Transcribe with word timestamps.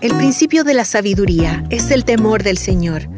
El 0.00 0.14
principio 0.14 0.62
de 0.62 0.74
la 0.74 0.84
sabiduría 0.84 1.64
es 1.70 1.90
el 1.90 2.04
temor 2.04 2.44
del 2.44 2.56
Señor. 2.56 3.08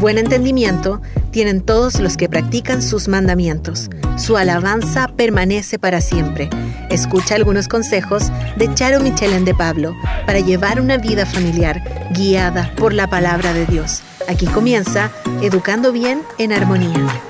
Buen 0.00 0.18
entendimiento 0.18 1.00
tienen 1.30 1.62
todos 1.62 1.98
los 1.98 2.18
que 2.18 2.28
practican 2.28 2.82
sus 2.82 3.08
mandamientos. 3.08 3.88
Su 4.18 4.36
alabanza 4.36 5.08
permanece 5.16 5.78
para 5.78 6.02
siempre. 6.02 6.50
Escucha 6.90 7.36
algunos 7.36 7.68
consejos 7.68 8.30
de 8.56 8.72
Charo 8.74 9.00
Michelén 9.00 9.46
de 9.46 9.54
Pablo 9.54 9.96
para 10.26 10.40
llevar 10.40 10.78
una 10.78 10.98
vida 10.98 11.24
familiar 11.24 11.82
guiada 12.14 12.70
por 12.76 12.92
la 12.92 13.08
palabra 13.08 13.54
de 13.54 13.64
Dios. 13.64 14.02
Aquí 14.28 14.44
comienza 14.46 15.10
Educando 15.40 15.90
Bien 15.90 16.20
en 16.36 16.52
Armonía. 16.52 17.25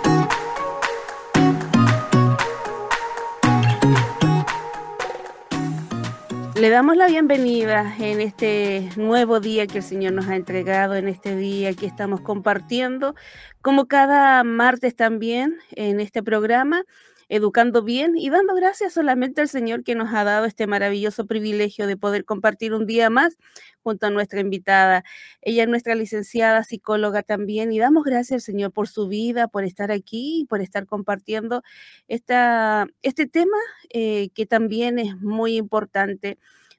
Le 6.59 6.71
damos 6.71 6.97
la 6.97 7.07
bienvenida 7.07 7.95
en 7.99 8.19
este 8.23 8.89
nuevo 8.97 9.41
día 9.41 9.67
que 9.67 9.79
el 9.79 9.85
Señor 9.85 10.15
nos 10.15 10.27
ha 10.29 10.37
entregado, 10.37 10.95
en 10.95 11.07
este 11.07 11.37
día 11.37 11.75
que 11.75 11.85
estamos 11.85 12.23
compartiendo, 12.23 13.15
como 13.61 13.89
cada 13.89 14.43
martes 14.43 14.97
también 14.97 15.59
en 15.73 16.01
este 16.01 16.23
programa, 16.23 16.85
educando 17.29 17.83
bien 17.83 18.17
y 18.17 18.31
dando 18.31 18.55
gracias 18.55 18.95
solamente 18.95 19.43
al 19.43 19.49
Señor 19.49 19.85
que 19.85 19.95
nos 19.95 20.15
ha 20.15 20.25
dado 20.25 20.47
este 20.47 20.67
maravilloso 20.67 21.27
privilegio 21.27 21.87
de 21.87 21.99
poder 21.99 22.25
compartir 22.25 22.73
un 22.73 22.87
día 22.87 23.11
más 23.11 23.37
junto 23.87 24.07
a 24.09 24.11
nuestra 24.11 24.41
invitada. 24.41 25.05
Ella 25.43 25.63
es 25.63 25.69
nuestra 25.69 25.95
licenciada 25.95 26.65
psicóloga 26.65 27.23
también 27.23 27.71
y 27.71 27.79
damos 27.79 28.03
gracias 28.03 28.33
al 28.33 28.41
Señor 28.41 28.73
por 28.73 28.89
su 28.89 29.07
vida, 29.07 29.47
por 29.47 29.63
estar 29.63 29.93
aquí 29.93 30.41
y 30.41 30.45
por 30.45 30.61
estar 30.61 30.87
compartiendo 30.87 31.63
esta, 32.09 32.89
este 33.03 33.29
tema 33.29 33.57
eh, 33.91 34.31
que 34.35 34.45
también 34.45 34.99
es 34.99 35.17
muy 35.19 35.57
importante 35.57 36.37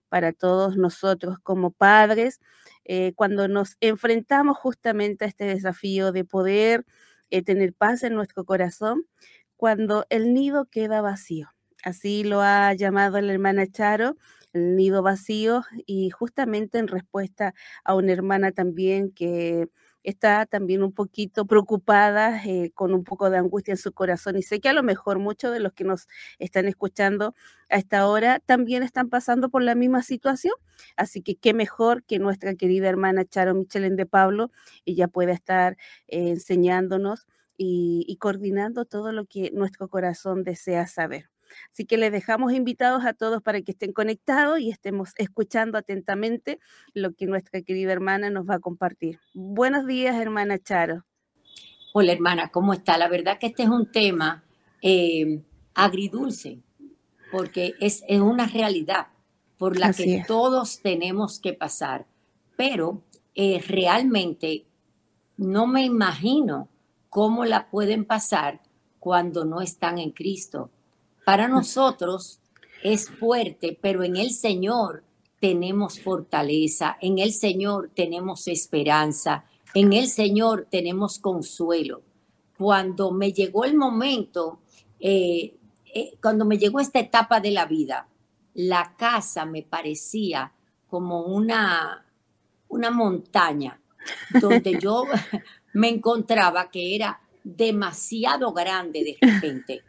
para 0.10 0.34
todos 0.34 0.76
nosotros 0.76 1.38
como 1.44 1.72
padres, 1.72 2.42
eh, 2.84 3.14
cuando 3.16 3.48
nos 3.48 3.78
enfrentamos 3.80 4.58
justamente 4.58 5.24
a 5.24 5.30
este 5.30 5.46
desafío 5.46 6.12
de 6.12 6.26
poder 6.26 6.86
eh, 7.30 7.42
tener 7.42 7.74
paz 7.74 8.04
en 8.04 8.16
nuestro 8.16 8.44
corazón, 8.44 9.06
cuando 9.56 10.06
el 10.10 10.34
nido 10.34 10.66
queda 10.66 11.00
vacío. 11.00 11.54
Así 11.84 12.26
lo 12.26 12.42
ha 12.42 12.74
llamado 12.74 13.22
la 13.22 13.32
hermana 13.32 13.66
Charo, 13.66 14.18
nido 14.54 15.02
vacío, 15.04 15.64
y 15.86 16.10
justamente 16.10 16.78
en 16.80 16.88
respuesta 16.88 17.54
a 17.84 17.96
una 17.96 18.12
hermana 18.14 18.52
también 18.52 19.12
que 19.12 19.70
está 20.04 20.46
también 20.46 20.84
un 20.84 20.94
poquito 20.94 21.46
preocupada, 21.46 22.42
eh, 22.46 22.72
con 22.74 22.94
un 22.94 23.04
poco 23.04 23.30
de 23.30 23.38
angustia 23.38 23.74
en 23.74 23.78
su 23.78 23.92
corazón. 23.94 24.38
Y 24.38 24.42
sé 24.44 24.60
que 24.62 24.70
a 24.70 24.74
lo 24.74 24.82
mejor 24.84 25.20
muchos 25.20 25.52
de 25.52 25.60
los 25.60 25.74
que 25.74 25.84
nos 25.84 26.08
están 26.40 26.66
escuchando 26.68 27.36
a 27.70 27.76
esta 27.78 28.08
hora 28.08 28.40
también 28.40 28.84
están 28.84 29.10
pasando 29.10 29.50
por 29.50 29.64
la 29.64 29.76
misma 29.76 30.04
situación. 30.04 30.54
Así 30.96 31.22
que 31.22 31.36
qué 31.36 31.54
mejor 31.54 32.04
que 32.06 32.20
nuestra 32.20 32.56
querida 32.56 32.88
hermana 32.90 33.26
Charo 33.26 33.54
Michelén 33.56 33.96
de 33.98 34.06
Pablo, 34.06 34.52
ella 34.86 35.08
pueda 35.10 35.34
estar 35.34 35.74
eh, 36.08 36.30
enseñándonos 36.30 37.28
y 37.60 38.16
coordinando 38.22 38.86
todo 38.86 39.12
lo 39.12 39.26
que 39.26 39.50
nuestro 39.52 39.90
corazón 39.90 40.44
desea 40.44 40.86
saber. 40.88 41.30
Así 41.72 41.86
que 41.86 41.98
les 41.98 42.12
dejamos 42.12 42.54
invitados 42.54 43.06
a 43.06 43.14
todos 43.14 43.42
para 43.42 43.62
que 43.62 43.72
estén 43.72 43.94
conectados 43.94 44.60
y 44.60 44.70
estemos 44.70 45.14
escuchando 45.18 45.78
atentamente 45.78 46.60
lo 46.94 47.14
que 47.14 47.26
nuestra 47.26 47.62
querida 47.62 47.92
hermana 47.92 48.30
nos 48.30 48.50
va 48.50 48.56
a 48.56 48.60
compartir. 48.60 49.20
Buenos 49.34 49.86
días, 49.86 50.16
hermana 50.16 50.58
Charo. 50.60 51.06
Hola, 51.94 52.12
hermana, 52.12 52.50
¿cómo 52.50 52.74
está? 52.74 52.98
La 52.98 53.08
verdad 53.08 53.40
que 53.40 53.48
este 53.48 53.64
es 53.64 53.70
un 53.70 53.92
tema 53.92 54.44
eh, 54.82 55.42
agridulce, 55.74 56.60
porque 57.32 57.74
es, 57.80 58.04
es, 58.08 58.20
una 58.20 58.46
realidad 58.46 59.08
por 59.58 59.78
la 59.78 59.94
que 59.94 60.24
todos 60.28 60.82
tenemos 60.82 61.40
que 61.40 61.54
pasar, 61.54 62.06
pero 62.56 63.02
eh, 63.36 63.64
realmente 63.68 64.66
no 65.38 65.68
me 65.68 65.86
imagino 65.86 66.70
cómo 67.10 67.46
la 67.46 67.70
pueden 67.70 68.06
pasar 68.06 68.62
cuando 69.00 69.46
no 69.46 69.62
están 69.62 69.98
en 70.00 70.12
Cristo 70.12 70.70
para 71.28 71.50
nosotros 71.50 72.40
es 72.82 73.10
fuerte, 73.10 73.78
pero 73.82 74.02
en 74.02 74.16
el 74.16 74.32
Señor 74.32 75.04
tenemos 75.42 76.00
fortaleza, 76.00 76.96
en 77.02 77.20
el 77.20 77.34
Señor 77.34 77.92
tenemos 77.94 78.48
esperanza, 78.48 79.44
en 79.74 79.92
el 79.92 80.08
Señor 80.08 80.70
tenemos 80.72 81.20
consuelo. 81.20 82.02
Cuando 82.58 83.12
me 83.12 83.34
llegó 83.34 83.66
el 83.66 83.76
momento, 83.76 84.62
eh, 85.02 85.58
eh, 85.94 86.14
cuando 86.22 86.46
me 86.46 86.58
llegó 86.58 86.80
esta 86.80 87.00
etapa 87.00 87.42
de 87.42 87.52
la 87.52 87.66
vida, 87.66 88.08
la 88.54 88.96
casa 88.98 89.44
me 89.44 89.64
parecía 89.64 90.54
como 90.88 91.24
una, 91.24 92.06
una 92.70 92.90
montaña 92.90 93.82
donde 94.40 94.80
yo 94.82 95.04
me 95.74 95.90
encontraba 95.90 96.72
que 96.72 96.96
era 96.96 97.20
demasiado 97.44 98.54
grande 98.54 99.04
de 99.04 99.18
repente. 99.20 99.84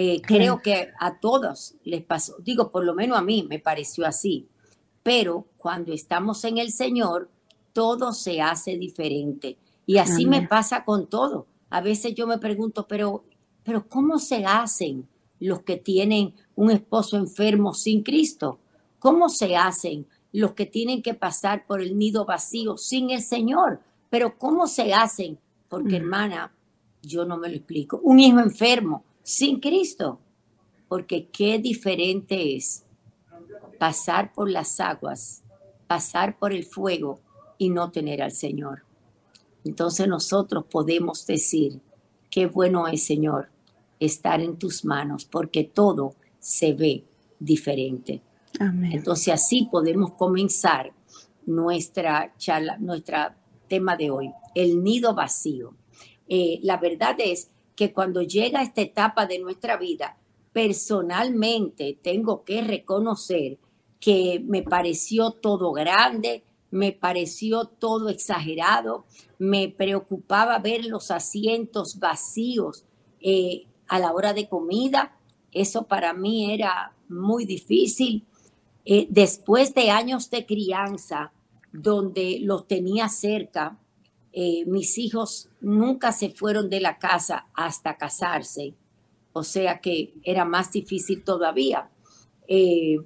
Eh, 0.00 0.22
creo 0.22 0.62
que 0.62 0.92
a 1.00 1.18
todos 1.18 1.74
les 1.82 2.04
pasó, 2.04 2.36
digo, 2.38 2.70
por 2.70 2.84
lo 2.84 2.94
menos 2.94 3.18
a 3.18 3.22
mí 3.22 3.44
me 3.50 3.58
pareció 3.58 4.06
así, 4.06 4.46
pero 5.02 5.46
cuando 5.56 5.92
estamos 5.92 6.44
en 6.44 6.58
el 6.58 6.70
Señor, 6.70 7.28
todo 7.72 8.12
se 8.12 8.40
hace 8.40 8.78
diferente. 8.78 9.58
Y 9.86 9.98
así 9.98 10.24
me 10.24 10.46
pasa 10.46 10.84
con 10.84 11.08
todo. 11.08 11.48
A 11.68 11.80
veces 11.80 12.14
yo 12.14 12.28
me 12.28 12.38
pregunto, 12.38 12.86
pero, 12.86 13.24
pero 13.64 13.88
¿cómo 13.88 14.20
se 14.20 14.44
hacen 14.44 15.08
los 15.40 15.62
que 15.62 15.78
tienen 15.78 16.32
un 16.54 16.70
esposo 16.70 17.16
enfermo 17.16 17.74
sin 17.74 18.04
Cristo? 18.04 18.60
¿Cómo 19.00 19.28
se 19.28 19.56
hacen 19.56 20.06
los 20.30 20.52
que 20.52 20.66
tienen 20.66 21.02
que 21.02 21.14
pasar 21.14 21.66
por 21.66 21.82
el 21.82 21.98
nido 21.98 22.24
vacío 22.24 22.76
sin 22.76 23.10
el 23.10 23.22
Señor? 23.22 23.80
Pero 24.10 24.38
¿cómo 24.38 24.68
se 24.68 24.94
hacen? 24.94 25.40
Porque 25.68 25.98
mm. 25.98 26.02
hermana, 26.02 26.54
yo 27.02 27.24
no 27.24 27.36
me 27.36 27.48
lo 27.48 27.56
explico. 27.56 27.98
Un 28.04 28.20
hijo 28.20 28.38
enfermo, 28.38 29.02
sin 29.28 29.60
Cristo. 29.60 30.18
Porque 30.88 31.26
qué 31.26 31.58
diferente 31.58 32.56
es 32.56 32.84
pasar 33.78 34.32
por 34.32 34.50
las 34.50 34.80
aguas, 34.80 35.42
pasar 35.86 36.38
por 36.38 36.54
el 36.54 36.64
fuego 36.64 37.20
y 37.58 37.68
no 37.68 37.90
tener 37.90 38.22
al 38.22 38.32
Señor. 38.32 38.84
Entonces 39.66 40.08
nosotros 40.08 40.64
podemos 40.70 41.26
decir, 41.26 41.78
qué 42.30 42.46
bueno 42.46 42.88
es, 42.88 43.04
Señor, 43.04 43.50
estar 44.00 44.40
en 44.40 44.56
tus 44.56 44.86
manos, 44.86 45.26
porque 45.26 45.64
todo 45.64 46.14
se 46.38 46.72
ve 46.72 47.04
diferente. 47.38 48.22
Entonces 48.58 49.34
así 49.34 49.68
podemos 49.70 50.12
comenzar 50.14 50.90
nuestra 51.44 52.32
charla, 52.38 52.78
nuestro 52.78 53.18
tema 53.68 53.94
de 53.94 54.10
hoy, 54.10 54.32
el 54.54 54.82
nido 54.82 55.14
vacío. 55.14 55.74
Eh, 56.26 56.60
la 56.62 56.78
verdad 56.78 57.16
es 57.18 57.50
que 57.78 57.92
cuando 57.92 58.22
llega 58.22 58.60
esta 58.60 58.80
etapa 58.80 59.24
de 59.26 59.38
nuestra 59.38 59.76
vida, 59.76 60.18
personalmente 60.52 61.96
tengo 62.02 62.42
que 62.42 62.60
reconocer 62.60 63.60
que 64.00 64.42
me 64.44 64.64
pareció 64.64 65.30
todo 65.30 65.70
grande, 65.70 66.42
me 66.72 66.90
pareció 66.90 67.66
todo 67.66 68.08
exagerado, 68.08 69.04
me 69.38 69.68
preocupaba 69.68 70.58
ver 70.58 70.86
los 70.86 71.12
asientos 71.12 72.00
vacíos 72.00 72.84
eh, 73.20 73.68
a 73.86 74.00
la 74.00 74.12
hora 74.12 74.32
de 74.32 74.48
comida, 74.48 75.16
eso 75.52 75.86
para 75.86 76.12
mí 76.14 76.52
era 76.52 76.96
muy 77.08 77.44
difícil. 77.44 78.26
Eh, 78.84 79.06
después 79.08 79.72
de 79.72 79.90
años 79.90 80.30
de 80.30 80.46
crianza, 80.46 81.30
donde 81.72 82.40
los 82.40 82.66
tenía 82.66 83.08
cerca, 83.08 83.78
eh, 84.32 84.64
mis 84.66 84.98
hijos 84.98 85.48
nunca 85.60 86.12
se 86.12 86.30
fueron 86.30 86.68
de 86.70 86.80
la 86.80 86.98
casa 86.98 87.46
hasta 87.54 87.96
casarse, 87.96 88.74
o 89.32 89.42
sea 89.42 89.80
que 89.80 90.14
era 90.22 90.44
más 90.44 90.72
difícil 90.72 91.24
todavía. 91.24 91.90
Eh, 92.46 92.96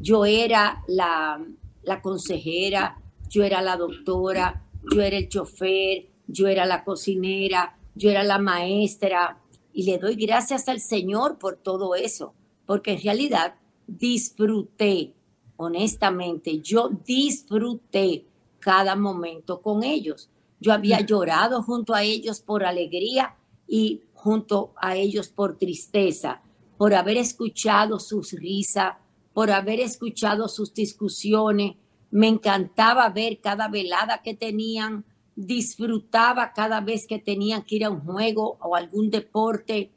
yo 0.00 0.24
era 0.24 0.82
la, 0.88 1.44
la 1.82 2.02
consejera, 2.02 3.00
yo 3.28 3.44
era 3.44 3.62
la 3.62 3.76
doctora, 3.76 4.64
yo 4.92 5.00
era 5.00 5.16
el 5.16 5.28
chofer, 5.28 6.08
yo 6.26 6.48
era 6.48 6.66
la 6.66 6.84
cocinera, 6.84 7.78
yo 7.94 8.10
era 8.10 8.24
la 8.24 8.38
maestra, 8.38 9.38
y 9.72 9.84
le 9.84 9.98
doy 9.98 10.16
gracias 10.16 10.68
al 10.68 10.80
Señor 10.80 11.38
por 11.38 11.56
todo 11.56 11.94
eso, 11.94 12.34
porque 12.66 12.92
en 12.92 13.02
realidad 13.02 13.54
disfruté, 13.86 15.14
honestamente, 15.56 16.60
yo 16.60 16.90
disfruté 17.04 18.26
cada 18.58 18.96
momento 18.96 19.60
con 19.60 19.82
ellos. 19.82 20.30
Yo 20.62 20.72
había 20.72 21.00
llorado 21.00 21.60
junto 21.64 21.92
a 21.92 22.04
ellos 22.04 22.40
por 22.40 22.64
alegría 22.64 23.34
y 23.66 24.02
junto 24.14 24.72
a 24.76 24.94
ellos 24.94 25.28
por 25.28 25.58
tristeza, 25.58 26.40
por 26.76 26.94
haber 26.94 27.16
escuchado 27.16 27.98
sus 27.98 28.30
risas, 28.30 28.94
por 29.34 29.50
haber 29.50 29.80
escuchado 29.80 30.46
sus 30.46 30.72
discusiones. 30.72 31.74
Me 32.12 32.28
encantaba 32.28 33.08
ver 33.08 33.40
cada 33.40 33.66
velada 33.66 34.22
que 34.22 34.34
tenían, 34.34 35.04
disfrutaba 35.34 36.52
cada 36.52 36.80
vez 36.80 37.08
que 37.08 37.18
tenían 37.18 37.64
que 37.64 37.76
ir 37.76 37.84
a 37.84 37.90
un 37.90 38.00
juego 38.00 38.56
o 38.60 38.76
algún 38.76 39.10
deporte. 39.10 39.90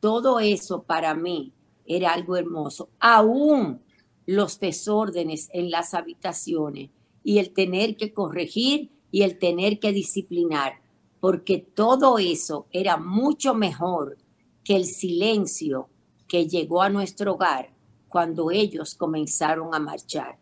Todo 0.00 0.40
eso 0.40 0.82
para 0.84 1.14
mí 1.14 1.52
era 1.84 2.14
algo 2.14 2.38
hermoso. 2.38 2.88
Aún 3.00 3.82
los 4.24 4.58
desórdenes 4.60 5.50
en 5.52 5.70
las 5.70 5.92
habitaciones 5.92 6.88
y 7.22 7.36
el 7.36 7.50
tener 7.52 7.98
que 7.98 8.14
corregir 8.14 8.95
y 9.16 9.22
el 9.22 9.38
tener 9.38 9.80
que 9.80 9.92
disciplinar, 9.92 10.74
porque 11.20 11.56
todo 11.56 12.18
eso 12.18 12.66
era 12.70 12.98
mucho 12.98 13.54
mejor 13.54 14.18
que 14.62 14.76
el 14.76 14.84
silencio 14.84 15.88
que 16.28 16.46
llegó 16.46 16.82
a 16.82 16.90
nuestro 16.90 17.32
hogar 17.32 17.72
cuando 18.10 18.50
ellos 18.50 18.94
comenzaron 18.94 19.74
a 19.74 19.78
marchar. 19.78 20.36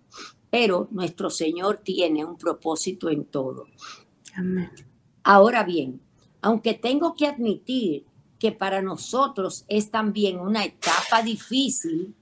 Pero 0.51 0.89
nuestro 0.91 1.31
Señor 1.31 1.83
tiene 1.85 2.25
un 2.25 2.37
propósito 2.37 3.09
en 3.11 3.27
todo. 3.27 3.67
Ahora 5.23 5.63
bien, 5.63 6.01
aunque 6.43 6.75
tengo 6.75 7.15
que 7.15 7.29
admitir 7.29 8.05
que 8.41 8.51
para 8.51 8.83
nosotros 8.83 9.65
es 9.69 9.89
también 9.93 10.41
una 10.41 10.65
etapa 10.65 11.23
difícil, 11.23 12.13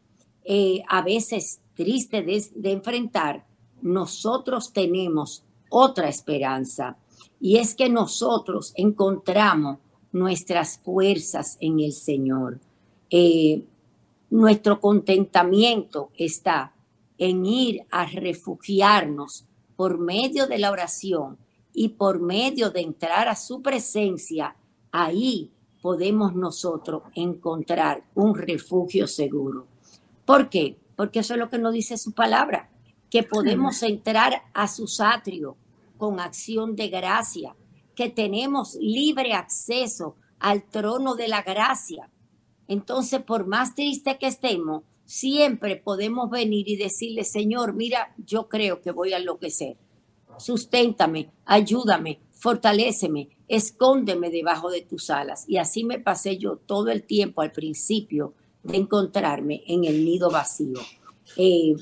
eh, 0.45 0.83
a 0.87 1.01
veces 1.01 1.63
triste 1.73 2.21
de 2.21 2.73
enfrentar, 2.73 3.47
nosotros 3.81 4.75
tenemos 4.75 5.47
otra 5.73 6.09
esperanza 6.09 6.97
y 7.41 7.57
es 7.57 7.75
que 7.75 7.89
nosotros 7.89 8.73
encontramos 8.77 9.79
nuestras 10.13 10.79
fuerzas 10.79 11.57
en 11.61 11.81
el 11.81 11.93
Señor. 11.93 12.61
Eh, 13.11 13.65
nuestro 14.31 14.81
contentamiento 14.81 16.11
está 16.17 16.73
en 17.19 17.47
ir 17.47 17.87
a 17.91 18.05
refugiarnos 18.07 19.47
por 19.75 19.99
medio 19.99 20.47
de 20.47 20.59
la 20.59 20.71
oración 20.71 21.39
y 21.73 21.89
por 21.89 22.21
medio 22.21 22.71
de 22.71 22.83
entrar 22.83 23.29
a 23.29 23.35
su 23.35 23.63
presencia. 23.63 24.55
Ahí 24.91 25.51
podemos 25.81 26.35
nosotros 26.35 27.03
encontrar 27.15 28.05
un 28.15 28.35
refugio 28.35 29.07
seguro. 29.07 29.67
¿Por 30.27 30.51
qué? 30.51 30.77
Porque 30.97 31.21
eso 31.21 31.35
es 31.35 31.41
lo 31.41 31.49
que 31.49 31.59
nos 31.59 31.73
dice 31.73 31.97
su 31.97 32.13
palabra, 32.13 32.71
que 33.11 33.23
podemos 33.23 33.83
entrar 33.83 34.43
a 34.55 34.69
sus 34.69 35.01
atrios 35.01 35.57
con 36.03 36.19
acción 36.19 36.75
de 36.75 36.89
gracia, 36.89 37.55
que 37.95 38.09
tenemos 38.09 38.75
libre 38.81 39.35
acceso 39.35 40.17
al 40.41 40.69
trono 40.69 41.15
de 41.15 41.29
la 41.29 41.43
gracia. 41.43 42.11
Entonces, 42.67 43.23
por 43.23 43.47
más 43.47 43.77
triste 43.77 44.19
que 44.19 44.27
estemos, 44.27 44.83
siempre 45.05 45.77
podemos 45.77 46.29
venir 46.29 46.69
y 46.69 46.75
decirle, 46.75 47.23
Señor, 47.23 47.75
mira, 47.75 48.17
yo 48.19 48.49
creo 48.49 48.83
que 48.83 48.91
voy 48.91 49.13
a 49.13 49.19
enloquecer. 49.19 49.77
Susténtame, 50.39 51.31
ayúdame, 51.45 52.19
fortaléceme, 52.33 53.29
escóndeme 53.47 54.31
debajo 54.31 54.73
de 54.73 54.81
tus 54.81 55.09
alas. 55.09 55.45
Y 55.47 55.59
así 55.59 55.85
me 55.85 56.01
pasé 56.01 56.37
yo 56.37 56.57
todo 56.57 56.89
el 56.89 57.05
tiempo 57.05 57.43
al 57.43 57.53
principio 57.53 58.35
de 58.65 58.77
encontrarme 58.79 59.63
en 59.69 59.85
el 59.85 60.05
nido 60.05 60.33
vacío. 60.33 60.81
Eh, 61.37 61.77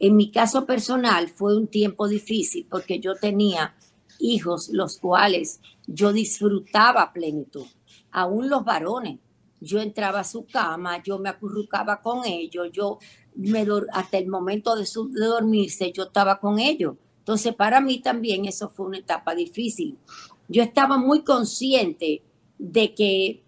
en 0.00 0.16
mi 0.16 0.30
caso 0.30 0.64
personal 0.64 1.28
fue 1.28 1.56
un 1.56 1.66
tiempo 1.66 2.06
difícil 2.06 2.66
porque 2.70 3.00
yo 3.00 3.16
tenía 3.16 3.74
hijos 4.18 4.68
los 4.72 4.98
cuales 4.98 5.60
yo 5.86 6.12
disfrutaba 6.12 7.12
plenitud, 7.12 7.66
aún 8.10 8.48
los 8.48 8.64
varones. 8.64 9.18
Yo 9.60 9.80
entraba 9.80 10.20
a 10.20 10.24
su 10.24 10.46
cama, 10.46 11.02
yo 11.02 11.18
me 11.18 11.28
acurrucaba 11.28 12.00
con 12.00 12.24
ellos, 12.24 12.68
yo 12.72 12.98
me 13.34 13.66
hasta 13.92 14.18
el 14.18 14.28
momento 14.28 14.76
de 14.76 14.86
dormirse 15.14 15.92
yo 15.92 16.04
estaba 16.04 16.38
con 16.38 16.60
ellos. 16.60 16.94
Entonces 17.18 17.54
para 17.54 17.80
mí 17.80 17.98
también 17.98 18.44
eso 18.44 18.68
fue 18.68 18.86
una 18.86 18.98
etapa 18.98 19.34
difícil. 19.34 19.98
Yo 20.46 20.62
estaba 20.62 20.96
muy 20.96 21.22
consciente 21.22 22.22
de 22.56 22.94
que 22.94 23.42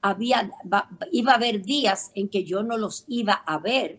había, 0.00 0.50
iba 1.10 1.32
a 1.32 1.36
haber 1.36 1.62
días 1.62 2.12
en 2.14 2.28
que 2.28 2.44
yo 2.44 2.62
no 2.62 2.76
los 2.76 3.04
iba 3.08 3.32
a 3.32 3.58
ver 3.58 3.98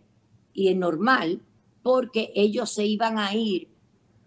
y 0.54 0.70
es 0.70 0.78
normal 0.78 1.42
porque 1.90 2.32
ellos 2.36 2.70
se 2.72 2.86
iban 2.86 3.18
a 3.18 3.34
ir 3.34 3.68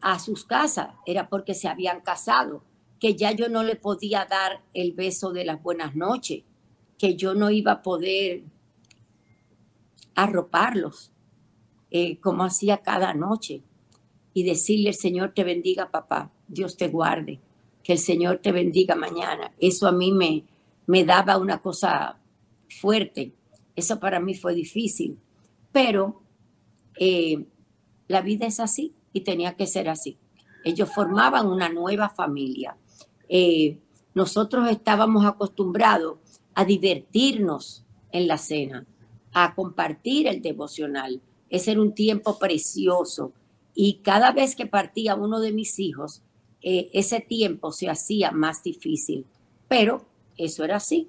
a 0.01 0.19
sus 0.19 0.45
casas, 0.45 0.97
era 1.07 1.29
porque 1.29 1.55
se 1.55 1.69
habían 1.69 2.01
casado, 2.01 2.65
que 2.99 3.15
ya 3.15 3.31
yo 3.31 3.49
no 3.49 3.63
le 3.63 3.77
podía 3.77 4.27
dar 4.29 4.65
el 4.75 4.91
beso 4.91 5.31
de 5.31 5.45
las 5.45 5.63
buenas 5.63 5.95
noches, 5.95 6.43
que 6.99 7.15
yo 7.15 7.35
no 7.35 7.53
iba 7.53 7.71
a 7.71 7.83
poder 7.83 8.43
arroparlos 10.17 11.13
eh, 11.93 12.19
como 12.19 12.43
hacía 12.43 12.79
cada 12.79 13.15
noche 13.15 13.63
y 14.35 14.43
decirle 14.43 14.89
el 14.89 14.97
Señor 14.97 15.33
te 15.33 15.45
bendiga 15.45 15.89
papá, 15.89 16.33
Dios 16.49 16.77
te 16.77 16.89
guarde, 16.89 17.39
que 17.85 17.93
el 17.93 18.01
Señor 18.01 18.39
te 18.39 18.51
bendiga 18.51 18.97
mañana. 18.97 19.53
Eso 19.61 19.87
a 19.87 19.93
mí 19.93 20.11
me, 20.11 20.43
me 20.89 21.05
daba 21.05 21.39
una 21.39 21.63
cosa 21.63 22.19
fuerte, 22.69 23.35
eso 23.77 24.01
para 24.01 24.19
mí 24.19 24.35
fue 24.35 24.53
difícil, 24.53 25.17
pero 25.71 26.23
eh, 26.99 27.47
la 28.13 28.21
vida 28.21 28.47
es 28.47 28.61
así 28.61 28.93
y 29.13 29.23
tenía 29.23 29.57
que 29.57 29.67
ser 29.67 29.89
así. 29.89 30.17
Ellos 30.65 30.91
formaban 30.95 31.47
una 31.47 31.69
nueva 31.69 32.09
familia. 32.09 32.77
Eh, 33.29 33.79
nosotros 34.15 34.71
estábamos 34.71 35.25
acostumbrados 35.25 36.19
a 36.55 36.65
divertirnos 36.65 37.85
en 38.13 38.29
la 38.29 38.39
cena, 38.39 38.87
a 39.33 39.55
compartir 39.55 40.29
el 40.29 40.43
devocional. 40.43 41.21
Ese 41.49 41.73
era 41.73 41.81
un 41.81 41.95
tiempo 41.95 42.39
precioso. 42.39 43.33
Y 43.75 43.95
cada 44.03 44.33
vez 44.33 44.55
que 44.55 44.67
partía 44.67 45.15
uno 45.15 45.41
de 45.41 45.53
mis 45.53 45.79
hijos, 45.79 46.23
eh, 46.61 46.91
ese 46.93 47.21
tiempo 47.21 47.73
se 47.73 47.89
hacía 47.89 48.31
más 48.31 48.63
difícil. 48.63 49.25
Pero 49.69 50.05
eso 50.37 50.63
era 50.65 50.77
así. 50.77 51.09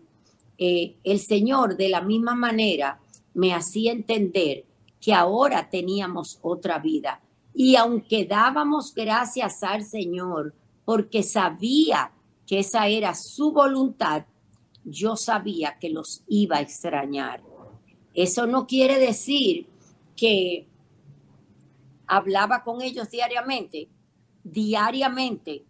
Eh, 0.57 0.95
el 1.03 1.19
Señor 1.19 1.75
de 1.75 1.89
la 1.89 2.01
misma 2.01 2.35
manera 2.35 2.99
me 3.33 3.53
hacía 3.53 3.91
entender 3.91 4.65
que 5.03 5.13
ahora 5.13 5.69
teníamos 5.69 6.39
otra 6.41 6.79
vida. 6.79 7.19
Y 7.53 7.75
aunque 7.75 8.23
dábamos 8.25 8.93
gracias 8.95 9.61
al 9.61 9.83
Señor, 9.83 10.55
porque 10.85 11.23
sabía 11.23 12.13
que 12.47 12.59
esa 12.59 12.87
era 12.87 13.13
su 13.13 13.51
voluntad, 13.51 14.23
yo 14.85 15.17
sabía 15.17 15.77
que 15.77 15.89
los 15.89 16.23
iba 16.29 16.55
a 16.57 16.61
extrañar. 16.61 17.43
Eso 18.13 18.47
no 18.47 18.65
quiere 18.65 18.97
decir 18.97 19.67
que 20.15 20.67
hablaba 22.07 22.63
con 22.63 22.81
ellos 22.81 23.09
diariamente, 23.09 23.89
diariamente, 24.45 25.65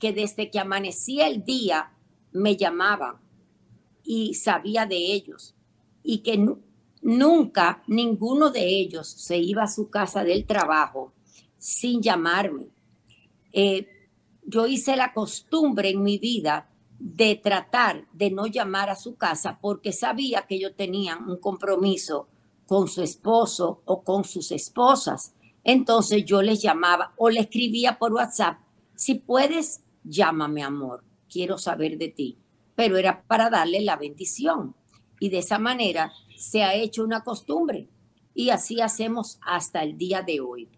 que 0.00 0.12
desde 0.12 0.50
que 0.50 0.58
amanecía 0.58 1.28
el 1.28 1.44
día 1.44 1.92
me 2.32 2.56
llamaban 2.56 3.14
y 4.02 4.34
sabía 4.34 4.86
de 4.86 4.96
ellos 4.96 5.54
y 6.02 6.18
que 6.18 6.36
Nunca 7.02 7.82
ninguno 7.88 8.50
de 8.50 8.64
ellos 8.64 9.08
se 9.08 9.36
iba 9.36 9.64
a 9.64 9.68
su 9.68 9.90
casa 9.90 10.22
del 10.22 10.46
trabajo 10.46 11.12
sin 11.58 12.00
llamarme. 12.00 12.68
Eh, 13.52 13.86
yo 14.44 14.66
hice 14.66 14.96
la 14.96 15.12
costumbre 15.12 15.90
en 15.90 16.02
mi 16.02 16.18
vida 16.18 16.68
de 16.98 17.34
tratar 17.34 18.06
de 18.12 18.30
no 18.30 18.46
llamar 18.46 18.88
a 18.88 18.96
su 18.96 19.16
casa 19.16 19.58
porque 19.60 19.92
sabía 19.92 20.42
que 20.42 20.54
ellos 20.54 20.74
tenían 20.76 21.28
un 21.28 21.38
compromiso 21.38 22.28
con 22.66 22.86
su 22.86 23.02
esposo 23.02 23.82
o 23.84 24.04
con 24.04 24.22
sus 24.22 24.52
esposas. 24.52 25.34
Entonces 25.64 26.24
yo 26.24 26.40
les 26.40 26.62
llamaba 26.62 27.14
o 27.16 27.28
le 27.28 27.40
escribía 27.40 27.98
por 27.98 28.12
WhatsApp, 28.12 28.58
si 28.94 29.14
puedes, 29.16 29.82
llámame 30.04 30.62
amor, 30.62 31.02
quiero 31.28 31.58
saber 31.58 31.98
de 31.98 32.08
ti. 32.08 32.38
Pero 32.76 32.96
era 32.96 33.24
para 33.24 33.50
darle 33.50 33.80
la 33.80 33.96
bendición. 33.96 34.76
Y 35.18 35.28
de 35.28 35.38
esa 35.38 35.58
manera 35.58 36.12
se 36.42 36.64
ha 36.64 36.74
hecho 36.74 37.04
una 37.04 37.22
costumbre 37.22 37.86
y 38.34 38.50
así 38.50 38.80
hacemos 38.80 39.38
hasta 39.42 39.84
el 39.84 39.96
día 39.96 40.22
de 40.22 40.40
hoy. 40.40 40.68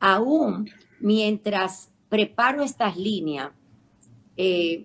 Aún 0.00 0.68
mientras 0.98 1.90
preparo 2.08 2.64
estas 2.64 2.96
líneas, 2.96 3.52
eh, 4.36 4.84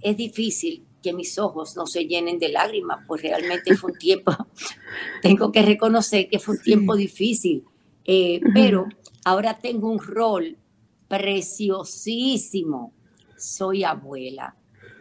es 0.00 0.16
difícil 0.16 0.86
que 1.02 1.12
mis 1.12 1.38
ojos 1.38 1.76
no 1.76 1.86
se 1.86 2.06
llenen 2.06 2.38
de 2.38 2.48
lágrimas, 2.48 3.04
pues 3.06 3.20
realmente 3.20 3.76
fue 3.76 3.92
un 3.92 3.98
tiempo, 3.98 4.32
tengo 5.22 5.52
que 5.52 5.60
reconocer 5.60 6.30
que 6.30 6.38
fue 6.38 6.56
un 6.56 6.62
tiempo 6.62 6.96
difícil, 6.96 7.64
eh, 8.06 8.40
pero 8.54 8.86
ahora 9.26 9.58
tengo 9.58 9.90
un 9.90 9.98
rol 9.98 10.56
preciosísimo. 11.06 12.94
Soy 13.36 13.84
abuela, 13.84 14.56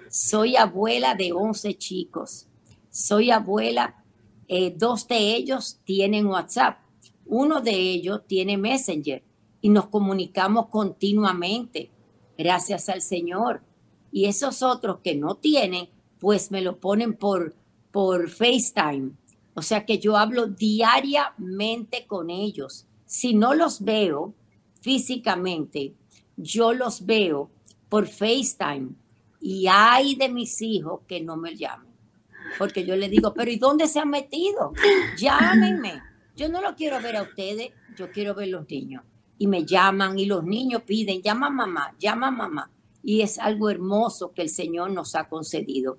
soy 0.09 0.57
abuela 0.57 1.15
de 1.15 1.31
11 1.31 1.77
chicos, 1.77 2.47
soy 2.89 3.31
abuela 3.31 4.02
eh, 4.47 4.73
dos 4.75 5.07
de 5.07 5.35
ellos 5.35 5.79
tienen 5.85 6.27
WhatsApp, 6.27 6.79
uno 7.25 7.61
de 7.61 7.71
ellos 7.71 8.21
tiene 8.27 8.57
Messenger 8.57 9.23
y 9.61 9.69
nos 9.69 9.87
comunicamos 9.87 10.67
continuamente, 10.67 11.89
gracias 12.37 12.89
al 12.89 13.01
Señor. 13.01 13.61
Y 14.11 14.25
esos 14.25 14.61
otros 14.61 14.99
que 14.99 15.15
no 15.15 15.35
tienen, 15.35 15.89
pues 16.19 16.51
me 16.51 16.61
lo 16.61 16.79
ponen 16.79 17.15
por, 17.15 17.55
por 17.91 18.29
FaceTime. 18.29 19.11
O 19.55 19.61
sea 19.61 19.85
que 19.85 19.97
yo 19.97 20.17
hablo 20.17 20.47
diariamente 20.47 22.05
con 22.05 22.29
ellos. 22.29 22.85
Si 23.05 23.33
no 23.33 23.53
los 23.53 23.81
veo 23.81 24.33
físicamente, 24.81 25.93
yo 26.35 26.73
los 26.73 27.05
veo 27.05 27.49
por 27.89 28.07
FaceTime. 28.07 28.89
Y 29.39 29.67
hay 29.67 30.15
de 30.15 30.29
mis 30.29 30.61
hijos 30.61 31.01
que 31.07 31.21
no 31.21 31.37
me 31.37 31.55
llaman 31.55 31.92
porque 32.57 32.85
yo 32.85 32.95
le 32.95 33.09
digo, 33.09 33.33
pero 33.33 33.51
¿y 33.51 33.57
dónde 33.57 33.87
se 33.87 33.99
han 33.99 34.09
metido? 34.09 34.73
Llámenme. 35.17 36.01
Yo 36.35 36.49
no 36.49 36.61
lo 36.61 36.75
quiero 36.75 36.99
ver 37.01 37.15
a 37.17 37.23
ustedes, 37.23 37.71
yo 37.95 38.11
quiero 38.11 38.33
ver 38.33 38.49
los 38.49 38.67
niños. 38.69 39.03
y 39.37 39.47
me 39.47 39.65
llaman 39.65 40.17
y 40.17 40.25
los 40.25 40.43
niños 40.43 40.83
piden, 40.83 41.21
llama 41.21 41.49
mamá, 41.49 41.93
llama 41.99 42.31
mamá. 42.31 42.71
Y 43.03 43.21
es 43.21 43.39
algo 43.39 43.69
hermoso 43.69 44.31
que 44.31 44.41
el 44.41 44.49
Señor 44.49 44.91
nos 44.91 45.15
ha 45.15 45.27
concedido. 45.27 45.97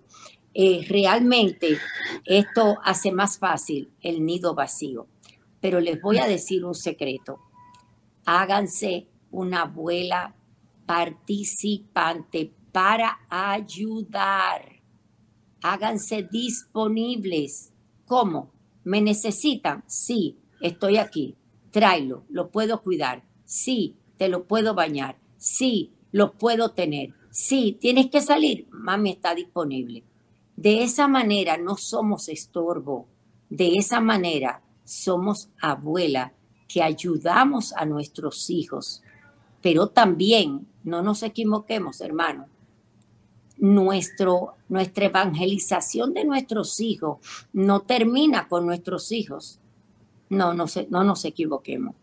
Eh, 0.54 0.86
realmente 0.88 1.78
esto 2.24 2.78
hace 2.82 3.10
más 3.12 3.38
fácil 3.38 3.90
el 4.00 4.24
nido 4.24 4.54
vacío. 4.54 5.08
Pero 5.60 5.80
les 5.80 6.00
voy 6.00 6.18
a 6.18 6.26
decir 6.26 6.64
un 6.64 6.74
secreto. 6.74 7.40
Háganse 8.24 9.08
una 9.30 9.62
abuela 9.62 10.34
participante 10.86 12.52
para 12.72 13.20
ayudar. 13.28 14.83
Háganse 15.66 16.28
disponibles. 16.30 17.72
¿Cómo? 18.04 18.50
¿Me 18.84 19.00
necesitan? 19.00 19.82
Sí, 19.86 20.36
estoy 20.60 20.98
aquí. 20.98 21.36
Tráelo, 21.70 22.24
lo 22.28 22.50
puedo 22.50 22.82
cuidar. 22.82 23.24
Sí, 23.46 23.96
te 24.18 24.28
lo 24.28 24.44
puedo 24.44 24.74
bañar. 24.74 25.16
Sí, 25.38 25.94
lo 26.12 26.34
puedo 26.34 26.72
tener. 26.72 27.14
Sí, 27.30 27.78
tienes 27.80 28.10
que 28.10 28.20
salir. 28.20 28.68
Mami 28.72 29.12
está 29.12 29.34
disponible. 29.34 30.04
De 30.54 30.82
esa 30.82 31.08
manera 31.08 31.56
no 31.56 31.78
somos 31.78 32.28
estorbo. 32.28 33.08
De 33.48 33.78
esa 33.78 34.00
manera 34.00 34.60
somos 34.84 35.48
abuela 35.62 36.34
que 36.68 36.82
ayudamos 36.82 37.72
a 37.72 37.86
nuestros 37.86 38.50
hijos. 38.50 39.02
Pero 39.62 39.86
también, 39.86 40.68
no 40.82 41.00
nos 41.00 41.22
equivoquemos, 41.22 42.02
hermano, 42.02 42.48
nuestro, 43.64 44.56
nuestra 44.68 45.06
evangelización 45.06 46.12
de 46.12 46.26
nuestros 46.26 46.80
hijos 46.80 47.16
no 47.54 47.80
termina 47.80 48.46
con 48.46 48.66
nuestros 48.66 49.10
hijos. 49.10 49.58
No, 50.28 50.52
no, 50.52 50.66
no 50.90 51.02
nos 51.02 51.24
equivoquemos. 51.24 51.94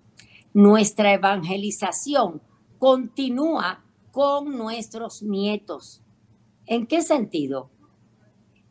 Nuestra 0.55 1.13
evangelización 1.13 2.41
continúa 2.79 3.83
con 4.11 4.57
nuestros 4.57 5.21
nietos. 5.21 6.01
¿En 6.65 6.87
qué 6.87 7.03
sentido? 7.03 7.69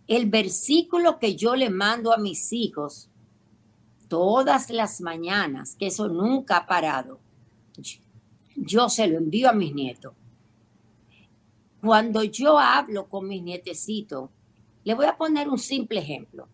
El 0.08 0.28
versículo 0.28 1.20
que 1.20 1.36
yo 1.36 1.54
le 1.54 1.70
mando 1.70 2.12
a 2.12 2.18
mis 2.18 2.52
hijos 2.52 3.08
todas 4.08 4.68
las 4.70 5.00
mañanas, 5.00 5.76
que 5.76 5.86
eso 5.86 6.08
nunca 6.08 6.56
ha 6.56 6.66
parado, 6.66 7.20
yo 8.56 8.88
se 8.88 9.06
lo 9.06 9.16
envío 9.16 9.48
a 9.48 9.52
mis 9.52 9.72
nietos. 9.72 10.12
Cuando 11.80 12.22
yo 12.24 12.58
hablo 12.58 13.08
con 13.08 13.26
mis 13.26 13.42
nietecitos, 13.42 14.30
le 14.84 14.94
voy 14.94 15.06
a 15.06 15.16
poner 15.16 15.48
un 15.48 15.58
simple 15.58 16.00
ejemplo. 16.00 16.48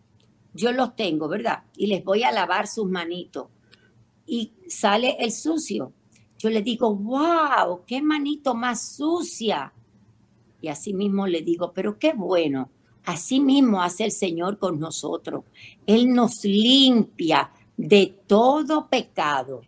Yo 0.53 0.71
los 0.71 0.95
tengo, 0.95 1.27
¿verdad? 1.27 1.63
Y 1.75 1.87
les 1.87 2.03
voy 2.03 2.23
a 2.23 2.31
lavar 2.31 2.67
sus 2.67 2.89
manitos. 2.89 3.47
Y 4.25 4.53
sale 4.67 5.17
el 5.19 5.31
sucio. 5.31 5.93
Yo 6.37 6.49
le 6.49 6.61
digo, 6.61 6.93
wow, 6.95 7.81
qué 7.85 8.01
manito 8.01 8.53
más 8.55 8.95
sucia. 8.95 9.73
Y 10.61 10.67
así 10.67 10.93
mismo 10.93 11.27
le 11.27 11.41
digo, 11.41 11.71
pero 11.73 11.97
qué 11.97 12.13
bueno. 12.13 12.69
Así 13.05 13.39
mismo 13.39 13.81
hace 13.81 14.05
el 14.05 14.11
Señor 14.11 14.57
con 14.57 14.79
nosotros. 14.79 15.45
Él 15.85 16.13
nos 16.13 16.43
limpia 16.43 17.51
de 17.77 18.15
todo 18.27 18.87
pecado. 18.89 19.61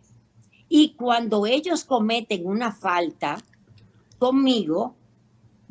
Y 0.68 0.94
cuando 0.94 1.46
ellos 1.46 1.84
cometen 1.84 2.46
una 2.46 2.72
falta 2.72 3.42
conmigo, 4.18 4.94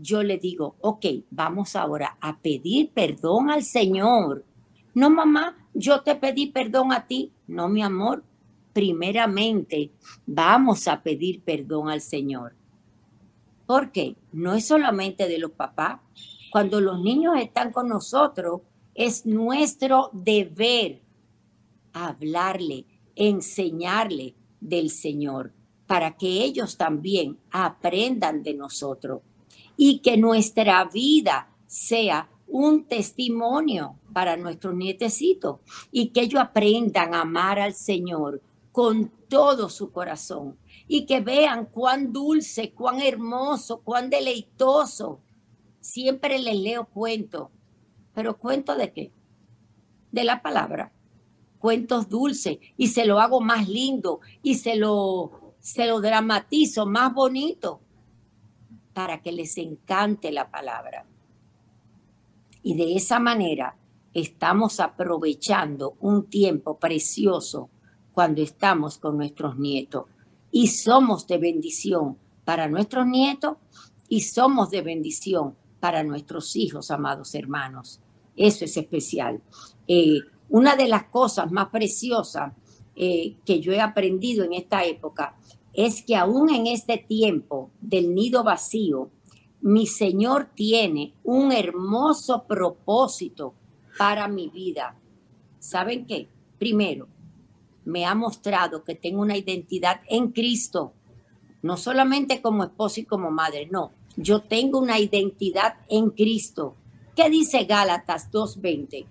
yo 0.02 0.24
le 0.24 0.38
digo, 0.38 0.78
ok, 0.80 1.06
vamos 1.30 1.76
ahora 1.76 2.18
a 2.22 2.40
pedir 2.40 2.92
perdón 2.92 3.50
al 3.50 3.64
Señor. 3.64 4.46
No, 4.94 5.10
mamá, 5.10 5.58
yo 5.74 6.02
te 6.02 6.16
pedí 6.16 6.48
perdón 6.48 6.94
a 6.94 7.06
ti. 7.06 7.34
No, 7.48 7.68
mi 7.68 7.84
amor, 7.84 8.24
primeramente 8.72 9.92
vamos 10.26 10.88
a 10.88 11.04
pedir 11.04 11.42
perdón 11.42 11.90
al 11.90 12.00
Señor. 12.00 12.56
Porque 13.66 14.16
no 14.32 14.54
es 14.54 14.68
solamente 14.68 15.28
de 15.28 15.38
los 15.38 15.52
papás. 15.52 16.00
Cuando 16.50 16.80
los 16.80 17.02
niños 17.02 17.36
están 17.38 17.72
con 17.74 17.90
nosotros, 17.90 18.62
es 18.96 19.26
nuestro 19.26 20.10
deber 20.14 21.02
hablarle, 21.92 22.86
enseñarle 23.16 24.34
del 24.62 24.90
Señor, 24.92 25.52
para 25.88 26.16
que 26.16 26.44
ellos 26.44 26.78
también 26.78 27.38
aprendan 27.52 28.44
de 28.44 28.54
nosotros 28.54 29.22
y 29.82 30.00
que 30.00 30.18
nuestra 30.18 30.84
vida 30.84 31.48
sea 31.66 32.30
un 32.48 32.84
testimonio 32.84 33.96
para 34.12 34.36
nuestros 34.36 34.76
nietecitos 34.76 35.62
y 35.90 36.10
que 36.10 36.24
ellos 36.24 36.42
aprendan 36.42 37.14
a 37.14 37.22
amar 37.22 37.60
al 37.60 37.74
Señor 37.74 38.42
con 38.74 39.10
todo 39.30 39.70
su 39.70 39.94
corazón 39.94 40.58
y 40.86 41.06
que 41.06 41.22
vean 41.22 41.66
cuán 41.68 42.12
dulce, 42.12 42.74
cuán 42.74 43.00
hermoso, 43.00 43.80
cuán 43.80 44.10
deleitoso. 44.10 45.22
Siempre 45.80 46.40
les 46.40 46.60
leo 46.60 46.84
cuentos, 46.84 47.48
pero 48.14 48.38
cuento 48.38 48.76
de 48.76 48.92
qué? 48.92 49.14
De 50.12 50.26
la 50.26 50.42
palabra. 50.42 50.92
Cuentos 51.58 52.10
dulces 52.10 52.58
y 52.76 52.88
se 52.88 53.06
lo 53.06 53.22
hago 53.22 53.40
más 53.40 53.70
lindo 53.70 54.20
y 54.44 54.56
se 54.56 54.76
lo, 54.76 55.56
se 55.62 55.88
lo 55.88 56.02
dramatizo 56.02 56.86
más 56.86 57.14
bonito 57.14 57.80
para 59.00 59.22
que 59.22 59.32
les 59.32 59.58
encante 59.58 60.30
la 60.30 60.52
palabra. 60.52 61.06
Y 62.62 62.76
de 62.76 62.98
esa 62.98 63.18
manera 63.18 63.78
estamos 64.14 64.82
aprovechando 64.82 65.94
un 66.02 66.26
tiempo 66.26 66.78
precioso 66.78 67.70
cuando 68.12 68.42
estamos 68.42 68.98
con 68.98 69.16
nuestros 69.16 69.58
nietos. 69.58 70.04
Y 70.52 70.68
somos 70.68 71.28
de 71.28 71.38
bendición 71.38 72.18
para 72.44 72.68
nuestros 72.68 73.08
nietos 73.08 73.56
y 74.10 74.20
somos 74.20 74.70
de 74.70 74.82
bendición 74.82 75.56
para 75.80 76.04
nuestros 76.04 76.58
hijos, 76.58 76.92
amados 76.92 77.34
hermanos. 77.36 78.02
Eso 78.36 78.66
es 78.66 78.76
especial. 78.76 79.42
Eh, 79.88 80.20
una 80.50 80.76
de 80.76 80.90
las 80.90 81.06
cosas 81.06 81.50
más 81.54 81.70
preciosas 81.70 82.52
eh, 82.98 83.38
que 83.46 83.62
yo 83.62 83.72
he 83.72 83.80
aprendido 83.80 84.44
en 84.44 84.52
esta 84.52 84.84
época 84.84 85.38
es 85.86 86.04
que 86.04 86.18
aún 86.18 86.50
en 86.50 86.68
este 86.68 86.98
tiempo 86.98 87.72
del 87.80 88.14
nido 88.14 88.44
vacío, 88.44 89.12
mi 89.62 89.88
Señor 89.88 90.50
tiene 90.54 91.14
un 91.24 91.54
hermoso 91.54 92.44
propósito 92.44 93.54
para 93.98 94.28
mi 94.28 94.50
vida. 94.50 95.00
¿Saben 95.58 96.06
qué? 96.06 96.28
Primero, 96.58 97.08
me 97.86 98.06
ha 98.06 98.14
mostrado 98.14 98.84
que 98.84 98.96
tengo 98.96 99.22
una 99.22 99.38
identidad 99.38 100.02
en 100.10 100.34
Cristo, 100.34 100.92
no 101.62 101.78
solamente 101.78 102.42
como 102.42 102.66
esposo 102.66 103.00
y 103.00 103.06
como 103.06 103.32
madre, 103.32 103.70
no, 103.72 103.94
yo 104.18 104.42
tengo 104.42 104.80
una 104.80 105.00
identidad 105.00 105.76
en 105.88 106.10
Cristo. 106.10 106.76
¿Qué 107.16 107.30
dice 107.30 107.64
Gálatas 107.64 108.30
2.20? 108.34 109.06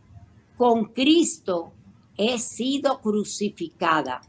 Con 0.55 0.93
Cristo 0.93 1.73
he 2.19 2.39
sido 2.39 3.01
crucificada 3.01 4.21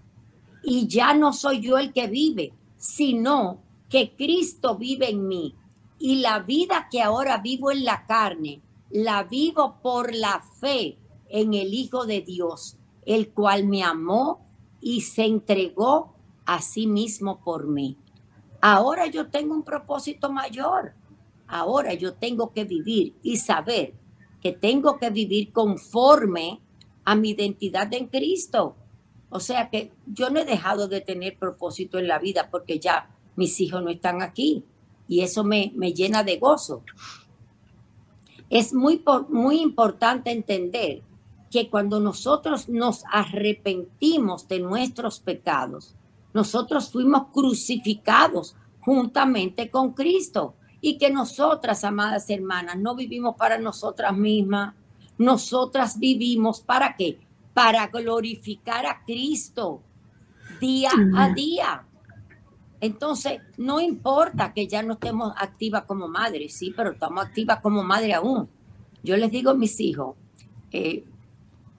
y 0.64 0.88
ya 0.88 1.14
no 1.14 1.34
soy 1.34 1.62
yo 1.62 1.78
el 1.78 1.94
que 1.94 2.08
vive, 2.08 2.54
sino 2.78 3.62
que 3.90 4.16
Cristo 4.16 4.78
vive 4.78 5.10
en 5.10 5.28
mí. 5.28 5.56
Y 5.98 6.16
la 6.18 6.40
vida 6.40 6.88
que 6.90 7.02
ahora 7.02 7.38
vivo 7.40 7.72
en 7.72 7.84
la 7.84 8.06
carne, 8.06 8.62
la 8.90 9.24
vivo 9.24 9.80
por 9.82 10.14
la 10.16 10.42
fe 10.60 10.98
en 11.30 11.54
el 11.54 11.74
Hijo 11.74 12.06
de 12.06 12.22
Dios, 12.22 12.78
el 13.06 13.30
cual 13.30 13.68
me 13.68 13.84
amó 13.84 14.46
y 14.82 15.02
se 15.02 15.26
entregó 15.26 16.14
a 16.46 16.62
sí 16.62 16.88
mismo 16.88 17.44
por 17.44 17.68
mí. 17.68 17.98
Ahora 18.62 19.08
yo 19.08 19.30
tengo 19.30 19.54
un 19.54 19.64
propósito 19.64 20.32
mayor. 20.32 20.94
Ahora 21.48 21.94
yo 21.94 22.14
tengo 22.14 22.52
que 22.52 22.64
vivir 22.64 23.16
y 23.24 23.38
saber 23.38 23.94
que 24.42 24.52
tengo 24.52 24.98
que 24.98 25.10
vivir 25.10 25.52
conforme 25.52 26.62
a 27.04 27.16
mi 27.16 27.32
identidad 27.32 27.94
en 27.94 28.08
Cristo. 28.08 28.76
O 29.30 29.40
sea 29.40 29.70
que 29.70 29.92
yo 30.08 30.30
no 30.30 30.40
he 30.40 30.46
dejado 30.46 30.88
de 30.88 31.02
tener 31.02 31.38
propósito 31.38 32.00
en 32.00 32.08
la 32.08 32.20
vida 32.20 32.50
porque 32.50 32.80
ya 32.80 33.10
mis 33.36 33.60
hijos 33.62 33.84
no 33.84 33.90
están 33.90 34.22
aquí 34.22 34.64
y 35.08 35.22
eso 35.22 35.44
me, 35.44 35.72
me 35.76 35.94
llena 35.94 36.24
de 36.24 36.38
gozo. 36.38 36.84
Es 38.50 38.74
muy, 38.74 39.04
muy 39.30 39.62
importante 39.62 40.32
entender 40.32 41.04
que 41.52 41.70
cuando 41.70 42.00
nosotros 42.00 42.70
nos 42.70 43.04
arrepentimos 43.12 44.48
de 44.48 44.60
nuestros 44.60 45.20
pecados, 45.20 45.96
nosotros 46.34 46.92
fuimos 46.92 47.28
crucificados 47.34 48.56
juntamente 48.80 49.70
con 49.70 49.94
Cristo 49.94 50.56
y 50.82 50.98
que 50.98 51.10
nosotras, 51.10 51.84
amadas 51.84 52.30
hermanas, 52.30 52.78
no 52.78 52.96
vivimos 52.96 53.36
para 53.36 53.58
nosotras 53.58 54.16
mismas, 54.16 54.76
nosotras 55.18 56.00
vivimos 56.00 56.62
para 56.62 56.96
qué? 56.96 57.20
Para 57.60 57.88
glorificar 57.88 58.86
a 58.86 59.04
Cristo 59.04 59.82
día 60.62 60.92
a 61.18 61.34
día. 61.34 61.86
Entonces, 62.80 63.42
no 63.58 63.82
importa 63.82 64.54
que 64.54 64.66
ya 64.66 64.82
no 64.82 64.94
estemos 64.94 65.34
activas 65.36 65.84
como 65.84 66.08
madres, 66.08 66.54
sí, 66.54 66.74
pero 66.74 66.92
estamos 66.92 67.26
activas 67.26 67.60
como 67.60 67.84
madre 67.84 68.14
aún. 68.14 68.48
Yo 69.04 69.18
les 69.18 69.30
digo 69.30 69.50
a 69.50 69.56
mis 69.56 69.78
hijos, 69.82 70.16
eh, 70.72 71.04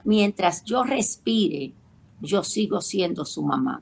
mientras 0.04 0.64
yo 0.64 0.84
respire, 0.84 1.72
yo 2.20 2.44
sigo 2.44 2.82
siendo 2.82 3.24
su 3.24 3.42
mamá. 3.42 3.80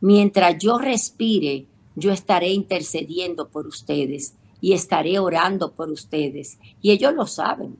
Mientras 0.00 0.58
yo 0.58 0.78
respire, 0.78 1.66
yo 1.96 2.12
estaré 2.12 2.50
intercediendo 2.52 3.48
por 3.48 3.66
ustedes 3.66 4.36
y 4.60 4.74
estaré 4.74 5.18
orando 5.18 5.72
por 5.72 5.90
ustedes. 5.90 6.60
Y 6.80 6.92
ellos 6.92 7.12
lo 7.14 7.26
saben. 7.26 7.76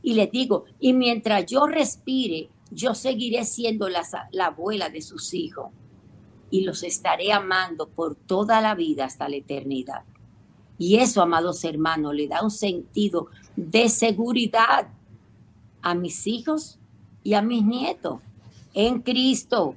Y 0.00 0.14
les 0.14 0.30
digo, 0.30 0.66
y 0.78 0.92
mientras 0.92 1.44
yo 1.44 1.66
respire, 1.66 2.50
yo 2.70 2.94
seguiré 2.94 3.44
siendo 3.44 3.88
la, 3.88 4.02
la 4.32 4.46
abuela 4.46 4.88
de 4.90 5.02
sus 5.02 5.34
hijos 5.34 5.72
y 6.50 6.62
los 6.62 6.82
estaré 6.82 7.32
amando 7.32 7.88
por 7.88 8.14
toda 8.14 8.60
la 8.60 8.74
vida 8.74 9.04
hasta 9.04 9.28
la 9.28 9.36
eternidad. 9.36 10.04
Y 10.78 10.96
eso, 10.96 11.22
amados 11.22 11.64
hermanos, 11.64 12.14
le 12.14 12.28
da 12.28 12.42
un 12.42 12.50
sentido 12.50 13.26
de 13.56 13.88
seguridad 13.88 14.88
a 15.82 15.94
mis 15.94 16.26
hijos 16.26 16.78
y 17.24 17.34
a 17.34 17.42
mis 17.42 17.64
nietos 17.64 18.20
en 18.74 19.00
Cristo. 19.00 19.74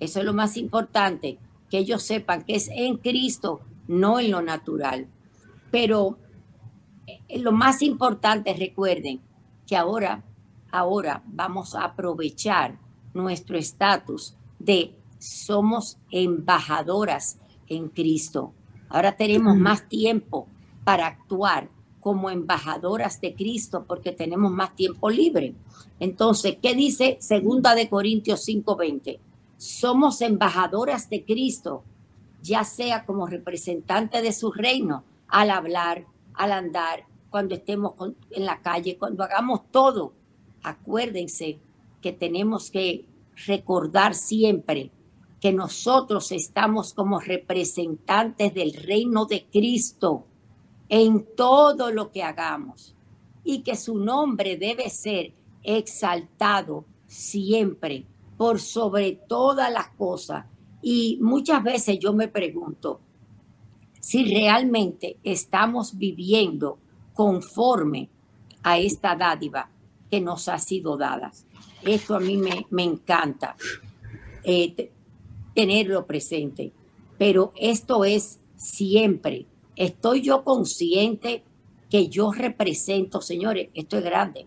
Eso 0.00 0.20
es 0.20 0.24
lo 0.24 0.32
más 0.32 0.56
importante, 0.56 1.38
que 1.68 1.78
ellos 1.78 2.02
sepan 2.02 2.42
que 2.42 2.56
es 2.56 2.68
en 2.72 2.96
Cristo, 2.96 3.60
no 3.86 4.18
en 4.18 4.30
lo 4.30 4.40
natural. 4.40 5.06
Pero 5.70 6.18
eh, 7.06 7.38
lo 7.38 7.52
más 7.52 7.82
importante, 7.82 8.54
recuerden 8.54 9.20
que 9.66 9.76
ahora, 9.76 10.24
ahora 10.72 11.22
vamos 11.26 11.74
a 11.74 11.84
aprovechar 11.84 12.78
nuestro 13.14 13.58
estatus 13.58 14.36
de 14.58 14.94
somos 15.18 15.98
embajadoras 16.10 17.38
en 17.68 17.88
Cristo. 17.88 18.52
Ahora 18.88 19.16
tenemos 19.16 19.56
más 19.56 19.88
tiempo 19.88 20.48
para 20.84 21.06
actuar 21.06 21.68
como 22.00 22.30
embajadoras 22.30 23.20
de 23.20 23.34
Cristo 23.34 23.84
porque 23.86 24.12
tenemos 24.12 24.50
más 24.50 24.74
tiempo 24.74 25.10
libre. 25.10 25.54
Entonces, 26.00 26.56
¿qué 26.60 26.74
dice 26.74 27.18
Segunda 27.20 27.74
de 27.74 27.88
Corintios 27.88 28.44
5:20? 28.44 29.20
Somos 29.58 30.22
embajadoras 30.22 31.10
de 31.10 31.24
Cristo, 31.24 31.84
ya 32.42 32.64
sea 32.64 33.04
como 33.04 33.26
representante 33.26 34.22
de 34.22 34.32
su 34.32 34.50
reino, 34.50 35.04
al 35.28 35.50
hablar, 35.50 36.06
al 36.34 36.52
andar, 36.52 37.04
cuando 37.28 37.54
estemos 37.54 37.94
en 38.30 38.44
la 38.44 38.60
calle, 38.60 38.96
cuando 38.98 39.22
hagamos 39.22 39.70
todo. 39.70 40.12
Acuérdense 40.62 41.58
que 42.00 42.12
tenemos 42.12 42.70
que 42.70 43.04
recordar 43.46 44.14
siempre 44.14 44.90
que 45.40 45.52
nosotros 45.52 46.32
estamos 46.32 46.92
como 46.92 47.18
representantes 47.18 48.52
del 48.54 48.74
reino 48.74 49.24
de 49.24 49.46
Cristo 49.46 50.26
en 50.88 51.26
todo 51.34 51.90
lo 51.90 52.10
que 52.10 52.22
hagamos 52.22 52.94
y 53.42 53.62
que 53.62 53.76
su 53.76 53.98
nombre 53.98 54.56
debe 54.56 54.90
ser 54.90 55.32
exaltado 55.62 56.84
siempre 57.06 58.04
por 58.36 58.60
sobre 58.60 59.12
todas 59.12 59.72
las 59.72 59.88
cosas. 59.90 60.44
Y 60.82 61.18
muchas 61.20 61.62
veces 61.62 61.98
yo 61.98 62.12
me 62.12 62.28
pregunto 62.28 63.00
si 64.00 64.24
realmente 64.24 65.16
estamos 65.22 65.96
viviendo 65.96 66.78
conforme 67.14 68.08
a 68.62 68.78
esta 68.78 69.14
dádiva 69.14 69.70
que 70.10 70.20
nos 70.20 70.48
ha 70.48 70.58
sido 70.58 70.96
dada. 70.96 71.30
Esto 71.82 72.14
a 72.14 72.20
mí 72.20 72.36
me, 72.36 72.66
me 72.70 72.82
encanta. 72.82 73.56
Eh, 74.42 74.90
tenerlo 75.54 76.06
presente. 76.06 76.72
Pero 77.18 77.52
esto 77.56 78.04
es 78.04 78.40
siempre. 78.56 79.46
Estoy 79.76 80.22
yo 80.22 80.44
consciente 80.44 81.44
que 81.90 82.08
yo 82.08 82.32
represento, 82.32 83.20
señores, 83.20 83.68
esto 83.74 83.98
es 83.98 84.04
grande. 84.04 84.46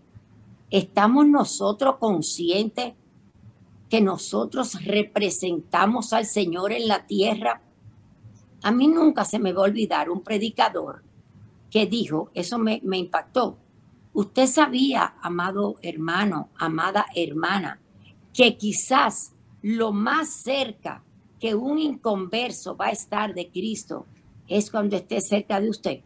Estamos 0.70 1.26
nosotros 1.26 1.96
conscientes 1.98 2.94
que 3.88 4.00
nosotros 4.00 4.82
representamos 4.84 6.12
al 6.12 6.26
Señor 6.26 6.72
en 6.72 6.88
la 6.88 7.06
tierra. 7.06 7.62
A 8.62 8.72
mí 8.72 8.88
nunca 8.88 9.24
se 9.24 9.38
me 9.38 9.52
va 9.52 9.62
a 9.62 9.66
olvidar 9.66 10.10
un 10.10 10.22
predicador 10.22 11.04
que 11.70 11.86
dijo, 11.86 12.30
eso 12.34 12.58
me, 12.58 12.80
me 12.82 12.98
impactó. 12.98 13.58
Usted 14.14 14.46
sabía, 14.46 15.16
amado 15.20 15.74
hermano, 15.82 16.48
amada 16.56 17.06
hermana, 17.16 17.80
que 18.32 18.56
quizás 18.56 19.34
lo 19.60 19.92
más 19.92 20.28
cerca 20.28 21.02
que 21.40 21.56
un 21.56 21.80
inconverso 21.80 22.76
va 22.76 22.86
a 22.86 22.92
estar 22.92 23.34
de 23.34 23.50
Cristo 23.50 24.06
es 24.46 24.70
cuando 24.70 24.94
esté 24.94 25.20
cerca 25.20 25.60
de 25.60 25.68
usted. 25.68 26.00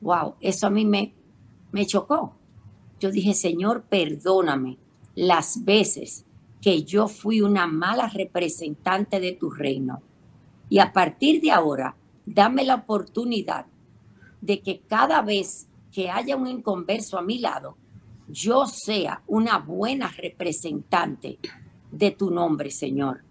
Wow, 0.00 0.34
eso 0.40 0.66
a 0.66 0.70
mí 0.70 0.84
me, 0.84 1.14
me 1.70 1.86
chocó. 1.86 2.34
Yo 2.98 3.12
dije, 3.12 3.32
Señor, 3.32 3.84
perdóname 3.88 4.78
las 5.14 5.64
veces 5.64 6.24
que 6.60 6.82
yo 6.82 7.06
fui 7.06 7.42
una 7.42 7.68
mala 7.68 8.08
representante 8.08 9.20
de 9.20 9.32
tu 9.32 9.50
reino. 9.50 10.02
Y 10.68 10.80
a 10.80 10.92
partir 10.92 11.40
de 11.40 11.52
ahora, 11.52 11.94
dame 12.24 12.64
la 12.64 12.74
oportunidad 12.74 13.66
de 14.40 14.62
que 14.62 14.80
cada 14.80 15.22
vez 15.22 15.68
que 15.96 16.10
haya 16.10 16.36
un 16.36 16.46
inconverso 16.46 17.16
a 17.16 17.22
mi 17.22 17.38
lado, 17.38 17.78
yo 18.28 18.66
sea 18.66 19.22
una 19.26 19.56
buena 19.56 20.08
representante 20.08 21.38
de 21.90 22.10
tu 22.10 22.30
nombre, 22.30 22.70
Señor. 22.70 23.24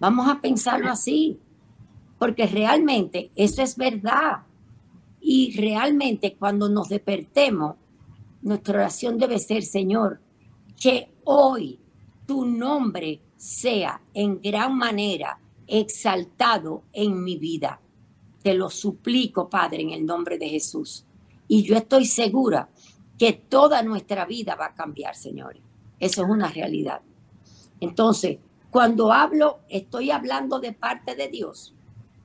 Vamos 0.00 0.26
a 0.26 0.40
pensarlo 0.40 0.90
así, 0.90 1.38
porque 2.18 2.46
realmente 2.46 3.30
eso 3.36 3.60
es 3.60 3.76
verdad. 3.76 4.44
Y 5.20 5.60
realmente 5.60 6.36
cuando 6.38 6.70
nos 6.70 6.88
despertemos, 6.88 7.76
nuestra 8.40 8.78
oración 8.78 9.18
debe 9.18 9.38
ser, 9.38 9.62
Señor, 9.62 10.18
que 10.80 11.12
hoy 11.24 11.78
tu 12.24 12.46
nombre 12.46 13.20
sea 13.36 14.00
en 14.14 14.40
gran 14.40 14.74
manera 14.74 15.38
exaltado 15.66 16.84
en 16.94 17.22
mi 17.22 17.36
vida. 17.36 17.78
Te 18.42 18.54
lo 18.54 18.70
suplico, 18.70 19.50
Padre, 19.50 19.82
en 19.82 19.90
el 19.90 20.06
nombre 20.06 20.38
de 20.38 20.48
Jesús. 20.48 21.05
Y 21.48 21.62
yo 21.62 21.76
estoy 21.76 22.06
segura 22.06 22.68
que 23.18 23.32
toda 23.32 23.82
nuestra 23.82 24.24
vida 24.24 24.54
va 24.56 24.66
a 24.66 24.74
cambiar, 24.74 25.14
Señor. 25.14 25.56
Eso 25.98 26.22
es 26.22 26.28
una 26.28 26.48
realidad. 26.48 27.00
Entonces, 27.80 28.38
cuando 28.70 29.12
hablo, 29.12 29.60
estoy 29.68 30.10
hablando 30.10 30.60
de 30.60 30.72
parte 30.72 31.14
de 31.14 31.28
Dios, 31.28 31.74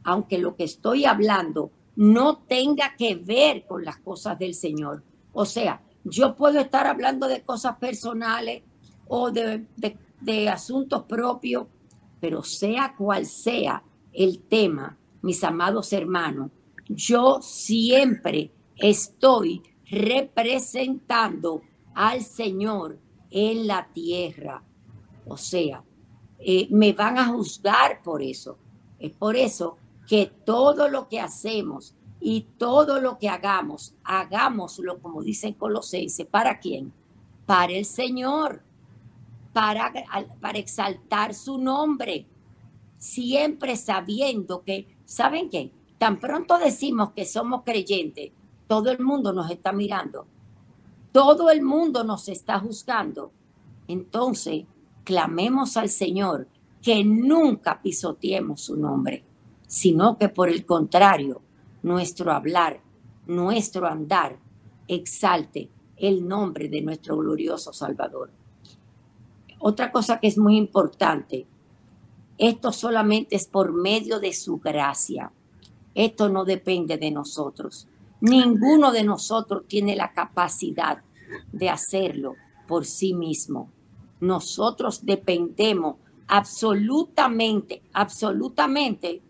aunque 0.04 0.38
lo 0.38 0.56
que 0.56 0.66
estoy 0.66 1.06
hablando 1.06 1.72
no 1.96 2.38
tenga 2.40 2.96
que 2.98 3.16
ver 3.16 3.66
con 3.66 3.86
las 3.86 3.98
cosas 3.98 4.38
del 4.38 4.54
Señor. 4.54 5.04
O 5.34 5.46
sea, 5.46 5.82
yo 6.04 6.36
puedo 6.36 6.60
estar 6.60 6.88
hablando 6.88 7.28
de 7.28 7.44
cosas 7.44 7.78
personales 7.78 8.64
o 9.08 9.32
de, 9.32 9.66
de 10.20 10.50
asuntos 10.50 11.04
propios, 11.04 11.68
pero 12.20 12.44
sea 12.44 12.96
cual 12.98 13.26
sea 13.26 13.84
el 14.14 14.40
tema, 14.40 14.98
mis 15.22 15.44
amados 15.44 15.94
hermanos, 15.94 16.52
yo 16.90 17.40
siempre 17.42 18.52
estoy 18.82 19.62
representando 19.90 21.62
al 21.94 22.24
Señor 22.24 23.00
en 23.30 23.68
la 23.68 23.88
tierra. 23.94 24.64
O 25.26 25.38
sea, 25.38 25.84
eh, 26.40 26.68
me 26.72 26.94
van 26.94 27.18
a 27.18 27.28
juzgar 27.28 28.02
por 28.02 28.22
eso. 28.22 28.58
Es 29.00 29.12
por 29.12 29.36
eso 29.36 29.78
que 30.08 30.32
todo 30.46 30.88
lo 30.88 31.08
que 31.08 31.20
hacemos 31.20 31.96
y 32.20 32.42
todo 32.58 33.00
lo 33.00 33.18
que 33.18 33.30
hagamos, 33.30 33.96
hagámoslo 34.04 35.00
como 35.00 35.24
dicen 35.24 35.54
Colosenses. 35.54 36.28
¿Para 36.28 36.60
quién? 36.60 36.94
Para 37.46 37.74
el 37.74 37.86
Señor, 37.86 38.62
para, 39.54 39.92
para 40.40 40.60
exaltar 40.60 41.34
su 41.34 41.58
nombre, 41.58 42.28
siempre 42.98 43.76
sabiendo 43.76 44.64
que, 44.64 44.88
¿saben 45.06 45.50
qué? 45.50 45.72
Tan 45.98 46.20
pronto 46.20 46.58
decimos 46.58 47.12
que 47.12 47.26
somos 47.26 47.64
creyentes, 47.64 48.32
todo 48.72 48.90
el 48.90 49.00
mundo 49.00 49.34
nos 49.34 49.52
está 49.52 49.74
mirando, 49.74 50.26
todo 51.12 51.50
el 51.50 51.62
mundo 51.62 52.06
nos 52.06 52.30
está 52.30 52.58
juzgando. 52.58 53.34
Entonces, 53.86 54.64
clamemos 55.04 55.76
al 55.76 55.90
Señor 55.90 56.48
que 56.82 57.04
nunca 57.04 57.82
pisoteemos 57.82 58.62
su 58.62 58.78
nombre, 58.78 59.26
sino 59.68 60.18
que 60.18 60.30
por 60.30 60.48
el 60.48 60.66
contrario, 60.66 61.42
nuestro 61.84 62.32
hablar, 62.32 62.80
nuestro 63.28 63.88
andar, 63.88 64.40
exalte 64.88 65.70
el 65.98 66.26
nombre 66.26 66.70
de 66.70 66.82
nuestro 66.82 67.18
glorioso 67.18 67.74
Salvador. 67.74 68.32
Otra 69.60 69.92
cosa 69.92 70.18
que 70.22 70.28
es 70.28 70.38
muy 70.38 70.56
importante, 70.56 71.46
esto 72.38 72.72
solamente 72.72 73.36
es 73.36 73.48
por 73.48 73.74
medio 73.74 74.22
de 74.22 74.32
su 74.32 74.60
gracia. 74.60 75.30
Esto 75.94 76.30
no 76.30 76.46
depende 76.46 76.98
de 76.98 77.12
nosotros. 77.12 77.90
Ninguno 78.22 78.92
de 78.92 79.04
nosotros 79.04 79.64
tiene 79.68 79.96
la 79.96 80.14
capacidad 80.14 81.04
de 81.52 81.70
hacerlo 81.70 82.36
por 82.68 82.86
sí 82.86 83.14
mismo 83.14 83.70
nosotros 84.22 85.04
dependemos 85.04 85.96
absolutamente, 86.28 87.82
absolutamente 87.92 89.22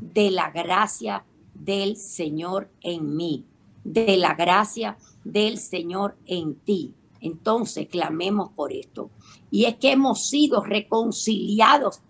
de 0.00 0.30
la 0.30 0.50
gracia 0.50 1.24
del 1.54 1.96
Señor 1.96 2.70
en 2.80 3.14
mí, 3.14 3.44
de 3.84 4.16
la 4.16 4.34
gracia 4.34 4.96
del 5.22 5.58
Señor 5.58 6.16
en 6.26 6.54
ti. 6.54 6.94
Entonces 7.20 7.86
clamemos 7.86 8.50
por 8.52 8.72
esto. 8.72 9.10
Y 9.50 9.66
es 9.66 9.76
que 9.76 9.92
hemos 9.92 10.26
sido 10.26 10.64
reconciliados 10.64 12.00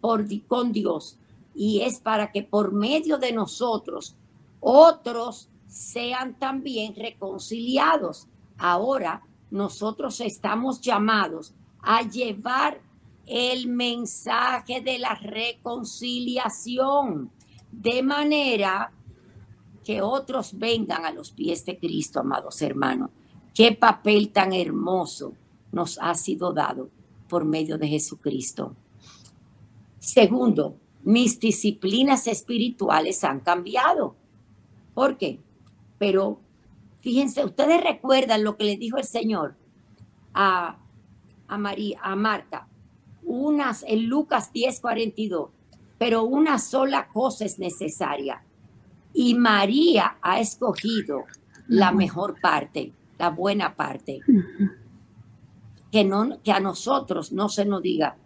por, 0.00 0.24
con 0.46 0.72
Dios 0.72 1.18
y 1.54 1.82
es 1.82 2.00
para 2.00 2.32
que 2.32 2.42
por 2.42 2.72
medio 2.72 3.18
de 3.18 3.32
nosotros 3.32 4.16
otros 4.58 5.50
sean 5.74 6.38
también 6.38 6.94
reconciliados. 6.94 8.28
Ahora 8.56 9.24
nosotros 9.50 10.20
estamos 10.20 10.80
llamados 10.80 11.52
a 11.80 12.02
llevar 12.02 12.80
el 13.26 13.66
mensaje 13.66 14.80
de 14.80 15.00
la 15.00 15.16
reconciliación 15.16 17.32
de 17.72 18.04
manera 18.04 18.92
que 19.82 20.00
otros 20.00 20.56
vengan 20.56 21.04
a 21.04 21.10
los 21.10 21.32
pies 21.32 21.66
de 21.66 21.76
Cristo, 21.76 22.20
amados 22.20 22.62
hermanos. 22.62 23.10
Qué 23.52 23.72
papel 23.72 24.30
tan 24.30 24.52
hermoso 24.52 25.32
nos 25.72 25.98
ha 26.00 26.14
sido 26.14 26.52
dado 26.52 26.88
por 27.28 27.44
medio 27.44 27.78
de 27.78 27.88
Jesucristo. 27.88 28.76
Segundo, 29.98 30.76
mis 31.02 31.40
disciplinas 31.40 32.28
espirituales 32.28 33.24
han 33.24 33.40
cambiado. 33.40 34.14
¿Por 34.94 35.16
qué? 35.16 35.40
Pero 36.04 36.38
fíjense, 37.00 37.42
ustedes 37.46 37.82
recuerdan 37.82 38.44
lo 38.44 38.58
que 38.58 38.64
le 38.64 38.76
dijo 38.76 38.98
el 38.98 39.04
Señor 39.04 39.54
a, 40.34 40.76
a 41.48 41.56
María, 41.56 41.98
a 42.02 42.14
Marta, 42.14 42.68
unas 43.22 43.82
en 43.84 44.04
Lucas 44.04 44.52
10:42, 44.52 45.48
pero 45.96 46.24
una 46.24 46.58
sola 46.58 47.08
cosa 47.08 47.46
es 47.46 47.58
necesaria. 47.58 48.42
Y 49.14 49.34
María 49.34 50.18
ha 50.20 50.40
escogido 50.40 51.24
la 51.68 51.90
mejor 51.90 52.38
parte, 52.38 52.92
la 53.18 53.30
buena 53.30 53.74
parte. 53.74 54.20
Que, 55.90 56.04
no, 56.04 56.42
que 56.42 56.52
a 56.52 56.60
nosotros 56.60 57.32
no 57.32 57.48
se 57.48 57.64
nos 57.64 57.80
diga, 57.80 58.18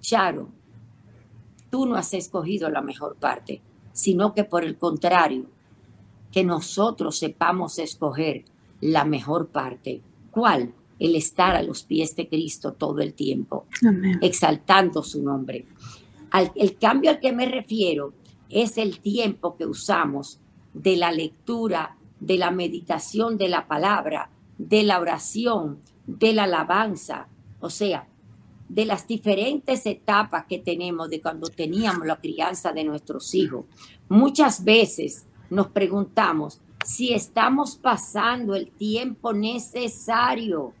Charo, 0.00 0.48
tú 1.70 1.86
no 1.86 1.94
has 1.94 2.12
escogido 2.12 2.68
la 2.70 2.82
mejor 2.82 3.14
parte, 3.14 3.62
sino 3.92 4.34
que 4.34 4.42
por 4.42 4.64
el 4.64 4.76
contrario, 4.76 5.46
que 6.32 6.44
nosotros 6.44 7.18
sepamos 7.18 7.78
escoger 7.78 8.44
la 8.80 9.04
mejor 9.04 9.48
parte. 9.48 10.00
¿Cuál? 10.30 10.72
El 10.98 11.16
estar 11.16 11.56
a 11.56 11.62
los 11.62 11.82
pies 11.82 12.14
de 12.16 12.28
Cristo 12.28 12.74
todo 12.74 13.00
el 13.00 13.14
tiempo, 13.14 13.66
exaltando 14.20 15.02
su 15.02 15.22
nombre. 15.22 15.66
el 16.54 16.76
cambio 16.76 17.10
al 17.10 17.20
que 17.20 17.32
me 17.32 17.46
refiero 17.46 18.12
es 18.48 18.78
el 18.78 19.00
tiempo 19.00 19.56
que 19.56 19.66
usamos 19.66 20.38
de 20.74 20.96
la 20.96 21.10
lectura, 21.10 21.96
de 22.20 22.36
la 22.36 22.50
meditación 22.50 23.38
de 23.38 23.48
la 23.48 23.66
palabra, 23.66 24.30
de 24.58 24.82
la 24.82 25.00
oración, 25.00 25.78
de 26.06 26.32
la 26.32 26.44
alabanza. 26.44 27.28
O 27.60 27.70
sea, 27.70 28.06
de 28.68 28.84
las 28.84 29.06
diferentes 29.06 29.84
etapas 29.86 30.44
que 30.48 30.58
tenemos 30.58 31.10
de 31.10 31.20
cuando 31.20 31.48
teníamos 31.48 32.06
la 32.06 32.20
crianza 32.20 32.72
de 32.72 32.84
nuestros 32.84 33.34
hijos. 33.34 33.64
Muchas 34.08 34.62
veces 34.62 35.26
nos 35.50 35.68
preguntamos 35.68 36.60
si 36.84 37.12
estamos 37.12 37.76
pasando 37.76 38.54
el 38.54 38.70
tiempo 38.70 39.32
necesario, 39.32 40.72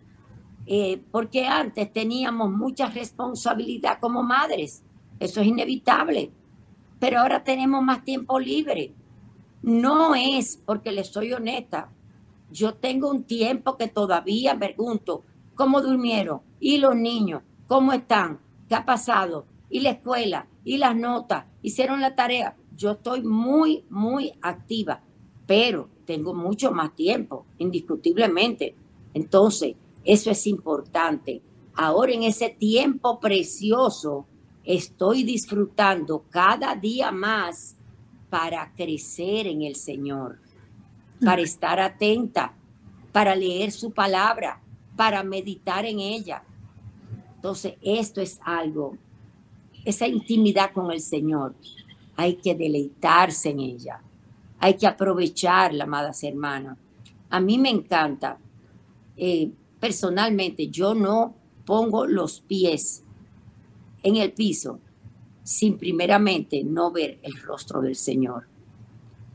eh, 0.66 1.02
porque 1.10 1.46
antes 1.46 1.92
teníamos 1.92 2.50
mucha 2.50 2.88
responsabilidad 2.88 3.98
como 4.00 4.22
madres, 4.22 4.82
eso 5.18 5.40
es 5.40 5.46
inevitable, 5.46 6.30
pero 6.98 7.20
ahora 7.20 7.44
tenemos 7.44 7.82
más 7.82 8.04
tiempo 8.04 8.38
libre. 8.38 8.94
No 9.62 10.14
es 10.14 10.62
porque 10.64 10.90
le 10.90 11.04
soy 11.04 11.34
honesta, 11.34 11.90
yo 12.50 12.74
tengo 12.74 13.10
un 13.10 13.24
tiempo 13.24 13.76
que 13.76 13.88
todavía 13.88 14.54
me 14.54 14.68
pregunto, 14.68 15.24
¿cómo 15.54 15.82
durmieron? 15.82 16.40
¿Y 16.58 16.78
los 16.78 16.96
niños? 16.96 17.42
¿Cómo 17.66 17.92
están? 17.92 18.40
¿Qué 18.68 18.74
ha 18.74 18.86
pasado? 18.86 19.46
¿Y 19.68 19.80
la 19.80 19.90
escuela? 19.90 20.46
¿Y 20.64 20.78
las 20.78 20.96
notas? 20.96 21.44
¿Hicieron 21.62 22.00
la 22.00 22.14
tarea? 22.14 22.56
Yo 22.80 22.92
estoy 22.92 23.22
muy, 23.22 23.84
muy 23.90 24.32
activa, 24.40 25.02
pero 25.46 25.90
tengo 26.06 26.32
mucho 26.32 26.72
más 26.72 26.94
tiempo, 26.94 27.44
indiscutiblemente. 27.58 28.74
Entonces, 29.12 29.74
eso 30.02 30.30
es 30.30 30.46
importante. 30.46 31.42
Ahora 31.74 32.12
en 32.12 32.22
ese 32.22 32.48
tiempo 32.48 33.20
precioso, 33.20 34.26
estoy 34.64 35.24
disfrutando 35.24 36.24
cada 36.30 36.74
día 36.74 37.12
más 37.12 37.76
para 38.30 38.72
crecer 38.74 39.46
en 39.46 39.60
el 39.60 39.76
Señor, 39.76 40.38
para 41.22 41.42
estar 41.42 41.78
atenta, 41.80 42.54
para 43.12 43.36
leer 43.36 43.72
su 43.72 43.90
palabra, 43.90 44.62
para 44.96 45.22
meditar 45.22 45.84
en 45.84 45.98
ella, 45.98 46.44
entonces, 47.40 47.76
esto 47.80 48.20
es 48.20 48.38
algo, 48.44 48.98
esa 49.86 50.06
intimidad 50.06 50.74
con 50.74 50.90
el 50.90 51.00
Señor, 51.00 51.54
hay 52.20 52.36
que 52.36 52.54
deleitarse 52.54 53.50
en 53.50 53.60
ella, 53.60 54.00
hay 54.58 54.74
que 54.74 54.86
aprovecharla, 54.86 55.84
amadas 55.84 56.22
hermanas. 56.22 56.76
A 57.30 57.40
mí 57.40 57.56
me 57.56 57.70
encanta, 57.70 58.38
eh, 59.16 59.50
personalmente, 59.78 60.68
yo 60.68 60.94
no 60.94 61.34
pongo 61.64 62.06
los 62.06 62.40
pies 62.40 63.02
en 64.02 64.16
el 64.16 64.32
piso 64.32 64.80
sin 65.42 65.78
primeramente 65.78 66.62
no 66.62 66.90
ver 66.90 67.18
el 67.22 67.40
rostro 67.40 67.80
del 67.80 67.96
Señor. 67.96 68.46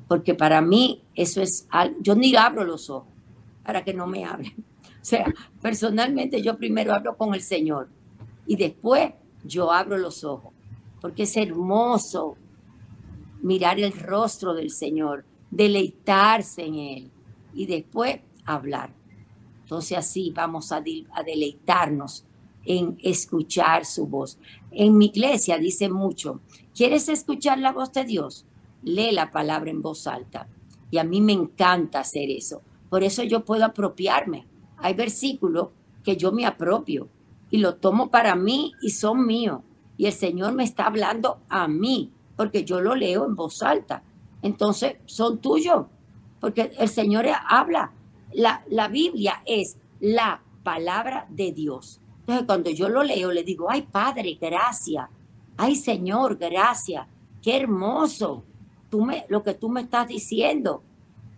Porque 0.07 0.35
para 0.35 0.61
mí 0.61 1.01
eso 1.15 1.41
es 1.41 1.67
yo 2.01 2.15
ni 2.15 2.35
abro 2.35 2.63
los 2.63 2.89
ojos 2.89 3.09
para 3.65 3.83
que 3.83 3.93
no 3.93 4.07
me 4.07 4.25
hablen. 4.25 4.53
O 5.05 5.07
sea, 5.07 5.31
personalmente 5.61 6.41
yo 6.41 6.57
primero 6.57 6.91
hablo 6.91 7.15
con 7.15 7.35
el 7.35 7.41
Señor 7.41 7.89
y 8.47 8.55
después 8.55 9.11
yo 9.43 9.71
abro 9.71 9.99
los 9.99 10.23
ojos, 10.23 10.51
porque 10.99 11.23
es 11.23 11.37
hermoso 11.37 12.37
mirar 13.45 13.79
el 13.79 13.93
rostro 13.93 14.53
del 14.53 14.69
Señor, 14.69 15.25
deleitarse 15.51 16.65
en 16.65 16.75
Él 16.75 17.11
y 17.53 17.65
después 17.65 18.19
hablar. 18.45 18.93
Entonces 19.61 19.97
así 19.97 20.31
vamos 20.35 20.71
a, 20.71 20.81
deleitarnos 20.81 22.25
en 22.65 22.97
escuchar 23.01 23.85
su 23.85 24.07
voz. 24.07 24.37
En 24.71 24.97
mi 24.97 25.07
iglesia 25.07 25.57
dice 25.57 25.89
mucho, 25.89 26.41
¿quieres 26.73 27.09
escuchar 27.09 27.59
la 27.59 27.71
voz 27.71 27.93
de 27.93 28.03
Dios? 28.03 28.45
Lee 28.83 29.11
la 29.11 29.31
palabra 29.31 29.71
en 29.71 29.81
voz 29.81 30.07
alta. 30.07 30.47
Y 30.91 30.97
a 30.97 31.03
mí 31.03 31.21
me 31.21 31.33
encanta 31.33 31.99
hacer 31.99 32.29
eso. 32.29 32.61
Por 32.89 33.03
eso 33.03 33.23
yo 33.23 33.45
puedo 33.45 33.65
apropiarme 33.65 34.47
hay 34.77 34.93
versículos 34.93 35.69
que 36.03 36.17
yo 36.17 36.31
me 36.31 36.45
apropio 36.45 37.09
y 37.49 37.57
lo 37.57 37.75
tomo 37.75 38.09
para 38.09 38.35
mí 38.35 38.73
y 38.81 38.89
son 38.89 39.25
míos. 39.25 39.61
Y 39.97 40.07
el 40.07 40.13
Señor 40.13 40.53
me 40.53 40.63
está 40.63 40.87
hablando 40.87 41.39
a 41.49 41.67
mí, 41.67 42.11
porque 42.35 42.63
yo 42.63 42.81
lo 42.81 42.95
leo 42.95 43.25
en 43.25 43.35
voz 43.35 43.61
alta. 43.63 44.03
Entonces, 44.41 44.97
son 45.05 45.39
tuyos, 45.39 45.85
porque 46.39 46.71
el 46.77 46.89
Señor 46.89 47.25
habla. 47.47 47.91
La, 48.33 48.63
la 48.69 48.87
Biblia 48.87 49.41
es 49.45 49.77
la 49.99 50.41
palabra 50.63 51.25
de 51.29 51.51
Dios. 51.51 52.01
Entonces, 52.21 52.45
cuando 52.45 52.69
yo 52.71 52.89
lo 52.89 53.03
leo, 53.03 53.31
le 53.31 53.43
digo, 53.43 53.69
ay 53.69 53.83
Padre, 53.83 54.37
gracias. 54.39 55.07
Ay 55.57 55.75
Señor, 55.75 56.37
gracias. 56.37 57.07
Qué 57.41 57.55
hermoso. 57.57 58.43
Tú 58.89 59.05
me, 59.05 59.25
lo 59.29 59.43
que 59.43 59.53
tú 59.53 59.69
me 59.69 59.81
estás 59.81 60.07
diciendo. 60.07 60.83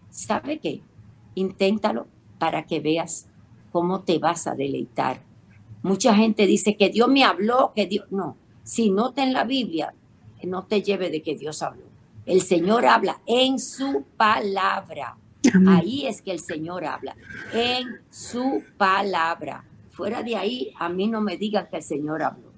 ¿Sabe 0.09 0.59
qué? 0.59 0.81
Inténtalo 1.35 2.07
para 2.39 2.65
que 2.65 2.79
veas 2.79 3.27
cómo 3.71 4.01
te 4.01 4.17
vas 4.17 4.47
a 4.47 4.55
deleitar. 4.55 5.21
Mucha 5.83 6.15
gente 6.15 6.47
dice 6.47 6.75
que 6.75 6.89
Dios 6.89 7.07
me 7.09 7.23
habló, 7.23 7.73
que 7.75 7.85
Dios... 7.85 8.07
No, 8.09 8.37
si 8.63 8.89
no 8.89 9.13
te 9.13 9.21
en 9.21 9.33
la 9.33 9.43
Biblia, 9.43 9.93
no 10.43 10.65
te 10.65 10.81
lleve 10.81 11.09
de 11.09 11.21
que 11.21 11.35
Dios 11.35 11.61
habló. 11.61 11.83
El 12.25 12.41
Señor 12.41 12.85
habla 12.85 13.21
en 13.25 13.59
su 13.59 14.03
palabra. 14.17 15.17
Ahí 15.67 16.05
es 16.05 16.21
que 16.21 16.31
el 16.31 16.39
Señor 16.39 16.83
habla, 16.83 17.15
en 17.53 18.01
su 18.09 18.63
palabra. 18.77 19.63
Fuera 19.91 20.21
de 20.21 20.35
ahí, 20.35 20.73
a 20.77 20.89
mí 20.89 21.07
no 21.07 21.21
me 21.21 21.37
digan 21.37 21.67
que 21.69 21.77
el 21.77 21.83
Señor 21.83 22.21
habló. 22.21 22.51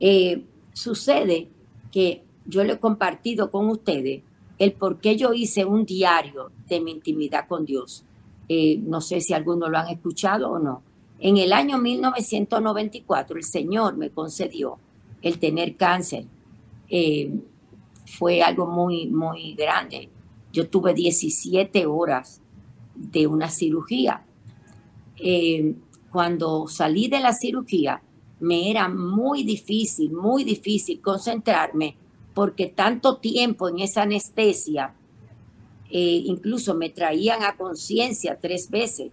Eh, 0.00 0.44
sucede 0.72 1.48
que 1.92 2.22
yo 2.46 2.64
le 2.64 2.74
he 2.74 2.78
compartido 2.78 3.50
con 3.50 3.68
ustedes 3.68 4.22
el 4.58 4.72
por 4.72 4.98
qué 4.98 5.16
yo 5.16 5.32
hice 5.32 5.64
un 5.64 5.84
diario 5.84 6.50
de 6.68 6.80
mi 6.80 6.92
intimidad 6.92 7.46
con 7.46 7.64
Dios. 7.64 8.04
Eh, 8.48 8.78
no 8.78 9.00
sé 9.00 9.20
si 9.20 9.32
algunos 9.32 9.70
lo 9.70 9.78
han 9.78 9.88
escuchado 9.88 10.50
o 10.50 10.58
no. 10.58 10.82
En 11.18 11.36
el 11.36 11.52
año 11.52 11.78
1994 11.78 13.36
el 13.36 13.44
Señor 13.44 13.96
me 13.96 14.10
concedió 14.10 14.78
el 15.22 15.38
tener 15.38 15.76
cáncer. 15.76 16.26
Eh, 16.88 17.32
fue 18.06 18.42
algo 18.42 18.66
muy, 18.66 19.06
muy 19.08 19.54
grande. 19.54 20.08
Yo 20.52 20.68
tuve 20.68 20.94
17 20.94 21.86
horas 21.86 22.40
de 22.94 23.26
una 23.26 23.48
cirugía. 23.48 24.24
Eh, 25.16 25.74
cuando 26.10 26.66
salí 26.66 27.08
de 27.08 27.20
la 27.20 27.32
cirugía, 27.32 28.02
me 28.40 28.70
era 28.70 28.88
muy 28.88 29.44
difícil, 29.44 30.12
muy 30.12 30.44
difícil 30.44 31.00
concentrarme 31.00 31.96
porque 32.34 32.66
tanto 32.66 33.18
tiempo 33.18 33.68
en 33.68 33.80
esa 33.80 34.02
anestesia, 34.02 34.94
eh, 35.90 36.22
incluso 36.24 36.74
me 36.74 36.90
traían 36.90 37.42
a 37.42 37.56
conciencia 37.56 38.38
tres 38.40 38.70
veces, 38.70 39.10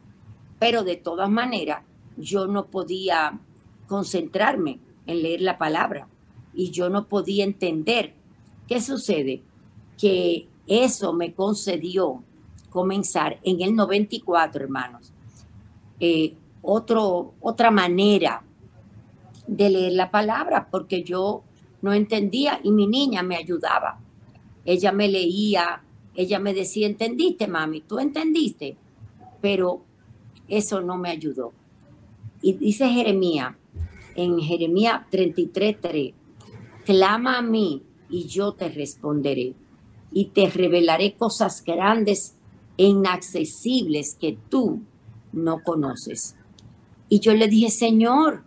pero 0.59 0.83
de 0.83 0.95
todas 0.95 1.29
maneras 1.29 1.83
yo 2.15 2.47
no 2.47 2.67
podía 2.67 3.39
concentrarme 3.87 4.79
en 5.07 5.23
leer 5.23 5.41
la 5.41 5.57
palabra. 5.57 6.07
y 6.53 6.71
yo 6.71 6.89
no 6.89 7.07
podía 7.07 7.43
entender. 7.43 8.13
¿Qué 8.67 8.81
sucede? 8.81 9.43
Que 9.95 10.47
eso 10.65 11.13
me 11.13 11.33
concedió 11.33 12.23
comenzar 12.71 13.39
en 13.43 13.61
el 13.61 13.75
94, 13.75 14.63
hermanos. 14.63 15.11
Eh, 15.99 16.33
otro, 16.63 17.33
otra 17.41 17.69
manera 17.69 18.43
de 19.45 19.69
leer 19.69 19.93
la 19.93 20.11
palabra, 20.11 20.67
porque 20.69 21.03
yo 21.03 21.43
no 21.81 21.93
entendía 21.93 22.59
y 22.63 22.71
mi 22.71 22.87
niña 22.87 23.23
me 23.23 23.35
ayudaba. 23.35 23.99
Ella 24.65 24.91
me 24.91 25.07
leía, 25.07 25.83
ella 26.15 26.39
me 26.39 26.53
decía, 26.53 26.87
¿entendiste, 26.87 27.47
mami? 27.47 27.81
¿Tú 27.81 27.99
entendiste? 27.99 28.75
Pero 29.41 29.81
eso 30.47 30.81
no 30.81 30.97
me 30.97 31.09
ayudó. 31.09 31.53
Y 32.41 32.53
dice 32.53 32.89
Jeremías, 32.89 33.55
en 34.17 34.39
Jeremías 34.39 35.03
33:3, 35.11 36.13
clama 36.85 37.37
a 37.37 37.41
mí 37.41 37.83
y 38.09 38.25
yo 38.25 38.53
te 38.53 38.67
responderé 38.67 39.53
y 40.11 40.25
te 40.25 40.49
revelaré 40.49 41.15
cosas 41.15 41.63
grandes 41.63 42.35
e 42.77 42.85
inaccesibles 42.85 44.15
que 44.19 44.37
tú 44.49 44.81
no 45.31 45.61
conoces. 45.63 46.35
Y 47.09 47.19
yo 47.19 47.33
le 47.33 47.47
dije, 47.47 47.69
Señor, 47.69 48.43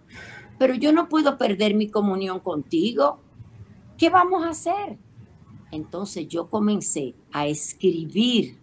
pero 0.59 0.75
yo 0.75 0.93
no 0.93 1.09
puedo 1.09 1.39
perder 1.39 1.75
mi 1.75 1.89
comunión 1.89 2.41
contigo. 2.41 3.21
¿Qué 3.97 4.11
vamos 4.11 4.45
a 4.45 4.51
hacer? 4.51 4.99
Entonces 5.71 6.29
yo 6.29 6.49
comencé 6.49 7.15
a 7.33 7.47
escribir 7.47 8.59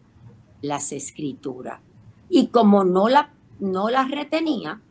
las 0.61 0.91
escrituras. 0.91 1.79
Y 2.29 2.47
como 2.47 2.83
no, 2.83 3.07
la, 3.07 3.33
no 3.59 3.89
las 3.89 4.11
retenía, 4.11 4.81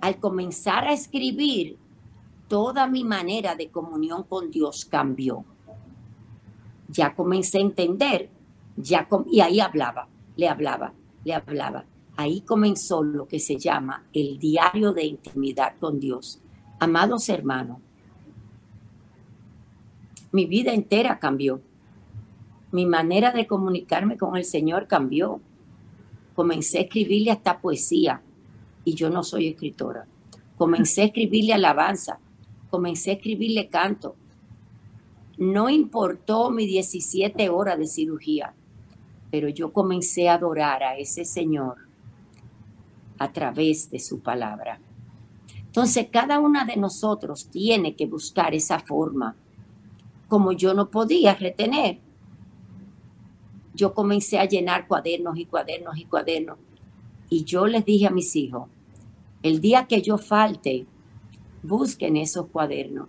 al 0.00 0.18
comenzar 0.18 0.84
a 0.84 0.92
escribir, 0.92 1.78
toda 2.48 2.86
mi 2.86 3.04
manera 3.04 3.54
de 3.54 3.70
comunión 3.70 4.22
con 4.24 4.50
Dios 4.50 4.84
cambió. 4.84 5.44
Ya 6.88 7.14
comencé 7.14 7.58
a 7.58 7.62
entender, 7.62 8.30
ya 8.76 9.08
y 9.30 9.40
ahí 9.40 9.60
hablaba, 9.60 10.08
le 10.36 10.48
hablaba, 10.48 10.92
le 11.24 11.34
hablaba. 11.34 11.84
Ahí 12.16 12.40
comenzó 12.40 13.02
lo 13.02 13.26
que 13.26 13.38
se 13.38 13.56
llama 13.56 14.04
el 14.12 14.38
diario 14.38 14.92
de 14.92 15.04
intimidad 15.04 15.74
con 15.78 16.00
Dios. 16.00 16.40
Amados 16.78 17.28
hermanos, 17.28 17.78
mi 20.32 20.46
vida 20.46 20.72
entera 20.72 21.18
cambió. 21.18 21.60
Mi 22.72 22.86
manera 22.86 23.32
de 23.32 23.46
comunicarme 23.46 24.16
con 24.16 24.36
el 24.36 24.44
Señor 24.44 24.86
cambió. 24.86 25.40
Comencé 26.34 26.78
a 26.78 26.82
escribirle 26.82 27.30
hasta 27.30 27.60
poesía 27.60 28.22
y 28.86 28.94
yo 28.94 29.10
no 29.10 29.24
soy 29.24 29.48
escritora. 29.48 30.06
Comencé 30.56 31.02
a 31.02 31.06
escribirle 31.06 31.52
alabanza, 31.52 32.20
comencé 32.70 33.10
a 33.10 33.14
escribirle 33.14 33.68
canto. 33.68 34.14
No 35.38 35.68
importó 35.68 36.50
mis 36.50 36.68
17 36.68 37.48
horas 37.50 37.78
de 37.80 37.88
cirugía, 37.88 38.54
pero 39.30 39.48
yo 39.48 39.72
comencé 39.72 40.28
a 40.28 40.34
adorar 40.34 40.84
a 40.84 40.96
ese 40.96 41.24
Señor 41.24 41.78
a 43.18 43.32
través 43.32 43.90
de 43.90 43.98
su 43.98 44.20
palabra. 44.20 44.78
Entonces, 45.58 46.06
cada 46.10 46.38
una 46.38 46.64
de 46.64 46.76
nosotros 46.76 47.48
tiene 47.50 47.96
que 47.96 48.06
buscar 48.06 48.54
esa 48.54 48.78
forma. 48.78 49.34
Como 50.28 50.52
yo 50.52 50.74
no 50.74 50.90
podía 50.90 51.34
retener, 51.34 51.98
yo 53.74 53.92
comencé 53.92 54.38
a 54.38 54.44
llenar 54.44 54.86
cuadernos 54.86 55.36
y 55.36 55.44
cuadernos 55.44 55.98
y 55.98 56.04
cuadernos. 56.04 56.58
Y 57.28 57.42
yo 57.42 57.66
les 57.66 57.84
dije 57.84 58.06
a 58.06 58.10
mis 58.10 58.36
hijos, 58.36 58.68
el 59.42 59.60
día 59.60 59.86
que 59.86 60.02
yo 60.02 60.18
falte, 60.18 60.86
busquen 61.62 62.16
esos 62.16 62.46
cuadernos 62.48 63.08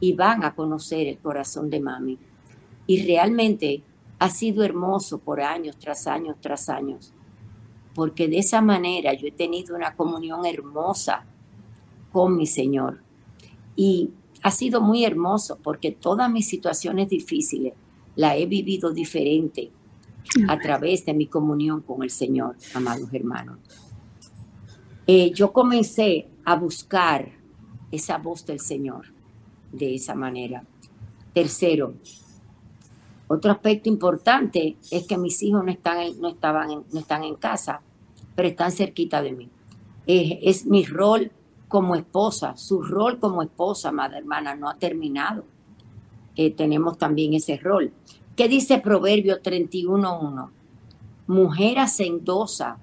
y 0.00 0.12
van 0.12 0.44
a 0.44 0.54
conocer 0.54 1.06
el 1.06 1.18
corazón 1.18 1.70
de 1.70 1.80
mami. 1.80 2.18
Y 2.86 3.04
realmente 3.04 3.82
ha 4.18 4.30
sido 4.30 4.64
hermoso 4.64 5.18
por 5.18 5.40
años 5.40 5.76
tras 5.78 6.06
años 6.06 6.36
tras 6.40 6.68
años, 6.68 7.12
porque 7.94 8.28
de 8.28 8.38
esa 8.38 8.60
manera 8.60 9.12
yo 9.14 9.26
he 9.28 9.32
tenido 9.32 9.76
una 9.76 9.94
comunión 9.94 10.46
hermosa 10.46 11.24
con 12.12 12.36
mi 12.36 12.46
Señor. 12.46 13.00
Y 13.76 14.10
ha 14.42 14.50
sido 14.50 14.80
muy 14.80 15.04
hermoso 15.04 15.58
porque 15.62 15.92
todas 15.92 16.30
mis 16.30 16.48
situaciones 16.48 17.08
difíciles 17.08 17.74
la 18.16 18.36
he 18.36 18.46
vivido 18.46 18.92
diferente 18.92 19.70
a 20.48 20.58
través 20.58 21.06
de 21.06 21.14
mi 21.14 21.26
comunión 21.26 21.80
con 21.80 22.02
el 22.02 22.10
Señor, 22.10 22.56
amados 22.74 23.12
hermanos. 23.12 23.58
Eh, 25.10 25.32
yo 25.32 25.54
comencé 25.54 26.28
a 26.44 26.54
buscar 26.54 27.30
esa 27.90 28.18
voz 28.18 28.44
del 28.44 28.60
Señor 28.60 29.06
de 29.72 29.94
esa 29.94 30.14
manera. 30.14 30.62
Tercero, 31.32 31.94
otro 33.26 33.50
aspecto 33.50 33.88
importante 33.88 34.76
es 34.90 35.06
que 35.06 35.16
mis 35.16 35.42
hijos 35.42 35.64
no 35.64 35.70
están, 35.70 36.00
en, 36.00 36.20
no 36.20 36.28
estaban 36.28 36.84
no 36.92 37.00
están 37.00 37.24
en 37.24 37.36
casa, 37.36 37.80
pero 38.36 38.48
están 38.48 38.70
cerquita 38.70 39.22
de 39.22 39.32
mí. 39.32 39.48
es 40.06 40.66
mi 40.66 40.84
rol 40.84 41.32
como 41.68 41.94
esposa, 41.94 42.54
su 42.58 42.82
rol 42.82 43.18
como 43.18 43.40
esposa, 43.42 43.90
madre 43.90 44.18
hermana, 44.18 44.56
no 44.56 44.68
ha 44.68 44.74
terminado. 44.74 45.46
Eh, 46.36 46.50
tenemos 46.50 46.98
también 46.98 47.32
ese 47.32 47.56
rol. 47.56 47.94
¿Qué 48.36 48.46
dice 48.46 48.78
Proverbio 48.78 49.40
31.1? 49.40 50.50
Mujer 51.28 51.78
hacendosa, 51.78 52.76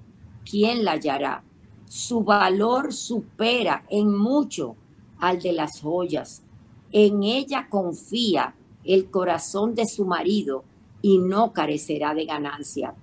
¿quién 0.44 0.84
la 0.84 0.94
hallará? 0.94 1.44
Su 1.88 2.24
valor 2.24 2.94
supera 2.94 3.86
en 3.90 4.16
mucho 4.16 4.76
al 5.20 5.42
de 5.42 5.54
las 5.54 5.82
joyas. 5.82 6.44
En 6.92 7.24
ella 7.24 7.68
confía 7.70 8.56
el 8.84 9.10
corazón 9.10 9.76
de 9.76 9.88
su 9.88 10.06
marido 10.06 10.64
y 11.02 11.18
no 11.18 11.54
carecerá 11.54 12.14
de 12.14 12.26
ganancia. 12.26 12.96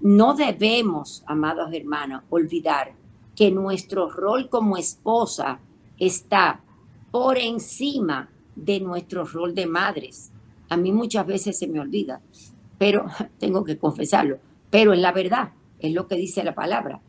No 0.00 0.34
debemos, 0.34 1.22
amados 1.26 1.72
hermanos, 1.72 2.22
olvidar 2.30 2.94
que 3.34 3.50
nuestro 3.50 4.10
rol 4.10 4.48
como 4.48 4.76
esposa 4.76 5.60
está 5.98 6.60
por 7.10 7.38
encima 7.38 8.28
de 8.54 8.80
nuestro 8.80 9.24
rol 9.24 9.54
de 9.54 9.66
madres. 9.66 10.32
A 10.68 10.76
mí 10.76 10.92
muchas 10.92 11.26
veces 11.26 11.58
se 11.58 11.66
me 11.66 11.80
olvida, 11.80 12.20
pero 12.78 13.06
tengo 13.38 13.64
que 13.64 13.78
confesarlo, 13.78 14.38
pero 14.70 14.92
es 14.92 15.00
la 15.00 15.12
verdad, 15.12 15.52
es 15.78 15.92
lo 15.92 16.06
que 16.06 16.16
dice 16.16 16.42
la 16.44 16.54
palabra. 16.54 17.00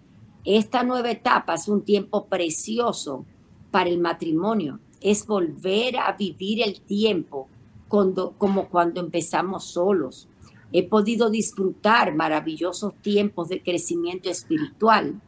Esta 0.48 0.82
nueva 0.82 1.12
etapa 1.12 1.56
es 1.56 1.68
un 1.68 1.84
tiempo 1.84 2.28
precioso 2.28 3.26
para 3.70 3.90
el 3.90 4.00
matrimonio. 4.00 4.80
Es 5.02 5.28
volver 5.28 5.98
a 5.98 6.14
vivir 6.14 6.64
el 6.64 6.80
tiempo 6.80 7.50
como 7.90 8.70
cuando 8.70 9.02
empezamos 9.02 9.66
solos. 9.66 10.30
He 10.72 10.88
podido 10.88 11.30
disfrutar 11.30 12.16
maravillosos 12.16 12.94
tiempos 13.02 13.50
de 13.50 13.62
crecimiento 13.62 14.30
espiritual, 14.30 15.22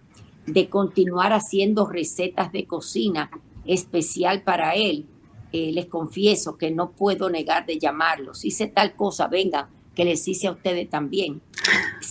de 0.45 0.69
continuar 0.69 1.34
haciendo 1.34 1.86
recetas 1.86 2.53
de 2.53 2.65
cocina 2.65 3.29
especial 3.65 4.43
para 4.43 4.75
él. 4.75 5.05
Eh, 5.51 5.73
les 5.73 5.88
confieso 5.88 6.58
que 6.58 6.71
no 6.71 6.91
puedo 6.91 7.29
negar 7.29 7.65
de 7.65 7.77
llamarlos. 7.77 8.45
Hice 8.45 8.67
tal 8.67 8.95
cosa, 8.95 9.27
venga, 9.27 9.69
que 9.93 10.05
les 10.05 10.25
hice 10.29 10.47
a 10.47 10.53
ustedes 10.53 10.89
también. 10.89 11.41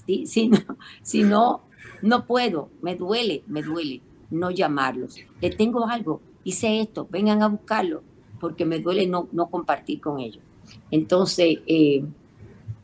Si, 0.06 0.26
si 0.26 0.48
no 0.48 0.58
no 1.30 1.67
puedo, 2.26 2.70
me 2.82 2.94
duele, 2.96 3.42
me 3.46 3.62
duele 3.62 4.02
no 4.30 4.50
llamarlos. 4.50 5.16
Le 5.40 5.50
tengo 5.50 5.86
algo, 5.86 6.20
hice 6.44 6.80
esto, 6.80 7.06
vengan 7.10 7.42
a 7.42 7.48
buscarlo, 7.48 8.02
porque 8.40 8.64
me 8.64 8.78
duele 8.78 9.06
no, 9.06 9.28
no 9.32 9.48
compartir 9.48 10.00
con 10.00 10.20
ellos. 10.20 10.42
Entonces, 10.90 11.58
eh, 11.66 12.04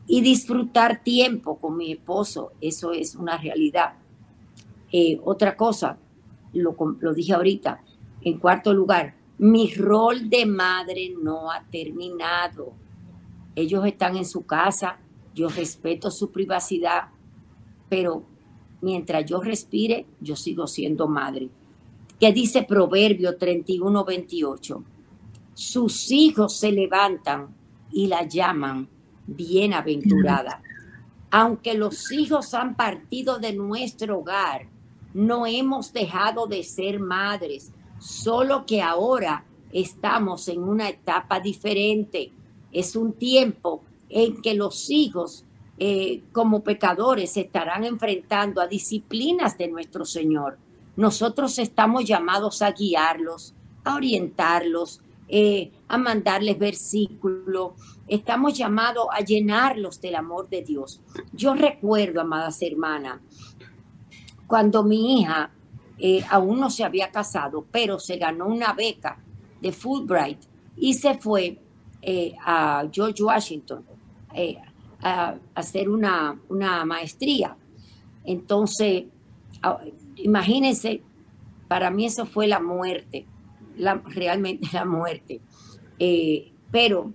y 0.07 0.21
disfrutar 0.21 1.03
tiempo 1.03 1.57
con 1.57 1.77
mi 1.77 1.91
esposo, 1.91 2.51
eso 2.61 2.91
es 2.91 3.15
una 3.15 3.37
realidad. 3.37 3.93
Eh, 4.91 5.19
otra 5.23 5.55
cosa, 5.55 5.97
lo, 6.53 6.75
lo 6.99 7.13
dije 7.13 7.33
ahorita, 7.33 7.81
en 8.21 8.39
cuarto 8.39 8.73
lugar, 8.73 9.15
mi 9.37 9.73
rol 9.73 10.29
de 10.29 10.45
madre 10.45 11.13
no 11.21 11.51
ha 11.51 11.63
terminado. 11.69 12.73
Ellos 13.55 13.85
están 13.85 14.15
en 14.15 14.25
su 14.25 14.45
casa, 14.45 14.99
yo 15.33 15.49
respeto 15.49 16.09
su 16.09 16.31
privacidad, 16.31 17.09
pero 17.89 18.23
mientras 18.81 19.25
yo 19.25 19.41
respire, 19.41 20.05
yo 20.21 20.35
sigo 20.35 20.67
siendo 20.67 21.07
madre. 21.07 21.49
¿Qué 22.19 22.31
dice 22.31 22.63
Proverbio 22.63 23.37
31, 23.37 24.05
28? 24.05 24.83
Sus 25.53 26.11
hijos 26.11 26.55
se 26.57 26.71
levantan 26.71 27.53
y 27.91 28.07
la 28.07 28.23
llaman 28.23 28.87
bienaventurada. 29.27 30.61
Aunque 31.31 31.73
los 31.73 32.11
hijos 32.11 32.53
han 32.53 32.75
partido 32.75 33.39
de 33.39 33.53
nuestro 33.53 34.19
hogar, 34.19 34.67
no 35.13 35.45
hemos 35.45 35.93
dejado 35.93 36.45
de 36.45 36.63
ser 36.63 36.99
madres, 36.99 37.71
solo 37.99 38.65
que 38.65 38.81
ahora 38.81 39.45
estamos 39.71 40.47
en 40.47 40.63
una 40.63 40.89
etapa 40.89 41.39
diferente. 41.39 42.31
Es 42.71 42.95
un 42.95 43.13
tiempo 43.13 43.81
en 44.09 44.41
que 44.41 44.53
los 44.53 44.89
hijos 44.89 45.44
eh, 45.77 46.23
como 46.31 46.63
pecadores 46.63 47.33
se 47.33 47.41
estarán 47.41 47.83
enfrentando 47.83 48.61
a 48.61 48.67
disciplinas 48.67 49.57
de 49.57 49.67
nuestro 49.67 50.05
Señor. 50.05 50.57
Nosotros 50.95 51.59
estamos 51.59 52.05
llamados 52.05 52.61
a 52.61 52.71
guiarlos, 52.71 53.53
a 53.83 53.95
orientarlos, 53.95 55.01
eh, 55.27 55.73
a 55.89 55.97
mandarles 55.97 56.57
versículos. 56.57 57.73
Estamos 58.07 58.57
llamados 58.57 59.07
a 59.11 59.19
llenarlos 59.19 59.99
del 59.99 60.15
amor 60.15 60.47
de 60.47 60.61
Dios. 60.61 61.01
Yo 61.33 61.53
recuerdo, 61.53 62.21
amadas 62.21 62.61
hermanas, 62.61 63.19
cuando 64.47 64.81
mi 64.81 65.19
hija 65.19 65.51
eh, 65.97 66.23
aún 66.29 66.57
no 66.61 66.69
se 66.69 66.85
había 66.85 67.11
casado, 67.11 67.65
pero 67.69 67.99
se 67.99 68.15
ganó 68.15 68.47
una 68.47 68.71
beca 68.71 69.19
de 69.59 69.73
Fulbright 69.73 70.39
y 70.77 70.93
se 70.93 71.15
fue 71.15 71.59
a 72.45 72.87
George 72.91 73.23
Washington 73.23 73.83
hacer 75.05 75.89
una, 75.89 76.39
una 76.49 76.83
maestría. 76.85 77.55
Entonces, 78.23 79.05
imagínense, 80.15 81.01
para 81.67 81.91
mí 81.91 82.05
eso 82.05 82.25
fue 82.25 82.47
la 82.47 82.59
muerte 82.59 83.25
la, 83.77 83.95
realmente 84.05 84.67
la 84.73 84.85
muerte. 84.85 85.41
Eh, 85.99 86.51
pero 86.71 87.13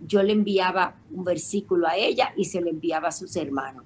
yo 0.00 0.22
le 0.22 0.32
enviaba 0.32 0.96
un 1.10 1.24
versículo 1.24 1.86
a 1.86 1.96
ella 1.96 2.32
y 2.36 2.44
se 2.44 2.60
lo 2.60 2.68
enviaba 2.68 3.08
a 3.08 3.12
sus 3.12 3.34
hermanos. 3.36 3.84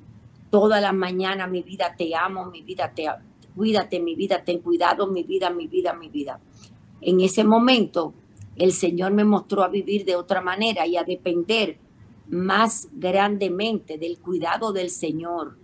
Toda 0.50 0.80
la 0.80 0.92
mañana, 0.92 1.46
mi 1.46 1.62
vida 1.62 1.94
te 1.96 2.14
amo, 2.14 2.46
mi 2.46 2.62
vida 2.62 2.92
te 2.94 3.06
cuídate, 3.54 4.00
mi 4.00 4.14
vida 4.14 4.44
ten 4.44 4.61
cuidado, 4.61 5.06
mi 5.06 5.22
vida, 5.22 5.50
mi 5.50 5.66
vida, 5.66 5.94
mi 5.94 6.08
vida. 6.08 6.40
En 7.00 7.20
ese 7.20 7.44
momento, 7.44 8.14
el 8.56 8.72
Señor 8.72 9.12
me 9.12 9.24
mostró 9.24 9.62
a 9.62 9.68
vivir 9.68 10.04
de 10.04 10.16
otra 10.16 10.40
manera 10.40 10.87
y 10.87 10.96
a 10.96 11.04
depender 11.04 11.78
más 12.32 12.88
grandemente 12.94 13.98
del 13.98 14.18
cuidado 14.18 14.72
del 14.72 14.88
Señor 14.88 15.58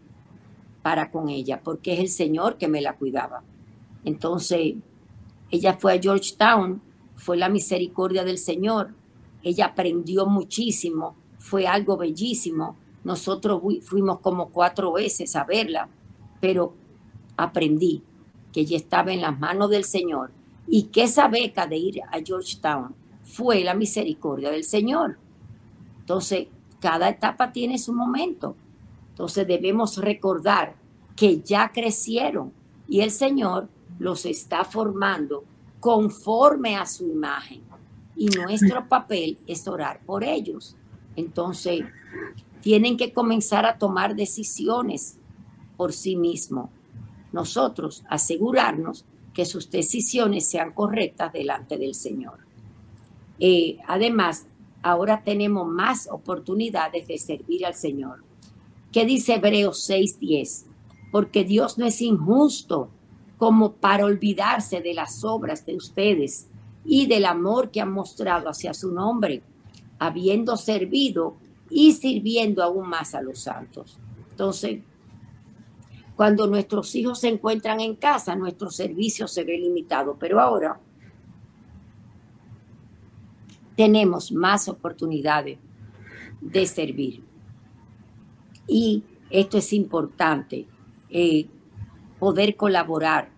para 0.83 1.11
con 1.11 1.31
ella, 1.31 1.63
porque 1.65 1.95
es 1.95 2.01
el 2.01 2.09
Señor 2.09 2.59
que 2.59 2.69
me 2.69 2.83
la 2.83 2.95
cuidaba. 2.97 3.43
Entonces, 4.05 4.75
ella 5.51 5.79
fue 5.79 5.95
a 5.95 6.01
Georgetown, 6.01 6.83
fue 7.15 7.39
la 7.39 7.49
misericordia 7.49 8.23
del 8.23 8.37
Señor. 8.37 8.95
Ella 9.43 9.67
aprendió 9.67 10.27
muchísimo, 10.27 11.17
fue 11.39 11.67
algo 11.67 11.97
bellísimo. 11.97 12.77
Nosotros 13.03 13.63
fuimos 13.83 14.21
como 14.21 14.51
cuatro 14.51 14.93
veces 14.93 15.37
a 15.37 15.45
verla, 15.45 15.89
pero 16.39 16.75
aprendí 17.39 18.03
que 18.53 18.61
ella 18.61 18.77
estaba 18.77 19.13
en 19.15 19.23
las 19.23 19.39
manos 19.39 19.71
del 19.71 19.85
Señor 19.85 20.33
y 20.67 20.85
que 20.85 21.05
esa 21.05 21.29
beca 21.29 21.67
de 21.67 21.79
ir 21.79 22.03
a 22.03 22.21
Georgetown 22.23 22.95
fue 23.23 23.65
la 23.65 23.73
misericordia 23.73 24.51
del 24.51 24.65
Señor. 24.65 25.19
Entonces, 26.01 26.49
cada 26.81 27.09
etapa 27.09 27.53
tiene 27.53 27.79
su 27.79 27.93
momento. 27.93 28.57
Entonces 29.11 29.47
debemos 29.47 29.97
recordar 29.99 30.77
que 31.17 31.41
ya 31.41 31.73
crecieron 31.73 32.53
y 32.89 33.01
el 33.01 33.11
Señor 33.11 33.69
los 33.99 34.25
está 34.27 34.65
formando 34.65 35.45
conforme 35.81 36.77
a 36.77 36.87
su 36.87 37.07
imagen. 37.07 37.63
Y 38.17 38.27
nuestro 38.27 38.89
papel 38.89 39.39
es 39.47 39.67
orar 39.69 40.01
por 40.05 40.25
ellos. 40.25 40.77
Entonces, 41.15 41.85
tienen 42.61 42.97
que 42.97 43.13
comenzar 43.13 43.65
a 43.65 43.79
tomar 43.79 44.17
decisiones 44.17 45.19
por 45.77 45.93
sí 45.93 46.17
mismos. 46.17 46.71
Nosotros 47.33 48.05
asegurarnos 48.09 49.05
que 49.33 49.45
sus 49.45 49.71
decisiones 49.71 50.49
sean 50.49 50.73
correctas 50.73 51.33
delante 51.33 51.79
del 51.79 51.95
Señor. 51.95 52.39
Eh, 53.39 53.79
además, 53.87 54.47
ahora 54.83 55.23
tenemos 55.25 55.67
más 55.67 56.09
oportunidades 56.11 57.07
de 57.07 57.19
servir 57.19 57.67
al 57.67 57.75
Señor. 57.75 58.23
¿Qué 58.93 59.05
dice 59.05 59.35
Hebreos 59.35 59.89
6:10? 59.89 60.67
Porque 61.11 61.45
Dios 61.45 61.79
no 61.79 61.87
es 61.87 62.01
injusto 62.01 62.91
como 63.37 63.73
para 63.73 64.05
olvidarse 64.05 64.81
de 64.81 64.95
las 64.95 65.25
obras 65.25 65.65
de 65.65 65.77
ustedes 65.77 66.49
y 66.85 67.07
del 67.07 67.25
amor 67.25 67.71
que 67.71 67.81
han 67.81 67.93
mostrado 67.93 68.49
hacia 68.49 68.75
su 68.75 68.93
nombre, 68.93 69.43
habiendo 69.99 70.57
servido 70.57 71.37
y 71.71 71.93
sirviendo 71.93 72.63
aún 72.63 72.89
más 72.89 73.15
a 73.15 73.23
los 73.23 73.41
santos. 73.41 73.99
Entonces, 74.31 74.81
cuando 76.17 76.47
nuestros 76.47 76.95
hijos 76.95 77.21
se 77.21 77.29
encuentran 77.29 77.81
en 77.81 77.95
casa, 77.95 78.35
nuestro 78.35 78.71
servicio 78.71 79.29
se 79.29 79.45
ve 79.45 79.59
limitado, 79.59 80.17
pero 80.19 80.41
ahora 80.41 80.81
tenemos 83.79 84.33
más 84.33 84.69
oportunidades 84.69 85.57
de 86.41 86.67
servir. 86.67 87.23
Y 88.67 89.05
esto 89.31 89.59
es 89.59 89.73
importante. 89.73 90.67
Eh, 91.11 91.47
poder 92.19 92.57
colaborar 92.57 93.31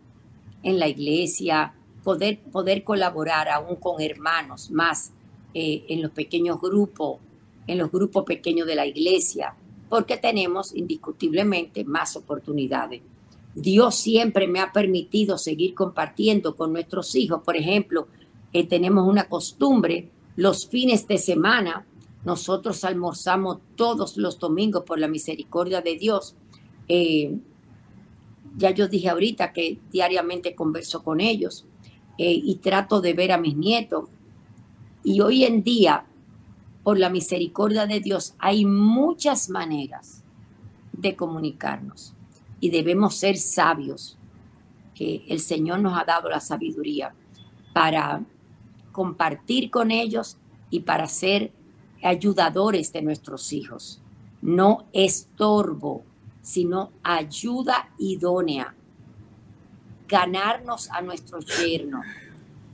en 0.62 0.79
la 0.79 0.88
iglesia, 0.88 1.74
poder, 2.03 2.40
poder 2.40 2.85
colaborar 2.85 3.50
aún 3.50 3.76
con 3.76 4.00
hermanos 4.00 4.70
más 4.70 5.12
eh, 5.53 5.85
en 5.90 6.00
los 6.00 6.11
pequeños 6.12 6.59
grupos, 6.59 7.18
en 7.66 7.76
los 7.76 7.92
grupos 7.92 8.24
pequeños 8.24 8.66
de 8.66 8.76
la 8.76 8.87
iglesia, 8.87 9.55
porque 9.90 10.16
tenemos 10.16 10.74
indiscutiblemente 10.74 11.85
más 11.85 12.16
oportunidades. 12.16 13.03
Dios 13.55 13.94
siempre 13.94 14.48
me 14.48 14.61
ha 14.61 14.72
permitido 14.72 15.37
seguir 15.37 15.74
compartiendo 15.74 16.57
con 16.57 16.72
nuestros 16.72 17.14
hijos. 17.14 17.42
Por 17.44 17.59
ejemplo, 17.59 18.09
eh, 18.55 18.66
tenemos 18.66 19.07
una 19.07 19.29
costumbre, 19.29 20.09
los 20.40 20.66
fines 20.66 21.07
de 21.07 21.18
semana, 21.18 21.85
nosotros 22.24 22.83
almorzamos 22.85 23.59
todos 23.76 24.16
los 24.16 24.38
domingos 24.38 24.85
por 24.85 24.98
la 24.98 25.07
misericordia 25.07 25.83
de 25.83 25.98
Dios. 25.98 26.35
Eh, 26.88 27.37
ya 28.57 28.70
yo 28.70 28.88
dije 28.88 29.11
ahorita 29.11 29.53
que 29.53 29.79
diariamente 29.92 30.55
converso 30.55 31.03
con 31.03 31.20
ellos 31.20 31.66
eh, 32.16 32.33
y 32.33 32.55
trato 32.55 33.03
de 33.03 33.12
ver 33.12 33.33
a 33.33 33.38
mis 33.38 33.55
nietos. 33.55 34.09
Y 35.05 35.20
hoy 35.20 35.44
en 35.44 35.62
día, 35.62 36.07
por 36.85 36.98
la 36.98 37.11
misericordia 37.11 37.87
de 37.87 38.00
Dios, 38.00 38.33
hay 38.38 38.64
muchas 38.64 39.50
maneras 39.50 40.24
de 40.94 41.16
comunicarnos 41.16 42.14
y 42.61 42.70
debemos 42.70 43.14
ser 43.14 43.37
sabios, 43.37 44.16
que 44.94 45.22
el 45.29 45.40
Señor 45.40 45.81
nos 45.81 46.00
ha 46.00 46.05
dado 46.05 46.31
la 46.31 46.40
sabiduría 46.40 47.12
para 47.74 48.22
compartir 49.00 49.70
con 49.70 49.90
ellos 49.90 50.36
y 50.68 50.80
para 50.80 51.06
ser 51.06 51.52
ayudadores 52.02 52.92
de 52.92 53.00
nuestros 53.00 53.50
hijos. 53.54 53.98
No 54.42 54.84
estorbo 54.92 56.04
sino 56.42 56.90
ayuda 57.02 57.88
idónea. 57.96 58.74
Ganarnos 60.06 60.90
a 60.90 61.00
nuestro 61.00 61.38
yerno, 61.40 62.02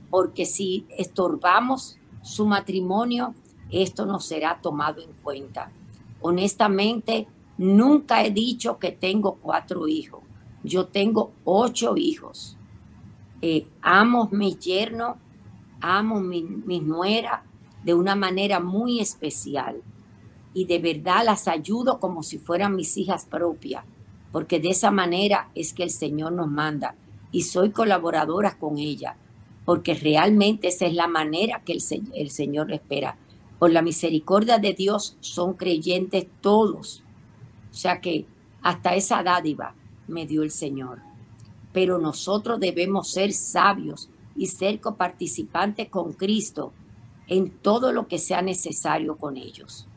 porque 0.09 0.45
si 0.45 0.85
estorbamos 0.97 1.97
su 2.21 2.45
matrimonio, 2.45 3.33
esto 3.71 4.05
no 4.05 4.19
será 4.19 4.59
tomado 4.61 5.01
en 5.01 5.13
cuenta. 5.23 5.71
Honestamente, 6.19 7.25
nunca 7.57 8.25
he 8.25 8.31
dicho 8.31 8.79
que 8.79 8.91
tengo 8.91 9.35
cuatro 9.35 9.87
hijos. 9.87 10.23
Yo 10.61 10.87
tengo 10.87 11.31
ocho 11.45 11.95
hijos. 11.95 12.57
Eh, 13.41 13.65
amo 13.81 14.27
mi 14.33 14.57
yerno, 14.57 15.19
amo 15.81 16.19
mi, 16.19 16.43
mi 16.43 16.79
nuera 16.79 17.43
de 17.83 17.93
una 17.93 18.15
manera 18.15 18.59
muy 18.59 18.99
especial 18.99 19.81
y 20.53 20.65
de 20.65 20.79
verdad 20.79 21.23
las 21.23 21.47
ayudo 21.47 21.99
como 21.99 22.23
si 22.23 22.39
fueran 22.39 22.75
mis 22.75 22.97
hijas 22.97 23.25
propias, 23.25 23.85
porque 24.31 24.59
de 24.59 24.69
esa 24.69 24.91
manera 24.91 25.49
es 25.55 25.73
que 25.73 25.83
el 25.83 25.91
Señor 25.91 26.31
nos 26.31 26.47
manda 26.47 26.95
y 27.31 27.43
soy 27.43 27.69
colaboradora 27.69 28.57
con 28.57 28.77
ella, 28.77 29.15
porque 29.65 29.93
realmente 29.93 30.69
esa 30.69 30.85
es 30.85 30.93
la 30.93 31.07
manera 31.07 31.61
que 31.63 31.73
el, 31.73 31.83
el 32.15 32.29
Señor 32.31 32.71
espera. 32.71 33.17
Por 33.59 33.71
la 33.71 33.81
misericordia 33.81 34.59
de 34.59 34.73
Dios 34.73 35.15
son 35.19 35.53
creyentes 35.53 36.25
todos, 36.41 37.03
o 37.71 37.75
sea 37.75 38.01
que 38.01 38.25
hasta 38.61 38.95
esa 38.95 39.23
dádiva 39.23 39.75
me 40.07 40.25
dio 40.25 40.43
el 40.43 40.51
Señor. 40.51 40.99
Pero 41.71 41.99
nosotros 41.99 42.59
debemos 42.59 43.11
ser 43.11 43.31
sabios 43.33 44.09
y 44.37 44.47
ser 44.47 44.79
coparticipantes 44.79 45.89
con 45.89 46.13
Cristo 46.13 46.71
en 47.27 47.49
todo 47.49 47.91
lo 47.91 48.07
que 48.07 48.19
sea 48.19 48.41
necesario 48.41 49.17
con 49.17 49.35
ellos. 49.35 49.87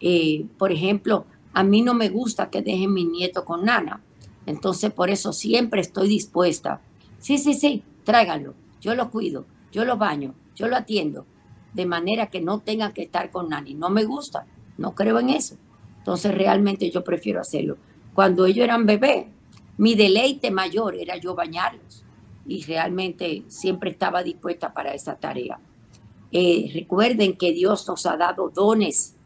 Eh, 0.00 0.46
por 0.58 0.72
ejemplo, 0.72 1.24
a 1.54 1.62
mí 1.62 1.82
no 1.82 1.94
me 1.94 2.08
gusta 2.08 2.50
que 2.50 2.62
dejen 2.62 2.92
mi 2.92 3.04
nieto 3.04 3.44
con 3.44 3.64
nana. 3.64 4.02
Entonces, 4.46 4.92
por 4.92 5.10
eso 5.10 5.32
siempre 5.32 5.80
estoy 5.80 6.08
dispuesta. 6.08 6.80
Sí, 7.18 7.38
sí, 7.38 7.54
sí, 7.54 7.84
tráiganlo. 8.04 8.54
Yo 8.80 8.94
lo 8.94 9.10
cuido, 9.10 9.46
yo 9.70 9.84
lo 9.84 9.96
baño, 9.96 10.34
yo 10.56 10.66
lo 10.66 10.76
atiendo. 10.76 11.24
De 11.72 11.86
manera 11.86 12.26
que 12.26 12.40
no 12.40 12.58
tengan 12.58 12.92
que 12.92 13.02
estar 13.02 13.30
con 13.30 13.48
nani. 13.48 13.74
No 13.74 13.88
me 13.88 14.04
gusta, 14.04 14.46
no 14.76 14.94
creo 14.94 15.20
en 15.20 15.30
eso. 15.30 15.56
Entonces, 15.98 16.34
realmente 16.34 16.90
yo 16.90 17.04
prefiero 17.04 17.40
hacerlo. 17.40 17.76
Cuando 18.12 18.44
ellos 18.44 18.64
eran 18.64 18.84
bebés, 18.84 19.26
mi 19.78 19.94
deleite 19.94 20.50
mayor 20.50 20.96
era 20.96 21.16
yo 21.16 21.34
bañarlos. 21.34 22.01
Y 22.46 22.62
realmente 22.64 23.44
siempre 23.48 23.90
estaba 23.90 24.22
dispuesta 24.22 24.72
para 24.72 24.94
esa 24.94 25.16
tarea. 25.16 25.58
Eh, 26.30 26.70
recuerden 26.74 27.36
que 27.36 27.52
Dios 27.52 27.86
nos 27.86 28.06
ha 28.06 28.16
dado 28.16 28.48
dones 28.48 29.16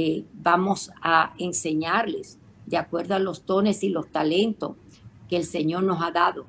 eh, 0.00 0.24
vamos 0.32 0.92
a 1.02 1.34
enseñarles 1.38 2.38
de 2.66 2.76
acuerdo 2.76 3.16
a 3.16 3.18
los 3.18 3.44
dones 3.44 3.82
y 3.82 3.88
los 3.88 4.12
talentos 4.12 4.76
que 5.28 5.36
el 5.36 5.44
Señor 5.44 5.82
nos 5.82 6.00
ha 6.02 6.12
dado. 6.12 6.46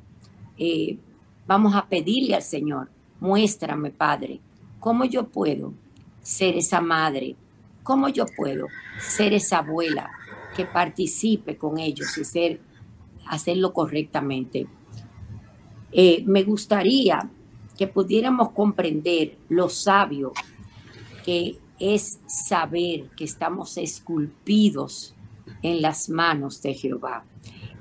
Eh, 0.57 0.99
vamos 1.47 1.73
a 1.73 1.87
pedirle 1.87 2.35
al 2.35 2.43
Señor 2.43 2.91
muéstrame, 3.19 3.89
Padre, 3.89 4.39
cómo 4.79 5.03
yo 5.03 5.27
puedo 5.27 5.73
ser 6.21 6.57
esa 6.57 6.79
madre, 6.79 7.35
cómo 7.81 8.07
yo 8.09 8.25
puedo 8.37 8.67
ser 8.99 9.33
esa 9.33 9.57
abuela 9.57 10.11
que 10.55 10.65
participe 10.65 11.57
con 11.57 11.79
ellos 11.79 12.17
y 12.19 12.25
ser, 12.25 12.61
hacerlo 13.27 13.73
correctamente. 13.73 14.67
Eh, 15.91 16.23
me 16.25 16.43
gustaría 16.43 17.29
que 17.77 17.87
pudiéramos 17.87 18.51
comprender 18.51 19.37
lo 19.49 19.69
sabio 19.69 20.33
que 21.23 21.57
es 21.79 22.19
saber 22.27 23.09
que 23.15 23.23
estamos 23.23 23.77
esculpidos 23.77 25.15
en 25.61 25.81
las 25.81 26.09
manos 26.09 26.61
de 26.61 26.73
Jehová 26.73 27.23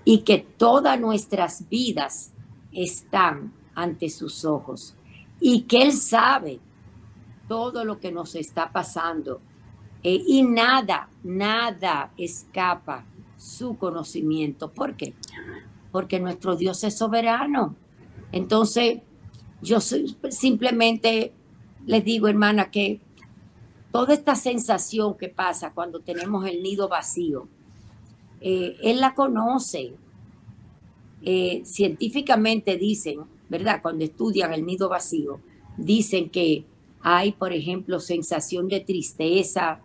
y 0.05 0.19
que 0.19 0.39
todas 0.39 0.99
nuestras 1.01 1.69
vidas 1.69 2.33
están 2.73 3.53
ante 3.75 4.09
sus 4.09 4.45
ojos 4.45 4.95
y 5.41 5.63
que 5.63 5.83
Él 5.83 5.93
sabe 5.93 6.61
todo 7.49 7.85
lo 7.85 7.99
que 7.99 8.13
nos 8.13 8.35
está 8.35 8.71
pasando 8.71 9.41
eh, 10.03 10.23
y 10.27 10.43
nada, 10.43 11.09
nada 11.25 12.13
escapa 12.17 13.05
su 13.37 13.77
conocimiento. 13.77 14.71
¿Por 14.73 14.97
qué? 14.97 15.15
Porque 15.91 16.21
nuestro 16.21 16.57
Dios 16.57 16.85
es 16.85 16.97
soberano. 16.97 17.75
Entonces, 18.33 18.99
yo 19.63 19.81
simplemente 19.81 21.33
les 21.87 22.05
digo, 22.05 22.29
hermana, 22.29 22.71
que 22.71 23.01
toda 23.91 24.15
esta 24.15 24.35
sensación 24.35 25.17
que 25.17 25.29
pasa 25.29 25.73
cuando 25.73 26.01
tenemos 26.01 26.47
el 26.47 26.63
nido 26.63 26.89
vacío, 26.89 27.49
eh, 28.41 28.77
él 28.83 29.01
la 29.01 29.15
conoce. 29.15 29.95
Eh, 31.23 31.63
científicamente 31.65 32.77
dicen, 32.77 33.21
¿verdad? 33.49 33.81
Cuando 33.83 34.05
estudian 34.05 34.53
el 34.53 34.65
nido 34.65 34.89
vacío, 34.89 35.41
dicen 35.77 36.31
que 36.31 36.65
hay, 37.01 37.33
por 37.33 37.53
ejemplo, 37.53 37.99
sensación 37.99 38.69
de 38.69 38.81
tristeza, 38.81 39.81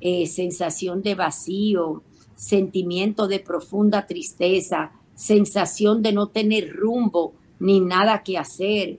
eh, 0.00 0.26
sensación 0.26 1.02
de 1.02 1.14
vacío, 1.14 2.02
sentimiento 2.34 3.28
de 3.28 3.38
profunda 3.38 4.06
tristeza, 4.06 4.92
sensación 5.14 6.02
de 6.02 6.12
no 6.12 6.28
tener 6.28 6.74
rumbo 6.74 7.34
ni 7.62 7.80
nada 7.80 8.22
que 8.22 8.36
hacer. 8.36 8.98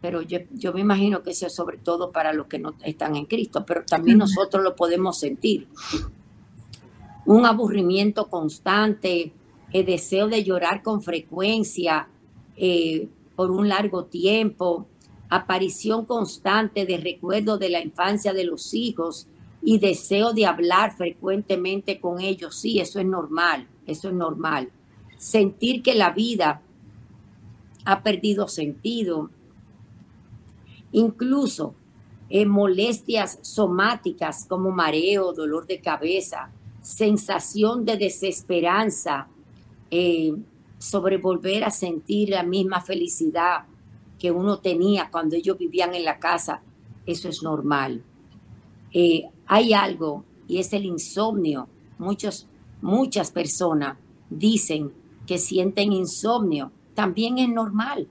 Pero 0.00 0.22
yo, 0.22 0.38
yo 0.52 0.72
me 0.72 0.80
imagino 0.80 1.22
que 1.22 1.30
eso 1.30 1.46
es 1.46 1.54
sobre 1.54 1.78
todo 1.78 2.12
para 2.12 2.32
los 2.32 2.46
que 2.46 2.58
no 2.58 2.74
están 2.84 3.16
en 3.16 3.26
Cristo, 3.26 3.64
pero 3.66 3.84
también 3.84 4.18
nosotros 4.18 4.62
lo 4.62 4.76
podemos 4.76 5.18
sentir 5.18 5.68
un 7.28 7.44
aburrimiento 7.44 8.30
constante, 8.30 9.32
el 9.70 9.84
deseo 9.84 10.28
de 10.28 10.44
llorar 10.44 10.82
con 10.82 11.02
frecuencia 11.02 12.08
eh, 12.56 13.08
por 13.36 13.50
un 13.50 13.68
largo 13.68 14.06
tiempo, 14.06 14.86
aparición 15.28 16.06
constante 16.06 16.86
de 16.86 16.96
recuerdos 16.96 17.60
de 17.60 17.68
la 17.68 17.82
infancia 17.82 18.32
de 18.32 18.44
los 18.44 18.72
hijos 18.72 19.26
y 19.60 19.78
deseo 19.78 20.32
de 20.32 20.46
hablar 20.46 20.96
frecuentemente 20.96 22.00
con 22.00 22.22
ellos. 22.22 22.56
Sí, 22.56 22.80
eso 22.80 22.98
es 22.98 23.04
normal, 23.04 23.68
eso 23.86 24.08
es 24.08 24.14
normal. 24.14 24.70
Sentir 25.18 25.82
que 25.82 25.94
la 25.94 26.12
vida 26.12 26.62
ha 27.88 28.02
perdido 28.02 28.48
sentido. 28.48 29.30
Incluso 30.92 31.74
eh, 32.28 32.44
molestias 32.44 33.38
somáticas 33.40 34.44
como 34.46 34.70
mareo, 34.70 35.32
dolor 35.32 35.66
de 35.66 35.80
cabeza, 35.80 36.50
sensación 36.82 37.86
de 37.86 37.96
desesperanza 37.96 39.28
eh, 39.90 40.34
sobre 40.76 41.16
volver 41.16 41.64
a 41.64 41.70
sentir 41.70 42.28
la 42.28 42.42
misma 42.42 42.82
felicidad 42.82 43.64
que 44.18 44.30
uno 44.32 44.58
tenía 44.58 45.10
cuando 45.10 45.36
ellos 45.36 45.56
vivían 45.56 45.94
en 45.94 46.04
la 46.04 46.18
casa, 46.18 46.60
eso 47.06 47.30
es 47.30 47.42
normal. 47.42 48.02
Eh, 48.92 49.22
hay 49.46 49.72
algo 49.72 50.24
y 50.46 50.58
es 50.58 50.74
el 50.74 50.84
insomnio. 50.84 51.68
Muchos, 51.96 52.46
muchas 52.82 53.30
personas 53.30 53.96
dicen 54.28 54.92
que 55.26 55.38
sienten 55.38 55.94
insomnio. 55.94 56.70
También 56.98 57.38
es 57.38 57.48
normal. 57.48 58.08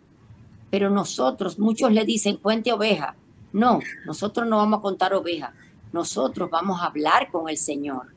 Pero 0.69 0.89
nosotros, 0.89 1.59
muchos 1.59 1.91
le 1.91 2.05
dicen, 2.05 2.37
cuente 2.37 2.71
oveja. 2.71 3.17
No, 3.51 3.81
nosotros 4.05 4.47
no 4.47 4.55
vamos 4.55 4.79
a 4.79 4.81
contar 4.81 5.13
oveja. 5.13 5.53
Nosotros 5.91 6.49
vamos 6.49 6.79
a 6.79 6.85
hablar 6.85 7.29
con 7.29 7.49
el 7.49 7.57
Señor. 7.57 8.13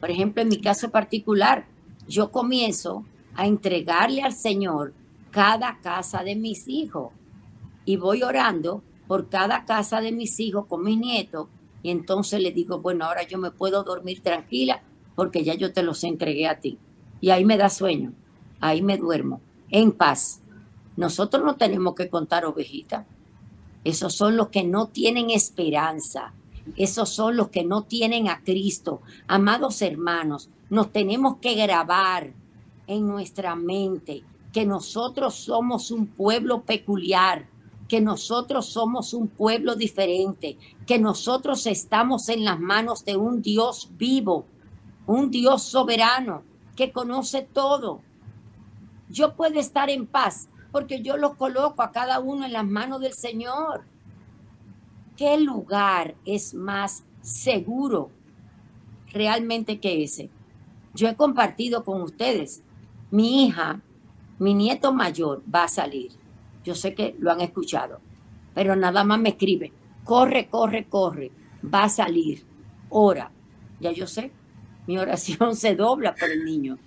Por 0.00 0.10
ejemplo, 0.10 0.40
en 0.40 0.48
mi 0.48 0.58
caso 0.58 0.90
particular, 0.90 1.66
yo 2.08 2.32
comienzo 2.32 3.04
a 3.34 3.46
entregarle 3.46 4.22
al 4.22 4.32
Señor 4.32 4.94
cada 5.30 5.78
casa 5.82 6.24
de 6.24 6.34
mis 6.34 6.66
hijos 6.66 7.12
y 7.84 7.96
voy 7.96 8.22
orando 8.22 8.82
por 9.06 9.28
cada 9.28 9.66
casa 9.66 10.00
de 10.00 10.12
mis 10.12 10.40
hijos 10.40 10.64
con 10.64 10.82
mis 10.82 10.96
nietos 10.96 11.48
y 11.82 11.90
entonces 11.90 12.40
le 12.40 12.52
digo, 12.52 12.80
bueno, 12.80 13.04
ahora 13.04 13.24
yo 13.24 13.36
me 13.36 13.50
puedo 13.50 13.84
dormir 13.84 14.22
tranquila 14.22 14.80
porque 15.14 15.44
ya 15.44 15.52
yo 15.56 15.74
te 15.74 15.82
los 15.82 16.02
entregué 16.04 16.48
a 16.48 16.58
ti. 16.58 16.78
Y 17.20 17.28
ahí 17.28 17.44
me 17.44 17.58
da 17.58 17.68
sueño, 17.68 18.14
ahí 18.60 18.80
me 18.80 18.96
duermo, 18.96 19.42
en 19.70 19.92
paz. 19.92 20.40
Nosotros 20.96 21.44
no 21.44 21.56
tenemos 21.56 21.94
que 21.94 22.08
contar 22.08 22.44
ovejitas. 22.44 23.06
Esos 23.84 24.14
son 24.14 24.36
los 24.36 24.48
que 24.48 24.64
no 24.64 24.88
tienen 24.88 25.30
esperanza, 25.30 26.34
esos 26.76 27.08
son 27.08 27.36
los 27.36 27.48
que 27.48 27.64
no 27.64 27.82
tienen 27.82 28.28
a 28.28 28.42
Cristo. 28.42 29.00
Amados 29.26 29.80
hermanos, 29.80 30.50
nos 30.68 30.92
tenemos 30.92 31.38
que 31.38 31.54
grabar 31.54 32.32
en 32.86 33.06
nuestra 33.06 33.56
mente 33.56 34.22
que 34.52 34.66
nosotros 34.66 35.34
somos 35.34 35.90
un 35.90 36.06
pueblo 36.06 36.62
peculiar, 36.62 37.48
que 37.88 38.00
nosotros 38.00 38.66
somos 38.66 39.14
un 39.14 39.28
pueblo 39.28 39.76
diferente, 39.76 40.58
que 40.86 40.98
nosotros 40.98 41.66
estamos 41.66 42.28
en 42.28 42.44
las 42.44 42.60
manos 42.60 43.04
de 43.04 43.16
un 43.16 43.42
Dios 43.42 43.90
vivo, 43.96 44.44
un 45.06 45.30
Dios 45.30 45.62
soberano 45.62 46.42
que 46.76 46.92
conoce 46.92 47.42
todo. 47.42 48.00
Yo 49.10 49.34
puedo 49.34 49.60
estar 49.60 49.90
en 49.90 50.06
paz 50.06 50.48
porque 50.72 51.02
yo 51.02 51.16
lo 51.16 51.36
coloco 51.36 51.82
a 51.82 51.90
cada 51.90 52.20
uno 52.20 52.46
en 52.46 52.52
las 52.52 52.66
manos 52.66 53.00
del 53.00 53.12
Señor. 53.12 53.84
¿qué 55.20 55.38
lugar 55.38 56.14
es 56.24 56.54
más 56.54 57.04
seguro 57.20 58.10
realmente 59.12 59.78
que 59.78 60.02
ese? 60.02 60.30
Yo 60.94 61.08
he 61.08 61.14
compartido 61.14 61.84
con 61.84 62.00
ustedes, 62.00 62.62
mi 63.10 63.44
hija, 63.44 63.82
mi 64.38 64.54
nieto 64.54 64.94
mayor 64.94 65.42
va 65.54 65.64
a 65.64 65.68
salir. 65.68 66.12
Yo 66.64 66.74
sé 66.74 66.94
que 66.94 67.16
lo 67.18 67.30
han 67.30 67.42
escuchado, 67.42 68.00
pero 68.54 68.74
nada 68.76 69.04
más 69.04 69.20
me 69.20 69.28
escribe, 69.28 69.74
corre, 70.04 70.48
corre, 70.48 70.86
corre, 70.88 71.30
va 71.62 71.84
a 71.84 71.88
salir, 71.90 72.46
ora. 72.88 73.30
Ya 73.78 73.92
yo 73.92 74.06
sé, 74.06 74.32
mi 74.86 74.96
oración 74.96 75.54
se 75.64 75.76
dobla 75.76 76.14
por 76.14 76.30
el 76.30 76.46
niño. 76.46 76.78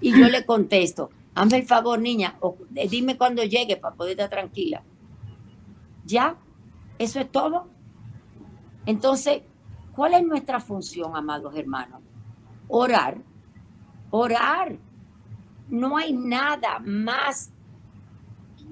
Y 0.00 0.18
yo 0.18 0.30
le 0.30 0.46
contesto, 0.46 1.10
hazme 1.34 1.58
el 1.58 1.66
favor, 1.66 1.98
niña, 1.98 2.36
o 2.40 2.56
dime 2.70 3.16
cuando 3.16 3.42
llegue 3.44 3.76
para 3.76 3.94
poder 3.94 4.12
estar 4.12 4.30
tranquila. 4.30 4.82
¿Ya? 6.04 6.36
¿Eso 6.98 7.20
es 7.20 7.30
todo? 7.30 7.68
Entonces, 8.86 9.42
¿cuál 9.94 10.14
es 10.14 10.24
nuestra 10.24 10.60
función, 10.60 11.16
amados 11.16 11.54
hermanos? 11.56 12.00
Orar, 12.68 13.18
orar. 14.10 14.76
No 15.68 15.96
hay 15.96 16.12
nada 16.12 16.78
más 16.80 17.52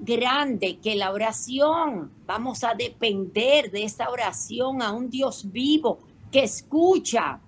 grande 0.01 0.79
que 0.79 0.95
la 0.95 1.11
oración. 1.11 2.11
Vamos 2.25 2.63
a 2.63 2.73
depender 2.73 3.71
de 3.71 3.83
esa 3.83 4.09
oración 4.09 4.81
a 4.81 4.91
un 4.91 5.09
Dios 5.09 5.51
vivo 5.51 5.99
que 6.31 6.43
escucha. 6.43 7.39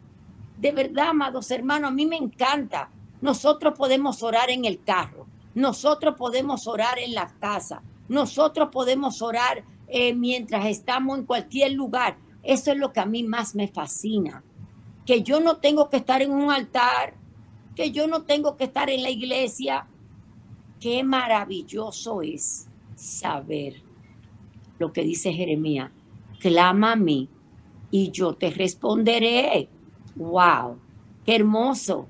De 0.57 0.71
verdad, 0.71 1.09
amados 1.09 1.51
hermanos, 1.51 1.91
a 1.91 1.93
mí 1.93 2.05
me 2.05 2.17
encanta. 2.17 2.89
Nosotros 3.23 3.73
podemos 3.77 4.21
orar 4.21 4.49
en 4.49 4.65
el 4.65 4.83
carro, 4.83 5.27
nosotros 5.55 6.15
podemos 6.17 6.67
orar 6.67 6.99
en 6.99 7.13
la 7.13 7.33
casa, 7.39 7.81
nosotros 8.09 8.67
podemos 8.69 9.21
orar 9.21 9.63
eh, 9.87 10.13
mientras 10.13 10.65
estamos 10.65 11.17
en 11.17 11.25
cualquier 11.25 11.71
lugar. 11.71 12.17
Eso 12.43 12.73
es 12.73 12.77
lo 12.77 12.91
que 12.91 12.99
a 12.99 13.05
mí 13.05 13.23
más 13.23 13.55
me 13.55 13.69
fascina. 13.69 14.43
Que 15.05 15.23
yo 15.23 15.39
no 15.39 15.55
tengo 15.55 15.87
que 15.87 15.95
estar 15.95 16.21
en 16.21 16.31
un 16.31 16.51
altar, 16.51 17.13
que 17.77 17.91
yo 17.91 18.07
no 18.07 18.23
tengo 18.23 18.57
que 18.57 18.65
estar 18.65 18.89
en 18.89 19.01
la 19.01 19.09
iglesia. 19.09 19.87
Qué 20.81 21.01
maravilloso 21.01 22.21
es 22.21 22.67
saber 22.97 23.81
lo 24.79 24.91
que 24.91 25.03
dice 25.03 25.31
Jeremías. 25.31 25.91
Clama 26.41 26.91
a 26.91 26.97
mí 26.97 27.29
y 27.89 28.11
yo 28.11 28.33
te 28.33 28.49
responderé. 28.49 29.69
¡Wow! 30.13 30.77
¡Qué 31.25 31.37
hermoso! 31.37 32.09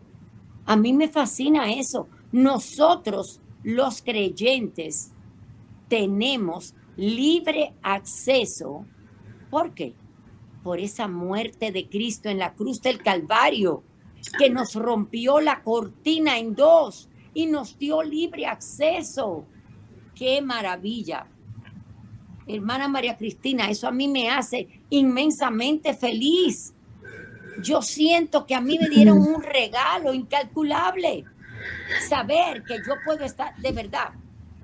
A 0.65 0.75
mí 0.75 0.93
me 0.93 1.09
fascina 1.09 1.71
eso. 1.71 2.07
Nosotros, 2.31 3.41
los 3.63 4.01
creyentes, 4.01 5.11
tenemos 5.87 6.73
libre 6.95 7.73
acceso. 7.81 8.85
¿Por 9.49 9.73
qué? 9.73 9.95
por 10.63 10.79
esa 10.79 11.07
muerte 11.07 11.71
de 11.71 11.87
Cristo 11.89 12.29
en 12.29 12.39
la 12.39 12.53
cruz 12.53 12.81
del 12.81 13.03
Calvario, 13.03 13.83
que 14.39 14.49
nos 14.49 14.73
rompió 14.73 15.41
la 15.41 15.61
cortina 15.61 16.39
en 16.39 16.55
dos 16.55 17.09
y 17.33 17.45
nos 17.45 17.77
dio 17.77 18.01
libre 18.01 18.47
acceso. 18.47 19.45
¡Qué 20.15 20.41
maravilla! 20.41 21.27
hermana 22.45 22.89
María 22.89 23.15
Cristina, 23.15 23.69
eso 23.69 23.87
a 23.87 23.91
mí 23.91 24.09
me 24.09 24.29
hace 24.29 24.81
inmensamente 24.89 25.93
feliz. 25.93 26.72
Yo 27.61 27.81
siento 27.81 28.45
que 28.45 28.55
a 28.55 28.61
mí 28.61 28.77
me 28.79 28.89
dieron 28.89 29.19
un 29.19 29.41
regalo 29.41 30.13
incalculable. 30.13 31.25
Saber 32.07 32.63
que 32.63 32.77
yo 32.77 32.95
puedo 33.05 33.23
estar, 33.23 33.55
de 33.57 33.71
verdad, 33.71 34.09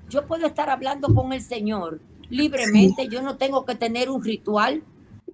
yo 0.08 0.26
puedo 0.26 0.46
estar 0.46 0.68
hablando 0.68 1.14
con 1.14 1.32
el 1.32 1.40
Señor 1.40 2.00
libremente, 2.28 3.08
yo 3.08 3.22
no 3.22 3.36
tengo 3.36 3.64
que 3.64 3.74
tener 3.74 4.10
un 4.10 4.22
ritual. 4.22 4.82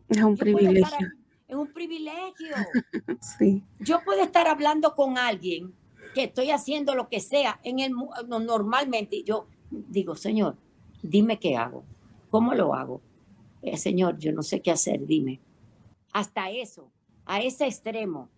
Es 0.08 0.22
un 0.22 0.36
privilegio. 0.36 1.08
Es 1.48 1.56
un 1.56 1.72
privilegio. 1.72 2.54
sí. 3.38 3.62
Yo 3.78 4.00
puedo 4.04 4.22
estar 4.22 4.48
hablando 4.48 4.94
con 4.94 5.18
alguien 5.18 5.72
que 6.14 6.24
estoy 6.24 6.50
haciendo 6.50 6.94
lo 6.94 7.08
que 7.08 7.20
sea 7.20 7.60
en 7.62 7.78
el 7.78 7.92
normalmente 8.26 9.22
yo 9.22 9.46
digo, 9.70 10.14
Señor, 10.14 10.56
dime 11.02 11.38
qué 11.38 11.56
hago. 11.56 11.84
¿Cómo 12.30 12.54
lo 12.54 12.74
hago? 12.74 13.00
Eh, 13.62 13.76
señor, 13.76 14.18
yo 14.18 14.32
no 14.32 14.42
sé 14.42 14.60
qué 14.60 14.70
hacer, 14.70 15.06
dime. 15.06 15.40
Hasta 16.12 16.50
eso, 16.50 16.90
a 17.26 17.40
ese 17.40 17.66
extremo. 17.66 18.30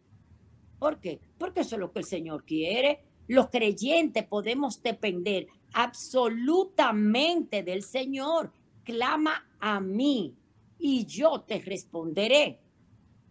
¿Por 0.79 1.01
qué? 1.01 1.21
Porque 1.39 1.61
eso 1.61 1.77
es 1.77 1.81
lo 1.81 1.93
que 1.93 2.01
el 2.01 2.05
Señor 2.05 2.45
quiere. 2.45 3.05
Los 3.27 3.49
creyentes 3.49 4.25
podemos 4.25 4.83
depender 4.83 5.47
absolutamente 5.73 7.63
del 7.63 7.83
Señor. 7.83 8.53
Clama 8.85 9.47
a 9.61 9.81
mí 9.81 10.35
y 10.79 11.05
yo 11.05 11.43
te 11.43 11.61
responderé. 11.61 12.61